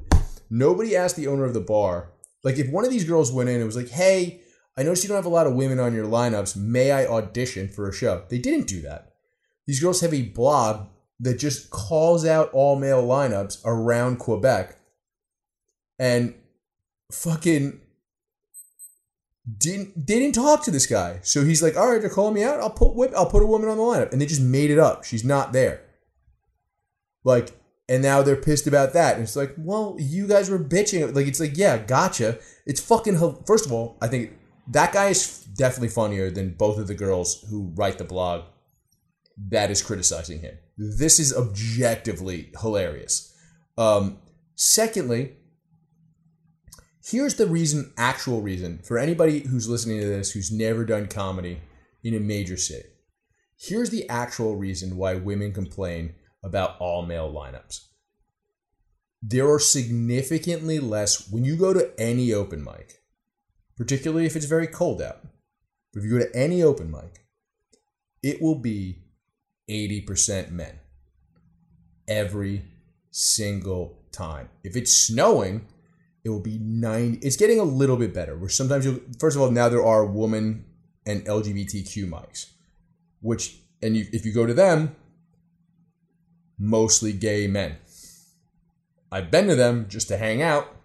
Nobody 0.50 0.96
asked 0.96 1.16
the 1.16 1.28
owner 1.28 1.46
of 1.46 1.54
the 1.54 1.62
bar. 1.62 2.12
Like 2.44 2.58
if 2.58 2.70
one 2.70 2.86
of 2.86 2.92
these 2.92 3.04
girls 3.04 3.32
went 3.32 3.50
in 3.50 3.56
and 3.56 3.66
was 3.66 3.76
like, 3.76 3.90
"Hey, 3.90 4.42
I 4.78 4.84
noticed 4.84 5.04
you 5.04 5.08
don't 5.10 5.18
have 5.18 5.26
a 5.26 5.30
lot 5.30 5.48
of 5.48 5.56
women 5.56 5.80
on 5.80 5.94
your 5.94 6.06
lineups. 6.06 6.56
May 6.56 6.92
I 6.92 7.06
audition 7.06 7.68
for 7.68 7.90
a 7.90 7.94
show?" 7.94 8.24
They 8.30 8.40
didn't 8.40 8.68
do 8.68 8.82
that. 8.82 9.14
These 9.68 9.80
girls 9.80 10.02
have 10.02 10.14
a 10.14 10.24
blog 10.24 10.88
that 11.20 11.40
just 11.40 11.70
calls 11.70 12.26
out 12.26 12.52
all 12.54 12.76
male 12.76 13.04
lineups 13.04 13.62
around 13.66 14.18
Quebec 14.18 14.78
and 15.98 16.36
fucking 17.12 17.82
didn't 19.58 20.08
they 20.08 20.20
didn't 20.20 20.36
talk 20.36 20.64
to 20.64 20.72
this 20.72 20.86
guy. 20.86 21.20
So 21.22 21.44
he's 21.44 21.62
like, 21.62 21.78
all 21.78 21.92
right, 21.92 22.02
they're 22.02 22.10
calling 22.10 22.34
me 22.34 22.44
out. 22.44 22.60
I'll 22.60 22.70
put 22.70 22.96
whip, 22.96 23.14
I'll 23.16 23.30
put 23.30 23.44
a 23.44 23.48
woman 23.48 23.70
on 23.70 23.78
the 23.78 23.84
lineup, 23.84 24.12
and 24.12 24.20
they 24.20 24.26
just 24.26 24.42
made 24.42 24.72
it 24.72 24.80
up. 24.80 25.04
She's 25.04 25.24
not 25.24 25.54
there. 25.54 25.82
Like, 27.24 27.52
and 27.88 28.02
now 28.02 28.22
they're 28.22 28.36
pissed 28.36 28.68
about 28.68 28.94
that. 28.94 29.16
And 29.16 29.24
it's 29.24 29.36
like, 29.36 29.54
well, 29.58 29.96
you 30.00 30.28
guys 30.28 30.50
were 30.50 30.60
bitching. 30.60 31.14
Like, 31.16 31.28
it's 31.28 31.40
like, 31.40 31.58
yeah, 31.58 31.78
gotcha. 31.78 32.40
It's 32.66 32.80
fucking. 32.80 33.18
First 33.46 33.66
of 33.66 33.72
all, 33.72 33.98
I 34.02 34.08
think 34.08 34.34
that 34.68 34.94
guy 34.94 35.10
is 35.10 35.46
definitely 35.58 35.90
funnier 35.90 36.32
than 36.32 36.56
both 36.56 36.78
of 36.78 36.88
the 36.88 36.96
girls 36.96 37.46
who 37.50 37.72
write 37.76 37.98
the 37.98 38.04
blog 38.04 38.46
that 39.50 39.70
is 39.70 39.82
criticizing 39.82 40.40
him. 40.40 40.58
This 40.78 41.20
is 41.20 41.36
objectively 41.36 42.52
hilarious. 42.60 43.34
Um, 43.78 44.20
secondly, 44.56 45.34
here's 47.06 47.36
the 47.36 47.48
reason, 47.48 47.94
actual 47.98 48.41
reason, 48.41 48.80
for 48.80 48.98
anybody 48.98 49.39
who's 49.39 49.70
listening 49.70 50.00
to 50.00 50.08
this 50.08 50.32
who's 50.32 50.52
never 50.52 50.84
done 50.84 51.08
comedy 51.08 51.62
in 52.04 52.15
a 52.15 52.20
major 52.20 52.58
city. 52.58 52.89
Here's 53.58 53.89
the 53.89 54.10
actual 54.10 54.56
reason 54.56 54.98
why 54.98 55.15
women 55.15 55.54
complain 55.54 56.15
about 56.44 56.78
all 56.80 57.06
male 57.06 57.32
lineups. 57.32 57.86
There 59.22 59.50
are 59.50 59.60
significantly 59.60 60.80
less 60.80 61.30
when 61.32 61.46
you 61.46 61.56
go 61.56 61.74
to 61.74 61.91
any 62.00 62.34
open 62.34 62.63
mic, 62.63 63.02
particularly 63.78 64.26
if 64.26 64.36
it's 64.36 64.46
very 64.46 64.68
cold 64.68 65.02
out. 65.02 65.22
But 65.94 66.00
if 66.00 66.06
you 66.06 66.20
go 66.20 66.26
to 66.26 66.36
any 66.36 66.62
open 66.62 66.91
mic, 66.91 67.26
it 68.22 68.41
will 68.41 68.60
be 68.60 69.04
80% 69.70 70.52
men 70.52 70.80
every 72.08 72.65
single 73.12 74.06
time. 74.12 74.50
If 74.63 74.76
it's 74.76 74.91
snowing, 74.91 75.65
it 76.26 76.30
will 76.30 76.42
be 76.42 76.60
nine. 76.60 77.20
it's 77.22 77.38
getting 77.38 77.60
a 77.60 77.64
little 77.64 77.96
bit 77.96 78.14
better 78.14 78.36
where 78.36 78.50
sometimes 78.50 78.86
you 78.86 79.02
first 79.20 79.38
of 79.38 79.42
all 79.42 79.52
now 79.52 79.70
there 79.70 79.86
are 79.86 80.06
woman 80.06 80.66
and 81.06 81.24
lgbtq 81.26 82.10
mics 82.10 82.48
which 83.22 83.60
and 83.82 83.96
you, 83.96 84.06
if 84.12 84.26
you 84.26 84.34
go 84.34 84.46
to 84.46 84.54
them 84.54 84.96
mostly 86.58 87.12
gay 87.12 87.48
men. 87.48 87.78
I've 89.12 89.32
been 89.32 89.48
to 89.48 89.56
them 89.56 89.88
just 89.88 90.08
to 90.10 90.18
hang 90.18 90.42
out. 90.42 90.76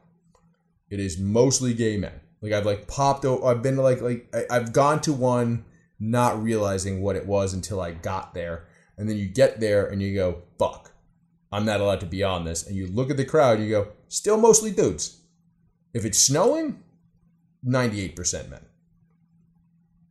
It 0.89 1.01
is 1.01 1.19
mostly 1.19 1.75
gay 1.75 1.97
men. 1.97 2.21
Like 2.43 2.53
i've 2.53 2.65
like 2.65 2.87
popped 2.87 3.27
i've 3.27 3.63
been 3.63 3.77
to 3.77 3.83
like 3.83 4.01
like 4.01 4.35
i've 4.51 4.73
gone 4.73 5.03
to 5.03 5.13
one 5.13 5.67
not 5.99 6.43
realizing 6.43 7.03
what 7.03 7.15
it 7.15 7.27
was 7.27 7.53
until 7.53 7.83
i 7.83 7.91
got 7.91 8.33
there 8.33 8.65
and 8.97 9.07
then 9.07 9.19
you 9.19 9.27
get 9.27 9.61
there 9.61 9.87
and 9.87 10.01
you 10.01 10.15
go 10.15 10.41
fuck 10.59 10.93
i'm 11.53 11.67
not 11.67 11.83
allowed 11.83 12.01
to 12.01 12.07
be 12.07 12.23
on 12.25 12.47
this 12.47 12.67
and 12.67 12.75
you 12.75 12.87
look 12.87 13.11
at 13.11 13.19
the 13.19 13.27
crowd 13.27 13.61
you 13.61 13.69
go 13.69 13.89
still 14.09 14.39
mostly 14.39 14.71
dudes 14.71 15.20
if 15.93 16.05
it's 16.05 16.19
snowing, 16.19 16.83
98% 17.67 18.49
men. 18.51 18.61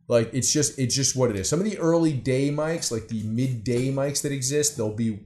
Like 0.08 0.30
it's 0.32 0.52
just 0.52 0.76
it's 0.76 0.94
just 0.94 1.14
what 1.14 1.30
it 1.30 1.36
is. 1.36 1.48
Some 1.48 1.60
of 1.60 1.64
the 1.64 1.78
early 1.78 2.12
day 2.12 2.50
mics, 2.50 2.90
like 2.90 3.06
the 3.06 3.22
midday 3.22 3.92
mics 3.92 4.22
that 4.22 4.32
exist, 4.32 4.76
there'll 4.76 4.92
be 4.92 5.20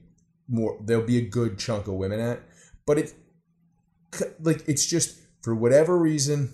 more 0.47 0.77
there'll 0.79 1.05
be 1.05 1.17
a 1.17 1.27
good 1.27 1.57
chunk 1.57 1.87
of 1.87 1.95
women 1.95 2.19
at. 2.19 2.43
But 2.85 2.99
it 2.99 3.13
like 4.39 4.63
it's 4.67 4.85
just 4.85 5.19
for 5.41 5.55
whatever 5.55 5.97
reason 5.97 6.53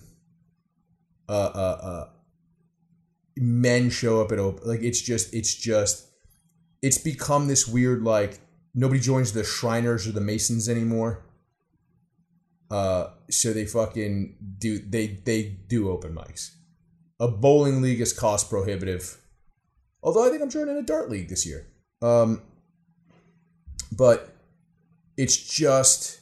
uh 1.28 1.50
uh 1.54 1.78
uh 1.82 2.08
men 3.36 3.90
show 3.90 4.20
up 4.20 4.32
at 4.32 4.38
open 4.38 4.66
like 4.68 4.82
it's 4.82 5.00
just 5.00 5.32
it's 5.32 5.54
just 5.54 6.08
it's 6.82 6.98
become 6.98 7.48
this 7.48 7.68
weird 7.68 8.02
like 8.02 8.40
nobody 8.74 9.00
joins 9.00 9.32
the 9.32 9.44
Shriners 9.44 10.06
or 10.06 10.12
the 10.12 10.20
Masons 10.20 10.68
anymore. 10.68 11.24
Uh, 12.72 13.10
so 13.28 13.52
they 13.52 13.66
fucking 13.66 14.34
do 14.58 14.78
they 14.78 15.06
they 15.06 15.42
do 15.68 15.90
open 15.90 16.14
mics. 16.14 16.52
A 17.20 17.28
bowling 17.28 17.82
league 17.82 18.00
is 18.00 18.14
cost 18.14 18.48
prohibitive. 18.48 19.18
Although 20.02 20.26
I 20.26 20.30
think 20.30 20.40
I'm 20.40 20.48
joining 20.48 20.78
a 20.78 20.82
dart 20.82 21.10
league 21.10 21.28
this 21.28 21.46
year. 21.46 21.66
Um, 22.00 22.40
but 23.94 24.34
it's 25.18 25.36
just 25.36 26.20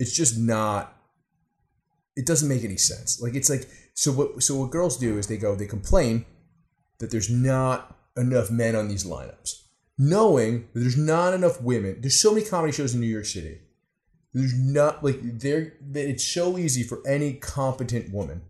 it's 0.00 0.12
just 0.12 0.36
not 0.36 0.96
it 2.16 2.26
doesn't 2.26 2.48
make 2.48 2.64
any 2.64 2.76
sense. 2.76 3.22
Like 3.22 3.36
it's 3.36 3.48
like 3.48 3.68
so 3.94 4.10
what 4.10 4.42
so 4.42 4.56
what 4.56 4.72
girls 4.72 4.96
do 4.96 5.18
is 5.18 5.28
they 5.28 5.36
go 5.36 5.54
they 5.54 5.66
complain 5.66 6.26
that 6.98 7.12
there's 7.12 7.30
not 7.30 7.96
enough 8.16 8.50
men 8.50 8.74
on 8.74 8.88
these 8.88 9.06
lineups. 9.06 9.68
Knowing 9.96 10.68
that 10.74 10.80
there's 10.80 10.98
not 10.98 11.32
enough 11.32 11.62
women. 11.62 12.00
There's 12.00 12.18
so 12.18 12.34
many 12.34 12.44
comedy 12.44 12.72
shows 12.72 12.92
in 12.92 13.00
New 13.00 13.06
York 13.06 13.26
City 13.26 13.60
there's 14.32 14.58
not 14.58 15.02
like 15.02 15.18
there. 15.22 15.74
It's 15.94 16.24
so 16.24 16.56
easy 16.56 16.82
for 16.82 17.06
any 17.06 17.34
competent 17.34 18.12
woman 18.12 18.42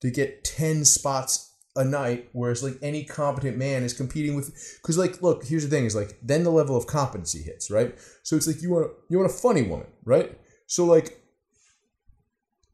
to 0.00 0.10
get 0.10 0.44
ten 0.44 0.84
spots 0.84 1.54
a 1.74 1.84
night, 1.84 2.28
whereas 2.32 2.62
like 2.62 2.76
any 2.82 3.04
competent 3.04 3.56
man 3.56 3.82
is 3.82 3.94
competing 3.94 4.34
with. 4.34 4.78
Because 4.82 4.98
like, 4.98 5.22
look, 5.22 5.44
here's 5.44 5.64
the 5.64 5.70
thing: 5.70 5.86
is 5.86 5.96
like 5.96 6.18
then 6.22 6.44
the 6.44 6.50
level 6.50 6.76
of 6.76 6.86
competency 6.86 7.42
hits, 7.42 7.70
right? 7.70 7.96
So 8.22 8.36
it's 8.36 8.46
like 8.46 8.60
you 8.60 8.70
want 8.70 8.92
you 9.08 9.18
want 9.18 9.30
a 9.30 9.34
funny 9.34 9.62
woman, 9.62 9.86
right? 10.04 10.38
So 10.66 10.84
like, 10.84 11.18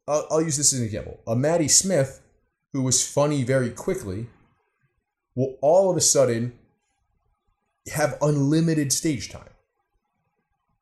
I'll, 0.09 0.27
I'll 0.31 0.43
use 0.43 0.57
this 0.57 0.73
as 0.73 0.81
an 0.81 0.87
example: 0.87 1.21
a 1.29 1.37
Maddy 1.37 1.69
Smith, 1.69 2.21
who 2.73 2.83
was 2.83 3.07
funny 3.07 3.45
very 3.45 3.71
quickly, 3.71 4.27
will 5.37 5.59
all 5.63 5.91
of 5.91 5.97
a 5.97 6.01
sudden 6.01 6.59
have 7.93 8.19
unlimited 8.21 8.93
stage 8.93 9.31
time 9.31 9.49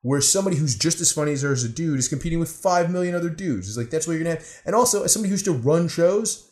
where 0.06 0.20
somebody 0.20 0.56
who's 0.56 0.76
just 0.76 1.00
as 1.00 1.10
funny 1.10 1.32
as 1.32 1.42
her 1.42 1.50
as 1.50 1.64
a 1.64 1.68
dude 1.68 1.98
is 1.98 2.06
competing 2.06 2.38
with 2.38 2.48
five 2.48 2.92
million 2.92 3.12
other 3.12 3.28
dudes. 3.28 3.66
It's 3.66 3.76
like 3.76 3.90
that's 3.90 4.06
what 4.06 4.12
you're 4.12 4.22
gonna 4.22 4.36
have. 4.36 4.62
And 4.64 4.72
also, 4.72 5.02
as 5.02 5.12
somebody 5.12 5.30
who 5.30 5.34
used 5.34 5.46
to 5.46 5.52
run 5.52 5.88
shows 5.88 6.48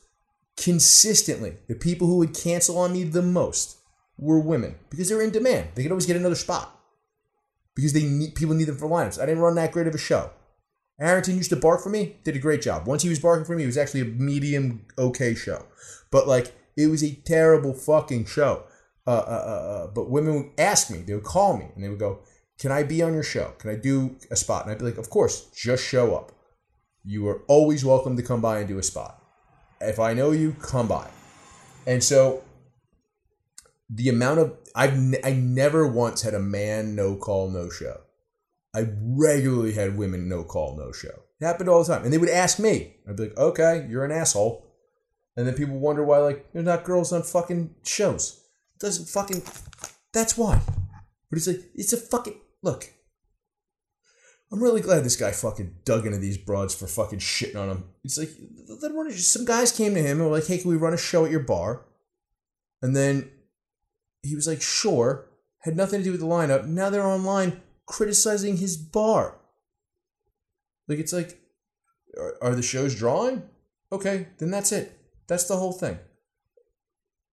consistently, 0.57 1.59
the 1.69 1.77
people 1.77 2.09
who 2.09 2.17
would 2.17 2.35
cancel 2.35 2.77
on 2.79 2.93
me 2.93 3.05
the 3.05 3.23
most 3.23 3.77
were 4.19 4.41
women 4.41 4.75
because 4.91 5.09
they 5.09 5.15
were 5.15 5.23
in 5.23 5.31
demand. 5.31 5.69
They 5.77 5.85
could 5.85 5.93
always 5.93 6.05
get 6.05 6.17
another 6.17 6.35
spot 6.35 6.77
because 7.77 7.93
they 7.93 8.03
need 8.03 8.35
people 8.35 8.57
need 8.57 8.65
them 8.65 8.77
for 8.77 8.89
lineups. 8.89 9.23
I 9.23 9.27
didn't 9.27 9.43
run 9.43 9.55
that 9.55 9.71
great 9.71 9.87
of 9.87 9.95
a 9.95 9.99
show. 9.99 10.31
Harrington 10.99 11.37
used 11.37 11.51
to 11.51 11.57
bark 11.57 11.81
for 11.81 11.91
me, 11.91 12.17
did 12.25 12.35
a 12.35 12.41
great 12.41 12.61
job. 12.61 12.89
Once 12.89 13.05
he 13.05 13.09
was 13.09 13.21
barking 13.21 13.45
for 13.45 13.55
me, 13.55 13.63
it 13.63 13.67
was 13.67 13.79
actually 13.79 14.01
a 14.01 14.07
medium 14.07 14.85
okay 14.99 15.33
show. 15.33 15.65
But 16.11 16.27
like 16.27 16.53
it 16.77 16.89
was 16.89 17.05
a 17.05 17.15
terrible 17.25 17.73
fucking 17.73 18.25
show. 18.25 18.65
Uh, 19.07 19.11
uh, 19.11 19.15
uh, 19.15 19.85
uh 19.85 19.87
but 19.95 20.11
women 20.11 20.35
would 20.35 20.51
ask 20.59 20.91
me, 20.91 21.03
they 21.03 21.15
would 21.15 21.23
call 21.23 21.57
me, 21.57 21.67
and 21.77 21.85
they 21.85 21.89
would 21.89 22.01
go, 22.01 22.19
can 22.59 22.73
I 22.73 22.83
be 22.83 23.03
on 23.03 23.15
your 23.15 23.23
show? 23.23 23.53
Can 23.59 23.71
I 23.71 23.77
do 23.77 24.17
a 24.31 24.37
spot? 24.37 24.65
And 24.65 24.73
I'd 24.73 24.79
be 24.79 24.85
like, 24.85 24.99
Of 24.99 25.11
course, 25.11 25.51
just 25.51 25.85
show 25.85 26.15
up. 26.15 26.33
You 27.05 27.29
are 27.29 27.43
always 27.49 27.85
welcome 27.85 28.17
to 28.17 28.23
come 28.23 28.41
by 28.41 28.59
and 28.59 28.69
do 28.69 28.79
a 28.79 28.83
spot. 28.83 29.23
If 29.81 29.99
I 29.99 30.15
know 30.15 30.31
you, 30.31 30.53
come 30.61 30.89
by. 30.89 31.09
And 31.87 32.03
so 32.03 32.43
the 33.91 34.09
amount 34.09 34.41
of 34.41 34.57
I've 34.75 35.15
I 35.23 35.33
never 35.33 35.87
once 35.87 36.23
had 36.23 36.35
a 36.35 36.41
man 36.41 36.95
no 36.95 37.17
call 37.17 37.51
no 37.51 37.69
show. 37.69 38.01
I 38.75 38.87
regularly 39.01 39.73
had 39.73 39.97
women 39.97 40.29
no 40.29 40.43
call 40.43 40.77
no 40.77 40.91
show. 40.93 41.23
It 41.41 41.45
happened 41.45 41.69
all 41.69 41.85
the 41.85 41.95
time, 41.95 42.05
and 42.05 42.13
they 42.13 42.19
would 42.19 42.29
ask 42.29 42.59
me. 42.59 42.97
I'd 43.09 43.17
be 43.17 43.25
like, 43.25 43.37
"Okay, 43.37 43.87
you're 43.89 44.05
an 44.05 44.11
asshole," 44.11 44.67
and 45.37 45.47
then 45.47 45.55
people 45.55 45.79
wonder 45.79 46.05
why 46.05 46.19
like 46.19 46.53
there's 46.53 46.65
not 46.65 46.85
girls 46.85 47.13
on 47.13 47.23
fucking 47.23 47.75
shows. 47.85 48.41
It 48.75 48.81
doesn't 48.81 49.09
fucking. 49.09 49.43
That's 50.13 50.37
why. 50.39 50.61
But 51.31 51.39
it's 51.39 51.47
like 51.47 51.63
it's 51.75 51.93
a 51.93 51.97
fucking 51.99 52.41
Look, 52.65 52.91
I'm 54.51 54.63
really 54.63 54.81
glad 54.81 55.05
this 55.05 55.17
guy 55.17 55.33
fucking 55.33 55.81
dug 55.85 56.07
into 56.07 56.19
these 56.19 56.39
broads 56.39 56.75
for 56.75 56.87
fucking 56.87 57.19
shitting 57.19 57.61
on 57.61 57.69
him. 57.69 57.85
It's 58.05 58.17
like 58.17 58.31
some 59.13 59.45
guys 59.45 59.71
came 59.71 59.95
to 59.95 60.01
him 60.01 60.19
and 60.19 60.31
were 60.31 60.35
like, 60.35 60.47
"Hey, 60.47 60.57
can 60.57 60.71
we 60.71 60.77
run 60.77 60.95
a 60.95 60.99
show 60.99 61.27
at 61.27 61.31
your 61.31 61.41
bar?" 61.41 61.85
And 62.81 62.97
then 62.97 63.31
he 64.23 64.35
was 64.35 64.49
like, 64.49 64.63
"Sure." 64.63 65.27
Had 65.61 65.77
nothing 65.77 66.01
to 66.01 66.05
do 66.05 66.11
with 66.11 66.21
the 66.21 66.27
lineup. 66.27 66.67
Now 66.67 66.91
they're 66.91 67.07
online 67.07 67.63
criticizing 67.87 68.59
his 68.59 68.77
bar. 68.77 69.37
Like 70.89 70.99
it's 70.99 71.13
like, 71.13 71.39
are, 72.19 72.35
are 72.43 72.55
the 72.55 72.63
shows 72.63 72.95
drawing? 72.95 73.43
Okay, 73.91 74.29
then 74.39 74.51
that's 74.51 74.73
it. 74.73 74.93
That's 75.27 75.45
the 75.45 75.57
whole 75.57 75.73
thing. 75.73 75.99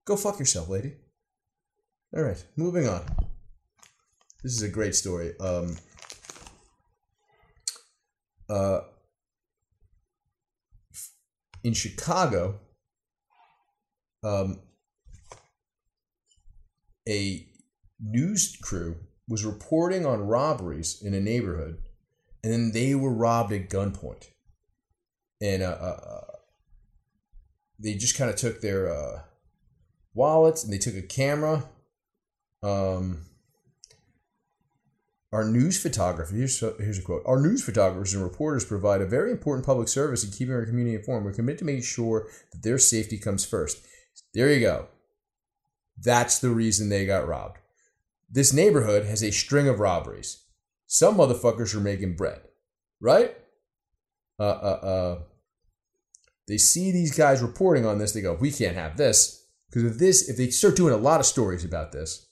Go 0.06 0.16
fuck 0.16 0.40
yourself, 0.40 0.70
lady. 0.70 0.94
All 2.16 2.24
right, 2.24 2.44
moving 2.56 2.88
on. 2.88 3.04
This 4.44 4.54
is 4.54 4.64
a 4.64 4.70
great 4.70 4.96
story. 4.96 5.34
Um, 5.40 5.78
uh, 8.50 8.82
in 11.64 11.74
Chicago, 11.74 12.60
um, 14.24 14.62
a 17.08 17.48
news 18.00 18.58
crew 18.62 18.96
was 19.28 19.46
reporting 19.46 20.06
on 20.06 20.28
robberies 20.28 21.02
in 21.04 21.14
a 21.14 21.22
neighborhood, 21.22 21.78
and 22.44 22.52
then 22.52 22.72
they 22.72 22.96
were 22.96 23.14
robbed 23.14 23.54
at 23.54 23.70
gunpoint. 23.70 24.28
And 25.40 25.62
uh, 25.62 25.78
uh, 25.80 26.00
uh 26.06 26.22
they 27.80 27.96
just 27.96 28.18
kind 28.18 28.30
of 28.30 28.36
took 28.36 28.62
their 28.62 28.94
uh, 28.94 29.22
wallets 30.14 30.64
and 30.64 30.72
they 30.72 30.78
took 30.78 30.96
a 30.96 31.02
camera. 31.02 31.64
Um, 32.62 33.26
our 35.34 35.46
news 35.46 35.82
photographer, 35.82 36.36
here's, 36.36 36.62
a 36.62 37.02
quote. 37.02 37.24
Our 37.26 37.40
news 37.40 37.64
photographers 37.64 38.14
and 38.14 38.24
reporters 38.24 38.66
provide 38.66 39.02
a 39.02 39.06
very 39.06 39.32
important 39.32 39.66
public 39.66 39.88
service 39.88 40.26
in 40.26 40.32
keeping 40.32 40.54
our 40.54 40.66
community 40.66 40.96
informed. 40.96 41.26
We're 41.26 41.34
committed 41.34 41.60
to 41.60 41.66
making 41.66 41.84
sure 41.84 42.28
that 42.52 42.64
their 42.64 42.78
safety 42.78 43.18
comes 43.18 43.46
first. 43.46 43.82
There 44.34 44.52
you 44.52 44.60
go. 44.60 44.88
That's 45.98 46.40
the 46.40 46.50
reason 46.50 46.90
they 46.90 47.06
got 47.06 47.28
robbed. 47.28 47.60
This 48.30 48.52
neighborhood 48.52 49.06
has 49.06 49.24
a 49.24 49.32
string 49.32 49.70
of 49.70 49.80
robberies. 49.80 50.44
Some 50.88 51.16
motherfuckers 51.18 51.74
are 51.76 51.80
making 51.80 52.18
bread, 52.18 52.42
right? 53.00 53.36
Uh, 54.38 54.44
uh, 54.44 54.80
uh. 54.84 55.20
They 56.48 56.58
see 56.58 56.92
these 56.92 57.16
guys 57.16 57.42
reporting 57.42 57.86
on 57.86 58.00
this. 58.00 58.12
They 58.12 58.22
go, 58.22 58.34
we 58.34 58.52
can't 58.52 58.76
have 58.76 58.98
this. 58.98 59.46
Because 59.70 59.92
if 59.92 59.98
this, 59.98 60.28
if 60.28 60.36
they 60.36 60.50
start 60.50 60.76
doing 60.76 60.94
a 60.94 60.98
lot 60.98 61.22
of 61.22 61.26
stories 61.26 61.64
about 61.64 61.94
this, 61.94 62.28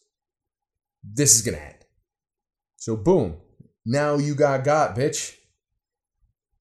this 1.01 1.35
is 1.35 1.41
going 1.41 1.57
to. 1.57 1.78
So 2.79 2.95
boom, 2.95 3.35
now 3.85 4.15
you 4.15 4.33
got 4.33 4.63
got, 4.63 4.95
bitch. 4.95 5.35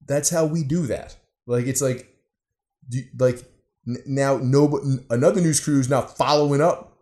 That's 0.06 0.30
how 0.30 0.46
we 0.46 0.64
do 0.64 0.86
that. 0.88 1.16
Like 1.46 1.66
it's 1.66 1.80
like, 1.80 2.12
like 3.18 3.44
now 4.04 4.38
no 4.38 5.04
another 5.10 5.40
news 5.40 5.60
crew 5.60 5.78
is 5.78 5.88
now 5.88 6.02
following 6.02 6.60
up. 6.60 6.98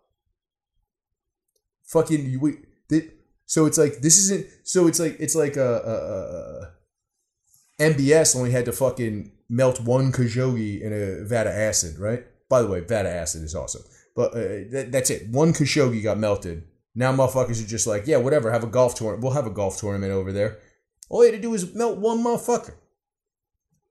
Fucking 1.84 2.38
we 2.40 2.58
they, 2.90 3.10
so 3.46 3.64
it's 3.64 3.78
like 3.78 4.00
this 4.00 4.18
isn't 4.18 4.46
so 4.64 4.86
it's 4.86 5.00
like 5.00 5.16
it's 5.18 5.34
like 5.34 5.56
a, 5.56 6.70
a, 7.80 7.88
a 7.88 7.92
MBS 7.92 8.36
only 8.36 8.50
had 8.50 8.66
to 8.66 8.72
fucking 8.72 9.32
melt 9.48 9.80
one 9.80 10.12
Khashoggi 10.12 10.82
in 10.82 10.92
a 10.92 11.24
vat 11.24 11.46
of 11.46 11.54
acid, 11.54 11.98
right? 11.98 12.24
By 12.48 12.60
the 12.60 12.68
way, 12.68 12.80
vat 12.80 13.06
of 13.06 13.12
acid 13.12 13.44
is 13.44 13.54
awesome, 13.54 13.82
but 14.14 14.32
uh, 14.34 14.68
that, 14.72 14.88
that's 14.92 15.10
it. 15.10 15.30
One 15.30 15.54
Khashoggi 15.54 16.02
got 16.02 16.18
melted. 16.18 16.64
Now 16.96 17.12
motherfuckers 17.12 17.62
are 17.62 17.68
just 17.68 17.86
like, 17.86 18.06
yeah, 18.06 18.16
whatever. 18.16 18.50
Have 18.50 18.64
a 18.64 18.68
golf 18.68 18.94
tournament. 18.94 19.22
We'll 19.22 19.34
have 19.34 19.46
a 19.46 19.50
golf 19.50 19.78
tournament 19.78 20.12
over 20.12 20.32
there. 20.32 20.58
All 21.10 21.24
you 21.24 21.30
had 21.30 21.40
to 21.40 21.42
do 21.42 21.54
is 21.54 21.74
melt 21.74 21.98
one 21.98 22.24
motherfucker. 22.24 22.74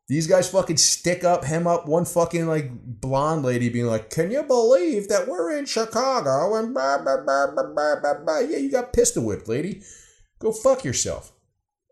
These 0.08 0.28
guys 0.28 0.49
fucking 0.49 0.78
stick 0.78 1.24
up, 1.24 1.45
hem 1.45 1.66
up 1.66 1.88
one 1.88 2.06
fucking 2.06 2.47
like 2.47 2.70
blonde 2.74 3.43
lady 3.43 3.70
being 3.70 3.86
like, 3.86 4.10
Can 4.10 4.32
you 4.32 4.43
believe 4.43 5.08
that 5.08 5.28
we're 5.28 5.56
in 5.56 5.66
Chicago? 5.66 6.56
And 6.56 6.74
blah, 6.74 6.97
blah, 6.97 7.22
blah, 7.22 7.47
blah, 7.51 7.66
blah, 7.74 7.99
blah, 8.01 8.24
blah. 8.24 8.39
Yeah, 8.39 8.58
you 8.58 8.72
got 8.72 8.93
pistol 8.93 9.24
whipped, 9.24 9.47
lady. 9.47 9.82
Go 10.39 10.51
fuck 10.51 10.84
yourself. 10.84 11.32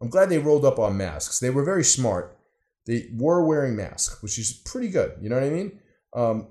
I'm 0.02 0.10
glad 0.10 0.30
they 0.30 0.40
rolled 0.40 0.66
up 0.66 0.80
on 0.80 0.98
masks. 0.98 1.40
They 1.40 1.50
were 1.50 1.64
very 1.64 1.84
smart. 1.84 2.38
They 2.86 3.08
were 3.16 3.46
wearing 3.46 3.76
masks, 3.76 4.22
which 4.22 4.38
is 4.38 4.52
pretty 4.52 4.90
good. 4.90 5.14
You 5.22 5.30
know 5.30 5.36
what 5.36 5.46
I 5.46 5.50
mean? 5.50 5.80
Um, 6.14 6.48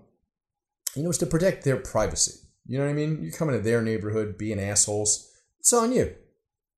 you 0.97 1.03
know, 1.03 1.11
it's 1.11 1.19
to 1.19 1.27
protect 1.27 1.65
their 1.65 1.77
privacy. 1.77 2.42
You 2.67 2.79
know 2.79 2.85
what 2.85 2.91
I 2.91 2.95
mean? 2.95 3.23
You 3.23 3.33
come 3.33 3.49
into 3.49 3.61
their 3.61 3.83
neighborhood 3.83 4.39
being 4.39 4.61
assholes. 4.61 5.31
It's 5.59 5.73
on 5.73 5.93
you. 5.93 6.15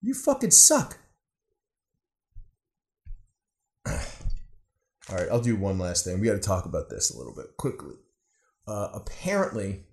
You 0.01 0.15
fucking 0.15 0.51
suck. 0.51 0.99
All 3.87 3.97
right, 5.11 5.29
I'll 5.31 5.41
do 5.41 5.57
one 5.57 5.79
last 5.79 6.05
thing. 6.05 6.21
We 6.21 6.27
got 6.27 6.35
to 6.35 6.39
talk 6.39 6.65
about 6.65 6.89
this 6.89 7.11
a 7.11 7.19
little 7.19 7.35
bit 7.35 7.57
quickly. 7.59 7.95
Uh, 8.67 8.89
apparently, 8.95 9.85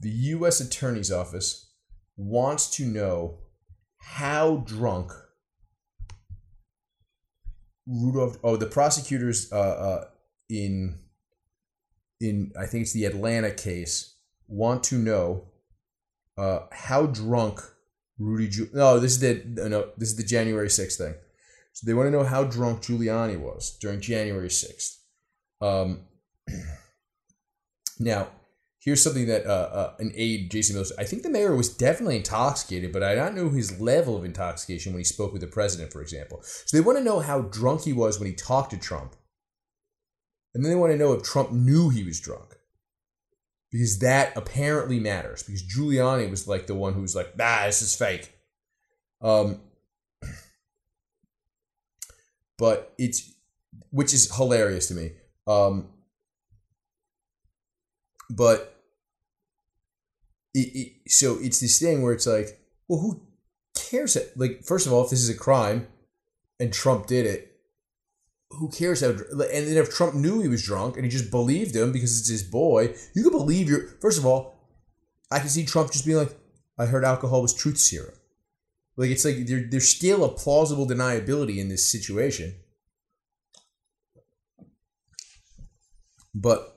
the 0.00 0.10
U.S. 0.10 0.60
Attorney's 0.60 1.10
Office 1.10 1.72
wants 2.16 2.70
to 2.76 2.84
know 2.84 3.38
how 3.98 4.58
drunk 4.58 5.12
Rudolph. 7.86 8.38
Oh, 8.44 8.56
the 8.56 8.66
prosecutors 8.66 9.50
uh, 9.52 9.56
uh, 9.56 10.04
in 10.48 10.98
in 12.20 12.52
I 12.58 12.66
think 12.66 12.82
it's 12.82 12.92
the 12.92 13.06
Atlanta 13.06 13.50
case 13.50 14.17
want 14.48 14.82
to 14.84 14.96
know 14.96 15.44
uh, 16.36 16.60
how 16.72 17.06
drunk 17.06 17.60
Rudy. 18.18 18.48
Giul- 18.48 18.74
no, 18.74 18.98
this 18.98 19.12
is 19.12 19.20
the 19.20 19.68
no, 19.68 19.90
this 19.96 20.08
is 20.08 20.16
the 20.16 20.24
January 20.24 20.70
sixth 20.70 20.98
thing. 20.98 21.14
So 21.78 21.86
they 21.86 21.94
want 21.94 22.08
to 22.08 22.10
know 22.10 22.24
how 22.24 22.42
drunk 22.42 22.82
Giuliani 22.82 23.38
was 23.38 23.78
during 23.80 24.00
January 24.00 24.48
6th. 24.48 24.96
Um, 25.60 26.00
now, 28.00 28.30
here's 28.80 29.00
something 29.00 29.28
that 29.28 29.46
uh, 29.46 29.70
uh, 29.72 29.94
an 30.00 30.10
aide, 30.16 30.50
Jason 30.50 30.74
Miller, 30.74 30.88
I 30.98 31.04
think 31.04 31.22
the 31.22 31.30
mayor 31.30 31.54
was 31.54 31.68
definitely 31.68 32.16
intoxicated, 32.16 32.92
but 32.92 33.04
I 33.04 33.14
don't 33.14 33.36
know 33.36 33.50
his 33.50 33.80
level 33.80 34.16
of 34.16 34.24
intoxication 34.24 34.92
when 34.92 34.98
he 34.98 35.04
spoke 35.04 35.32
with 35.32 35.40
the 35.40 35.46
president, 35.46 35.92
for 35.92 36.02
example. 36.02 36.40
So 36.42 36.76
they 36.76 36.80
want 36.80 36.98
to 36.98 37.04
know 37.04 37.20
how 37.20 37.42
drunk 37.42 37.82
he 37.82 37.92
was 37.92 38.18
when 38.18 38.28
he 38.28 38.34
talked 38.34 38.72
to 38.72 38.76
Trump. 38.76 39.14
And 40.52 40.64
then 40.64 40.72
they 40.72 40.78
want 40.78 40.90
to 40.90 40.98
know 40.98 41.12
if 41.12 41.22
Trump 41.22 41.52
knew 41.52 41.90
he 41.90 42.02
was 42.02 42.18
drunk. 42.18 42.56
Because 43.70 43.98
that 43.98 44.36
apparently 44.36 44.98
matters. 44.98 45.42
Because 45.42 45.62
Giuliani 45.62 46.30
was 46.30 46.48
like 46.48 46.66
the 46.66 46.74
one 46.74 46.94
who 46.94 47.02
was 47.02 47.14
like, 47.14 47.32
ah, 47.40 47.64
this 47.66 47.82
is 47.82 47.94
fake. 47.94 48.32
Um, 49.20 49.60
but 52.56 52.94
it's 52.98 53.32
which 53.90 54.12
is 54.12 54.34
hilarious 54.34 54.88
to 54.88 54.94
me. 54.94 55.12
Um, 55.46 55.88
but 58.30 58.74
it, 60.54 60.58
it, 60.74 61.10
so 61.10 61.38
it's 61.40 61.60
this 61.60 61.78
thing 61.78 62.02
where 62.02 62.12
it's 62.12 62.26
like, 62.26 62.60
well, 62.88 63.00
who 63.00 63.22
cares? 63.74 64.16
Like, 64.36 64.62
first 64.64 64.86
of 64.86 64.92
all, 64.92 65.04
if 65.04 65.10
this 65.10 65.22
is 65.22 65.28
a 65.28 65.36
crime 65.36 65.86
and 66.60 66.72
Trump 66.72 67.06
did 67.06 67.26
it, 67.26 67.47
who 68.50 68.68
cares 68.70 69.00
how? 69.00 69.10
And 69.10 69.20
then 69.40 69.76
if 69.76 69.90
Trump 69.90 70.14
knew 70.14 70.40
he 70.40 70.48
was 70.48 70.64
drunk 70.64 70.96
and 70.96 71.04
he 71.04 71.10
just 71.10 71.30
believed 71.30 71.76
him 71.76 71.92
because 71.92 72.18
it's 72.18 72.28
his 72.28 72.42
boy, 72.42 72.94
you 73.14 73.22
could 73.22 73.32
believe 73.32 73.68
your. 73.68 73.80
First 74.00 74.18
of 74.18 74.26
all, 74.26 74.56
I 75.30 75.38
can 75.38 75.48
see 75.48 75.64
Trump 75.64 75.92
just 75.92 76.06
being 76.06 76.18
like, 76.18 76.36
"I 76.78 76.86
heard 76.86 77.04
alcohol 77.04 77.42
was 77.42 77.54
truth 77.54 77.78
serum." 77.78 78.14
Like 78.96 79.10
it's 79.10 79.24
like 79.24 79.46
there, 79.46 79.64
there's 79.70 79.88
still 79.88 80.24
a 80.24 80.28
plausible 80.28 80.86
deniability 80.86 81.58
in 81.58 81.68
this 81.68 81.86
situation. 81.86 82.54
But 86.34 86.76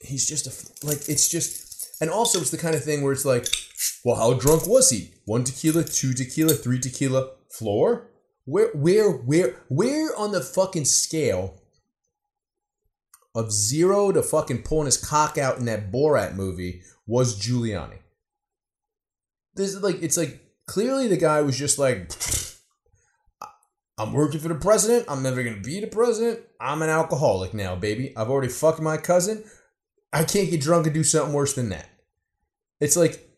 he's 0.00 0.26
just 0.26 0.46
a 0.46 0.86
like 0.86 1.08
it's 1.08 1.28
just 1.28 2.00
and 2.00 2.10
also 2.10 2.40
it's 2.40 2.50
the 2.50 2.58
kind 2.58 2.74
of 2.74 2.84
thing 2.84 3.02
where 3.02 3.12
it's 3.12 3.24
like, 3.24 3.46
well, 4.04 4.16
how 4.16 4.34
drunk 4.34 4.66
was 4.66 4.90
he? 4.90 5.12
One 5.24 5.44
tequila, 5.44 5.84
two 5.84 6.14
tequila, 6.14 6.54
three 6.54 6.78
tequila, 6.78 7.30
floor? 7.50 8.11
Where 8.44 8.70
where 8.74 9.10
where 9.10 9.56
where 9.68 10.16
on 10.16 10.32
the 10.32 10.40
fucking 10.40 10.86
scale 10.86 11.60
of 13.34 13.52
zero 13.52 14.12
to 14.12 14.22
fucking 14.22 14.62
pulling 14.62 14.86
his 14.86 14.96
cock 14.96 15.38
out 15.38 15.58
in 15.58 15.64
that 15.66 15.92
Borat 15.92 16.34
movie 16.34 16.82
was 17.06 17.40
Giuliani? 17.40 17.98
This 19.54 19.74
is 19.74 19.82
like 19.82 20.02
it's 20.02 20.16
like 20.16 20.40
clearly 20.66 21.08
the 21.08 21.16
guy 21.16 21.42
was 21.42 21.58
just 21.58 21.78
like, 21.78 22.10
I'm 23.98 24.12
working 24.12 24.40
for 24.40 24.48
the 24.48 24.54
president. 24.54 25.06
I'm 25.08 25.22
never 25.22 25.42
going 25.42 25.56
to 25.56 25.62
be 25.62 25.80
the 25.80 25.86
president. 25.86 26.40
I'm 26.60 26.82
an 26.82 26.88
alcoholic 26.88 27.54
now, 27.54 27.76
baby. 27.76 28.16
I've 28.16 28.30
already 28.30 28.48
fucked 28.48 28.80
my 28.80 28.96
cousin. 28.96 29.44
I 30.12 30.24
can't 30.24 30.50
get 30.50 30.60
drunk 30.60 30.86
and 30.86 30.94
do 30.94 31.04
something 31.04 31.34
worse 31.34 31.54
than 31.54 31.68
that. 31.70 31.88
It's 32.80 32.96
like, 32.96 33.28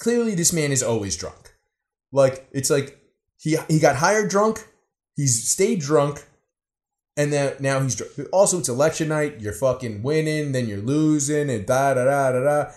clearly 0.00 0.34
this 0.34 0.52
man 0.52 0.72
is 0.72 0.82
always 0.82 1.16
drunk. 1.16 1.54
Like, 2.12 2.48
it's 2.52 2.70
like 2.70 3.01
he, 3.42 3.56
he 3.68 3.80
got 3.80 3.96
hired 3.96 4.30
drunk, 4.30 4.68
he's 5.16 5.50
stayed 5.50 5.80
drunk, 5.80 6.24
and 7.16 7.32
then 7.32 7.56
now 7.58 7.80
he's. 7.80 8.00
Also, 8.32 8.60
it's 8.60 8.68
election 8.68 9.08
night. 9.08 9.40
You're 9.40 9.52
fucking 9.52 10.02
winning, 10.02 10.52
then 10.52 10.68
you're 10.68 10.78
losing, 10.78 11.50
and 11.50 11.66
da 11.66 11.94
da 11.94 12.04
da 12.04 12.32
da 12.32 12.40
da. 12.40 12.72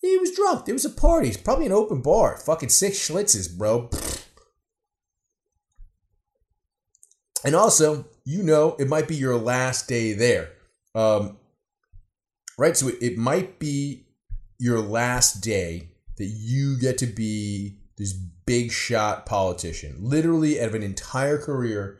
He 0.00 0.18
was 0.18 0.32
drunk. 0.32 0.66
There 0.66 0.74
was 0.74 0.84
a 0.84 0.90
party. 0.90 1.28
It's 1.28 1.36
probably 1.36 1.66
an 1.66 1.72
open 1.72 2.02
bar. 2.02 2.36
Fucking 2.36 2.68
six 2.68 2.98
schlitzes, 3.08 3.56
bro. 3.56 3.88
And 7.46 7.54
also, 7.54 8.06
you 8.24 8.42
know, 8.42 8.74
it 8.78 8.88
might 8.88 9.06
be 9.06 9.16
your 9.16 9.36
last 9.36 9.86
day 9.86 10.14
there. 10.14 10.48
Um, 10.94 11.36
right? 12.56 12.74
So 12.74 12.88
it, 12.88 12.96
it 13.02 13.18
might 13.18 13.58
be 13.58 14.06
your 14.58 14.80
last 14.80 15.42
day 15.42 15.90
that 16.16 16.24
you 16.24 16.78
get 16.80 16.96
to 16.98 17.06
be 17.06 17.76
this 17.96 18.12
big 18.12 18.72
shot 18.72 19.26
politician, 19.26 19.96
literally 20.00 20.60
out 20.60 20.68
of 20.68 20.74
an 20.74 20.82
entire 20.82 21.38
career 21.38 21.98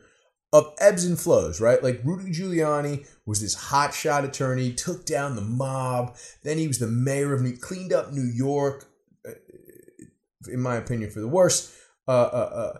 of 0.53 0.73
ebbs 0.79 1.03
and 1.03 1.19
flows, 1.19 1.59
right? 1.59 1.83
Like 1.83 2.01
Rudy 2.03 2.31
Giuliani 2.31 3.05
was 3.25 3.41
this 3.41 3.55
hotshot 3.55 4.23
attorney, 4.23 4.71
took 4.71 5.05
down 5.05 5.35
the 5.35 5.41
mob. 5.41 6.15
Then 6.43 6.57
he 6.57 6.67
was 6.67 6.79
the 6.79 6.87
mayor 6.87 7.33
of 7.33 7.41
New, 7.41 7.57
cleaned 7.57 7.91
up 7.91 8.13
New 8.13 8.23
York, 8.23 8.85
uh, 9.27 9.31
in 10.47 10.61
my 10.61 10.75
opinion, 10.75 11.11
for 11.11 11.19
the 11.19 11.27
worst. 11.27 11.73
Uh, 12.07 12.11
uh, 12.11 12.71
uh, 12.75 12.77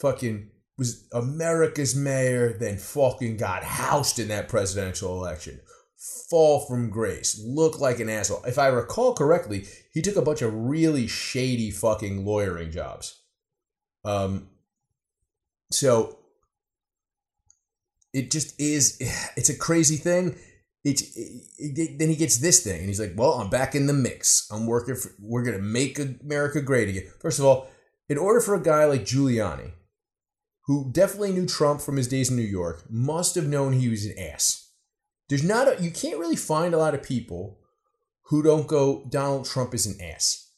fucking 0.00 0.50
was 0.76 1.08
America's 1.12 1.96
mayor, 1.96 2.52
then 2.52 2.76
fucking 2.76 3.38
got 3.38 3.64
housed 3.64 4.18
in 4.18 4.28
that 4.28 4.48
presidential 4.48 5.16
election. 5.16 5.60
Fall 5.96 6.60
from 6.60 6.90
grace, 6.90 7.40
look 7.44 7.80
like 7.80 8.00
an 8.00 8.08
asshole. 8.08 8.42
If 8.46 8.58
I 8.58 8.68
recall 8.68 9.14
correctly, 9.14 9.66
he 9.92 10.02
took 10.02 10.16
a 10.16 10.22
bunch 10.22 10.42
of 10.42 10.54
really 10.54 11.06
shady 11.06 11.70
fucking 11.70 12.24
lawyering 12.24 12.70
jobs. 12.70 13.22
Um, 14.04 14.48
so 15.70 16.18
it 18.12 18.30
just 18.30 18.58
is. 18.60 18.98
It's 19.36 19.50
a 19.50 19.56
crazy 19.56 19.96
thing. 19.96 20.36
It's 20.84 21.02
it, 21.16 21.42
it, 21.58 21.98
then 21.98 22.08
he 22.08 22.16
gets 22.16 22.38
this 22.38 22.62
thing, 22.62 22.78
and 22.78 22.88
he's 22.88 23.00
like, 23.00 23.14
"Well, 23.16 23.34
I'm 23.34 23.50
back 23.50 23.74
in 23.74 23.86
the 23.86 23.92
mix. 23.92 24.48
I'm 24.50 24.66
working. 24.66 24.94
For, 24.94 25.10
we're 25.20 25.44
gonna 25.44 25.58
make 25.58 25.98
America 25.98 26.60
great 26.60 26.88
again." 26.88 27.04
First 27.20 27.38
of 27.38 27.44
all, 27.44 27.68
in 28.08 28.18
order 28.18 28.40
for 28.40 28.54
a 28.54 28.62
guy 28.62 28.84
like 28.84 29.04
Giuliani, 29.04 29.72
who 30.66 30.90
definitely 30.92 31.32
knew 31.32 31.46
Trump 31.46 31.80
from 31.80 31.96
his 31.96 32.08
days 32.08 32.30
in 32.30 32.36
New 32.36 32.42
York, 32.42 32.84
must 32.88 33.34
have 33.34 33.46
known 33.46 33.74
he 33.74 33.88
was 33.88 34.06
an 34.06 34.18
ass. 34.18 34.65
There's 35.28 35.44
not 35.44 35.68
a, 35.68 35.82
you 35.82 35.90
can't 35.90 36.18
really 36.18 36.36
find 36.36 36.74
a 36.74 36.78
lot 36.78 36.94
of 36.94 37.02
people 37.02 37.58
who 38.24 38.42
don't 38.42 38.66
go, 38.66 39.06
Donald 39.08 39.46
Trump 39.46 39.74
is 39.74 39.86
an 39.86 40.00
ass. 40.00 40.50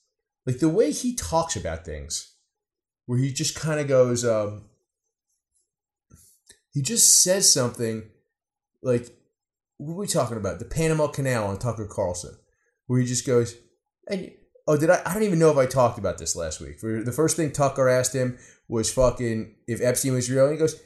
Like 0.47 0.59
the 0.59 0.69
way 0.69 0.91
he 0.91 1.15
talks 1.15 1.57
about 1.57 1.85
things, 1.85 2.35
where 3.07 3.19
he 3.19 3.33
just 3.33 3.55
kind 3.55 3.81
of 3.81 3.89
goes, 3.89 4.25
um, 4.25 4.65
he 6.73 6.83
just 6.83 7.23
says 7.23 7.51
something 7.51 8.05
like, 8.83 9.09
what 9.79 9.95
are 9.95 9.97
we 9.97 10.07
talking 10.07 10.37
about? 10.37 10.59
The 10.59 10.65
Panama 10.65 11.07
Canal 11.07 11.47
on 11.47 11.59
Tucker 11.59 11.87
Carlson, 11.87 12.37
where 12.87 13.01
he 13.01 13.07
just 13.07 13.27
goes, 13.27 13.57
and 14.09 14.31
oh, 14.67 14.77
did 14.77 14.91
I? 14.91 15.01
I 15.05 15.15
don't 15.15 15.23
even 15.23 15.39
know 15.39 15.51
if 15.51 15.57
I 15.57 15.67
talked 15.67 15.99
about 15.99 16.19
this 16.19 16.37
last 16.37 16.61
week. 16.61 16.81
For 16.81 17.03
the 17.03 17.13
first 17.13 17.37
thing 17.37 17.53
Tucker 17.53 17.89
asked 17.89 18.15
him 18.15 18.39
was 18.69 18.93
fucking 18.93 19.55
if 19.67 19.81
Epstein 19.81 20.15
was 20.15 20.31
real, 20.31 20.45
and 20.45 20.53
he 20.53 20.59
goes, 20.59 20.81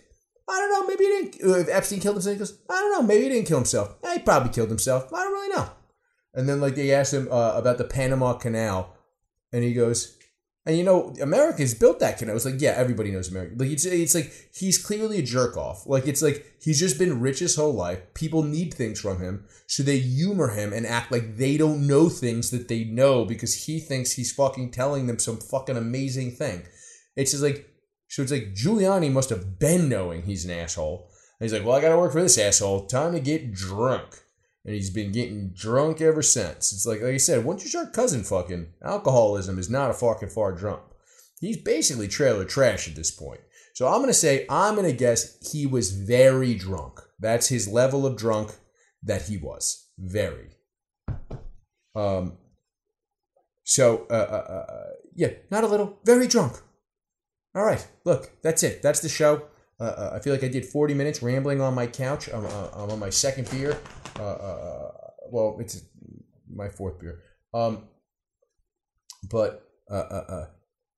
I 0.49 0.59
don't 0.59 0.71
know, 0.71 0.87
maybe 0.87 1.05
he 1.05 1.11
didn't. 1.25 1.51
Uh, 1.51 1.59
if 1.59 1.69
Epstein 1.69 2.01
killed 2.01 2.17
himself, 2.17 2.35
he 2.35 2.39
goes, 2.39 2.59
I 2.69 2.75
don't 2.75 2.93
know, 2.93 3.03
maybe 3.03 3.25
he 3.25 3.29
didn't 3.31 3.47
kill 3.47 3.59
himself. 3.59 3.97
Yeah, 4.03 4.15
he 4.15 4.19
probably 4.21 4.53
killed 4.53 4.69
himself. 4.69 5.13
I 5.13 5.23
don't 5.23 5.33
really 5.33 5.55
know. 5.57 5.71
And 6.35 6.49
then 6.49 6.61
like 6.61 6.75
they 6.75 6.93
asked 6.93 7.15
him 7.15 7.29
uh, 7.31 7.53
about 7.55 7.79
the 7.79 7.85
Panama 7.85 8.35
Canal, 8.35 8.97
and 9.53 9.63
he 9.63 9.75
goes, 9.75 10.17
and 10.65 10.79
you 10.79 10.85
know, 10.85 11.13
America's 11.21 11.75
built 11.75 11.99
that 12.01 12.19
canal. 12.19 12.37
It's 12.37 12.45
like, 12.45 12.61
yeah, 12.61 12.75
everybody 12.77 13.11
knows 13.11 13.29
America. 13.29 13.55
Like 13.57 13.71
it's 13.71 13.85
it's 13.85 14.15
like 14.15 14.33
he's 14.55 14.83
clearly 14.83 15.19
a 15.19 15.23
jerk 15.23 15.57
off. 15.57 15.87
Like 15.87 16.07
it's 16.07 16.23
like 16.23 16.47
he's 16.61 16.79
just 16.79 16.99
been 16.99 17.21
rich 17.21 17.41
his 17.41 17.57
whole 17.57 17.75
life. 17.75 17.99
People 18.15 18.45
need 18.45 18.73
things 18.73 19.01
from 19.01 19.21
him, 19.21 19.45
so 19.67 19.83
they 19.83 19.99
humor 19.99 20.49
him 20.49 20.73
and 20.73 20.87
act 20.87 21.11
like 21.11 21.37
they 21.37 21.57
don't 21.57 21.87
know 21.87 22.09
things 22.09 22.51
that 22.51 22.69
they 22.69 22.85
know 22.85 23.25
because 23.25 23.65
he 23.65 23.81
thinks 23.81 24.13
he's 24.13 24.33
fucking 24.33 24.71
telling 24.71 25.09
them 25.09 25.19
some 25.19 25.39
fucking 25.39 25.77
amazing 25.77 26.31
thing. 26.31 26.63
It's 27.17 27.33
just 27.33 27.43
like 27.43 27.69
so. 28.07 28.23
It's 28.23 28.33
like 28.33 28.55
Giuliani 28.55 29.11
must 29.11 29.31
have 29.31 29.59
been 29.59 29.89
knowing 29.89 30.23
he's 30.23 30.45
an 30.45 30.53
asshole. 30.53 31.09
He's 31.43 31.53
like, 31.53 31.65
well, 31.65 31.77
I 31.77 31.81
got 31.81 31.91
to 31.91 31.99
work 31.99 32.13
for 32.13 32.23
this 32.23 32.39
asshole. 32.39 32.87
Time 32.87 33.13
to 33.13 33.21
get 33.21 33.53
drunk 33.53 34.23
and 34.65 34.75
he's 34.75 34.91
been 34.91 35.13
getting 35.13 35.51
drunk 35.55 36.01
ever 36.01 36.23
since. 36.23 36.73
It's 36.73 36.87
like, 36.87 37.01
like 37.01 37.15
I 37.15 37.19
said, 37.19 37.45
once 37.45 37.63
you 37.65 37.69
start 37.69 37.93
cousin 37.93 38.23
fucking, 38.23 38.69
alcoholism 38.85 39.59
is 39.59 39.69
not 39.69 39.91
a 39.91 39.95
fucking 39.95 40.29
far 40.29 40.57
jump. 40.57 40.83
He's 41.41 41.57
basically 41.57 42.07
trailer 42.07 42.45
trash 42.45 42.89
at 42.89 42.95
this 42.95 43.11
point. 43.11 43.41
So 43.75 43.89
I'm 43.89 44.01
gonna 44.01 44.13
say, 44.13 44.47
I'm 44.49 44.77
gonna 44.77 44.93
guess 44.93 45.51
he 45.51 45.67
was 45.67 45.91
very 45.91 46.55
drunk. 46.55 47.01
That's 47.19 47.49
his 47.49 47.67
level 47.67 48.07
of 48.07 48.17
drunk 48.17 48.53
that 49.03 49.23
he 49.23 49.39
was. 49.39 49.89
Very. 49.99 50.51
Um. 51.97 52.39
So, 53.65 54.07
uh, 54.11 54.15
uh, 54.15 54.53
uh, 54.53 54.91
yeah, 55.15 55.31
not 55.51 55.65
a 55.65 55.69
little, 55.69 55.99
very 56.05 56.27
drunk. 56.27 56.55
All 57.55 57.65
right, 57.65 57.87
look, 58.05 58.31
that's 58.43 58.63
it. 58.63 58.83
That's 58.83 59.01
the 59.01 59.09
show. 59.09 59.47
Uh, 59.81 59.85
uh, 59.85 60.13
I 60.15 60.21
feel 60.21 60.33
like 60.33 60.45
I 60.45 60.49
did 60.49 60.65
40 60.65 60.95
minutes 60.95 61.23
rambling 61.23 61.61
on 61.61 61.75
my 61.75 61.87
couch. 61.87 62.29
I'm, 62.29 62.45
uh, 62.47 62.69
I'm 62.75 62.91
on 62.91 62.99
my 62.99 63.11
second 63.11 63.51
beer. 63.51 63.79
Uh, 64.19 64.23
uh, 64.23 64.91
well, 65.31 65.57
it's 65.61 65.83
my 66.49 66.69
fourth 66.69 67.01
beer. 67.01 67.21
Um, 67.53 67.89
but 69.29 69.65
uh, 69.91 70.47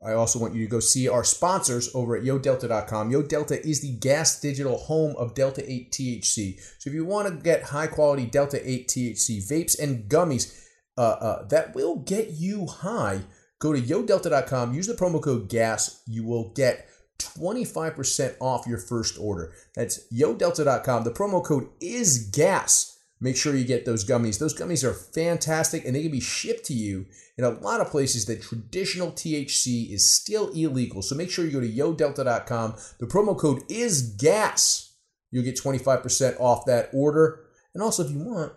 I 0.04 0.12
also 0.12 0.38
want 0.38 0.54
you 0.54 0.64
to 0.64 0.70
go 0.70 0.80
see 0.80 1.08
our 1.08 1.24
sponsors 1.24 1.94
over 1.94 2.16
at 2.16 2.24
YoDelta.com. 2.24 3.10
YoDelta 3.10 3.60
is 3.60 3.80
the 3.80 3.96
gas 3.96 4.40
digital 4.40 4.76
home 4.76 5.14
of 5.16 5.34
Delta 5.34 5.64
8 5.70 5.90
THC. 5.90 6.60
So 6.78 6.90
if 6.90 6.94
you 6.94 7.04
want 7.04 7.28
to 7.28 7.34
get 7.42 7.64
high 7.64 7.86
quality 7.86 8.26
Delta 8.26 8.60
8 8.68 8.88
THC 8.88 9.50
vapes 9.50 9.78
and 9.78 10.10
gummies 10.10 10.54
that 10.96 11.72
will 11.74 11.96
get 11.96 12.32
you 12.32 12.66
high, 12.66 13.22
go 13.58 13.72
to 13.72 13.80
YoDelta.com. 13.80 14.74
Use 14.74 14.86
the 14.86 14.94
promo 14.94 15.22
code 15.22 15.48
GAS. 15.48 16.02
You 16.06 16.24
will 16.24 16.52
get 16.52 16.86
25% 17.18 18.36
off 18.40 18.66
your 18.66 18.78
first 18.78 19.18
order. 19.18 19.52
That's 19.74 20.06
yodelta.com. 20.12 21.04
The 21.04 21.10
promo 21.10 21.44
code 21.44 21.68
is 21.80 22.30
GAS. 22.30 22.98
Make 23.20 23.36
sure 23.36 23.54
you 23.54 23.64
get 23.64 23.86
those 23.86 24.04
gummies. 24.04 24.38
Those 24.38 24.58
gummies 24.58 24.84
are 24.84 24.92
fantastic 24.92 25.84
and 25.84 25.94
they 25.94 26.02
can 26.02 26.12
be 26.12 26.20
shipped 26.20 26.66
to 26.66 26.74
you 26.74 27.06
in 27.38 27.44
a 27.44 27.50
lot 27.50 27.80
of 27.80 27.90
places 27.90 28.26
that 28.26 28.42
traditional 28.42 29.12
THC 29.12 29.90
is 29.90 30.08
still 30.08 30.50
illegal. 30.50 31.02
So 31.02 31.14
make 31.14 31.30
sure 31.30 31.44
you 31.44 31.50
go 31.50 31.60
to 31.60 31.68
yodelta.com. 31.68 32.74
The 32.98 33.06
promo 33.06 33.38
code 33.38 33.62
is 33.68 34.02
GAS. 34.02 34.92
You'll 35.30 35.44
get 35.44 35.56
25% 35.56 36.38
off 36.38 36.66
that 36.66 36.90
order. 36.92 37.40
And 37.74 37.82
also, 37.82 38.04
if 38.04 38.10
you 38.10 38.18
want, 38.18 38.52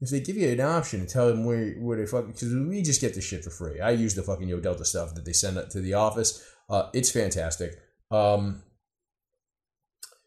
if 0.00 0.10
they 0.10 0.20
give 0.20 0.36
you 0.36 0.48
an 0.48 0.60
option 0.60 1.00
to 1.00 1.06
tell 1.06 1.28
them 1.28 1.44
where 1.44 1.72
where 1.74 1.96
they 1.96 2.06
fucking 2.06 2.32
because 2.32 2.52
we 2.52 2.82
just 2.82 3.00
get 3.00 3.14
the 3.14 3.20
shit 3.20 3.44
for 3.44 3.50
free. 3.50 3.80
I 3.80 3.90
use 3.90 4.14
the 4.14 4.22
fucking 4.22 4.48
Yo 4.48 4.60
Delta 4.60 4.84
stuff 4.84 5.14
that 5.14 5.24
they 5.24 5.32
send 5.32 5.56
up 5.56 5.70
to 5.70 5.80
the 5.80 5.94
office. 5.94 6.44
Uh, 6.68 6.88
it's 6.92 7.10
fantastic. 7.10 7.78
Um, 8.10 8.62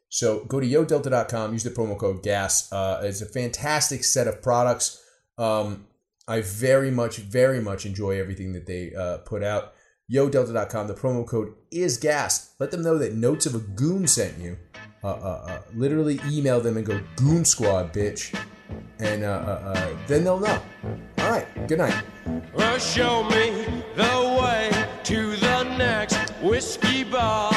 so 0.09 0.45
go 0.45 0.59
to 0.59 0.67
yodelta.com, 0.67 1.53
use 1.53 1.63
the 1.63 1.69
promo 1.69 1.97
code 1.97 2.23
GAS. 2.23 2.71
Uh, 2.71 3.01
it's 3.03 3.21
a 3.21 3.25
fantastic 3.25 4.03
set 4.03 4.27
of 4.27 4.41
products. 4.41 5.03
Um, 5.37 5.87
I 6.27 6.41
very 6.41 6.91
much, 6.91 7.17
very 7.17 7.61
much 7.61 7.85
enjoy 7.85 8.19
everything 8.19 8.53
that 8.53 8.65
they 8.65 8.93
uh, 8.93 9.19
put 9.19 9.43
out. 9.43 9.73
YoDelta.com, 10.11 10.87
the 10.87 10.93
promo 10.93 11.27
code 11.27 11.53
is 11.69 11.97
GAS. 11.97 12.53
Let 12.59 12.71
them 12.71 12.81
know 12.81 12.97
that 12.97 13.13
Notes 13.13 13.45
of 13.45 13.55
a 13.55 13.59
Goon 13.59 14.07
sent 14.07 14.37
you. 14.39 14.57
Uh, 15.03 15.09
uh, 15.09 15.45
uh 15.47 15.61
literally 15.75 16.19
email 16.27 16.59
them 16.61 16.77
and 16.77 16.85
go, 16.85 17.01
Goon 17.17 17.45
Squad, 17.45 17.93
bitch. 17.93 18.37
And 18.99 19.23
uh, 19.23 19.91
then 20.07 20.23
they'll 20.23 20.39
know. 20.39 20.61
All 21.19 21.29
right, 21.29 21.67
good 21.67 21.77
night. 21.77 22.03
Well, 22.53 22.79
show 22.79 23.23
me 23.25 23.83
the 23.95 24.16
whiskey 26.41 27.03
bar. 27.03 27.56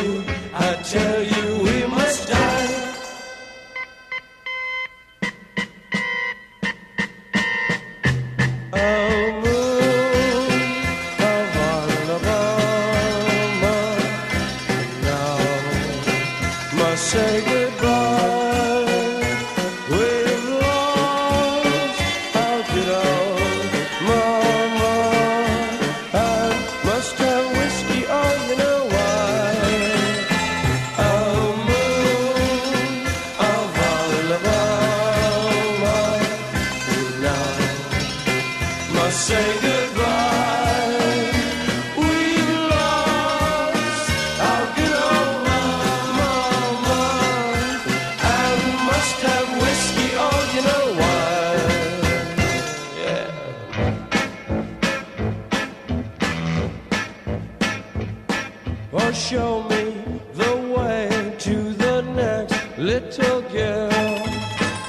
girl. 63.49 63.89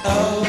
Oh. 0.05 0.42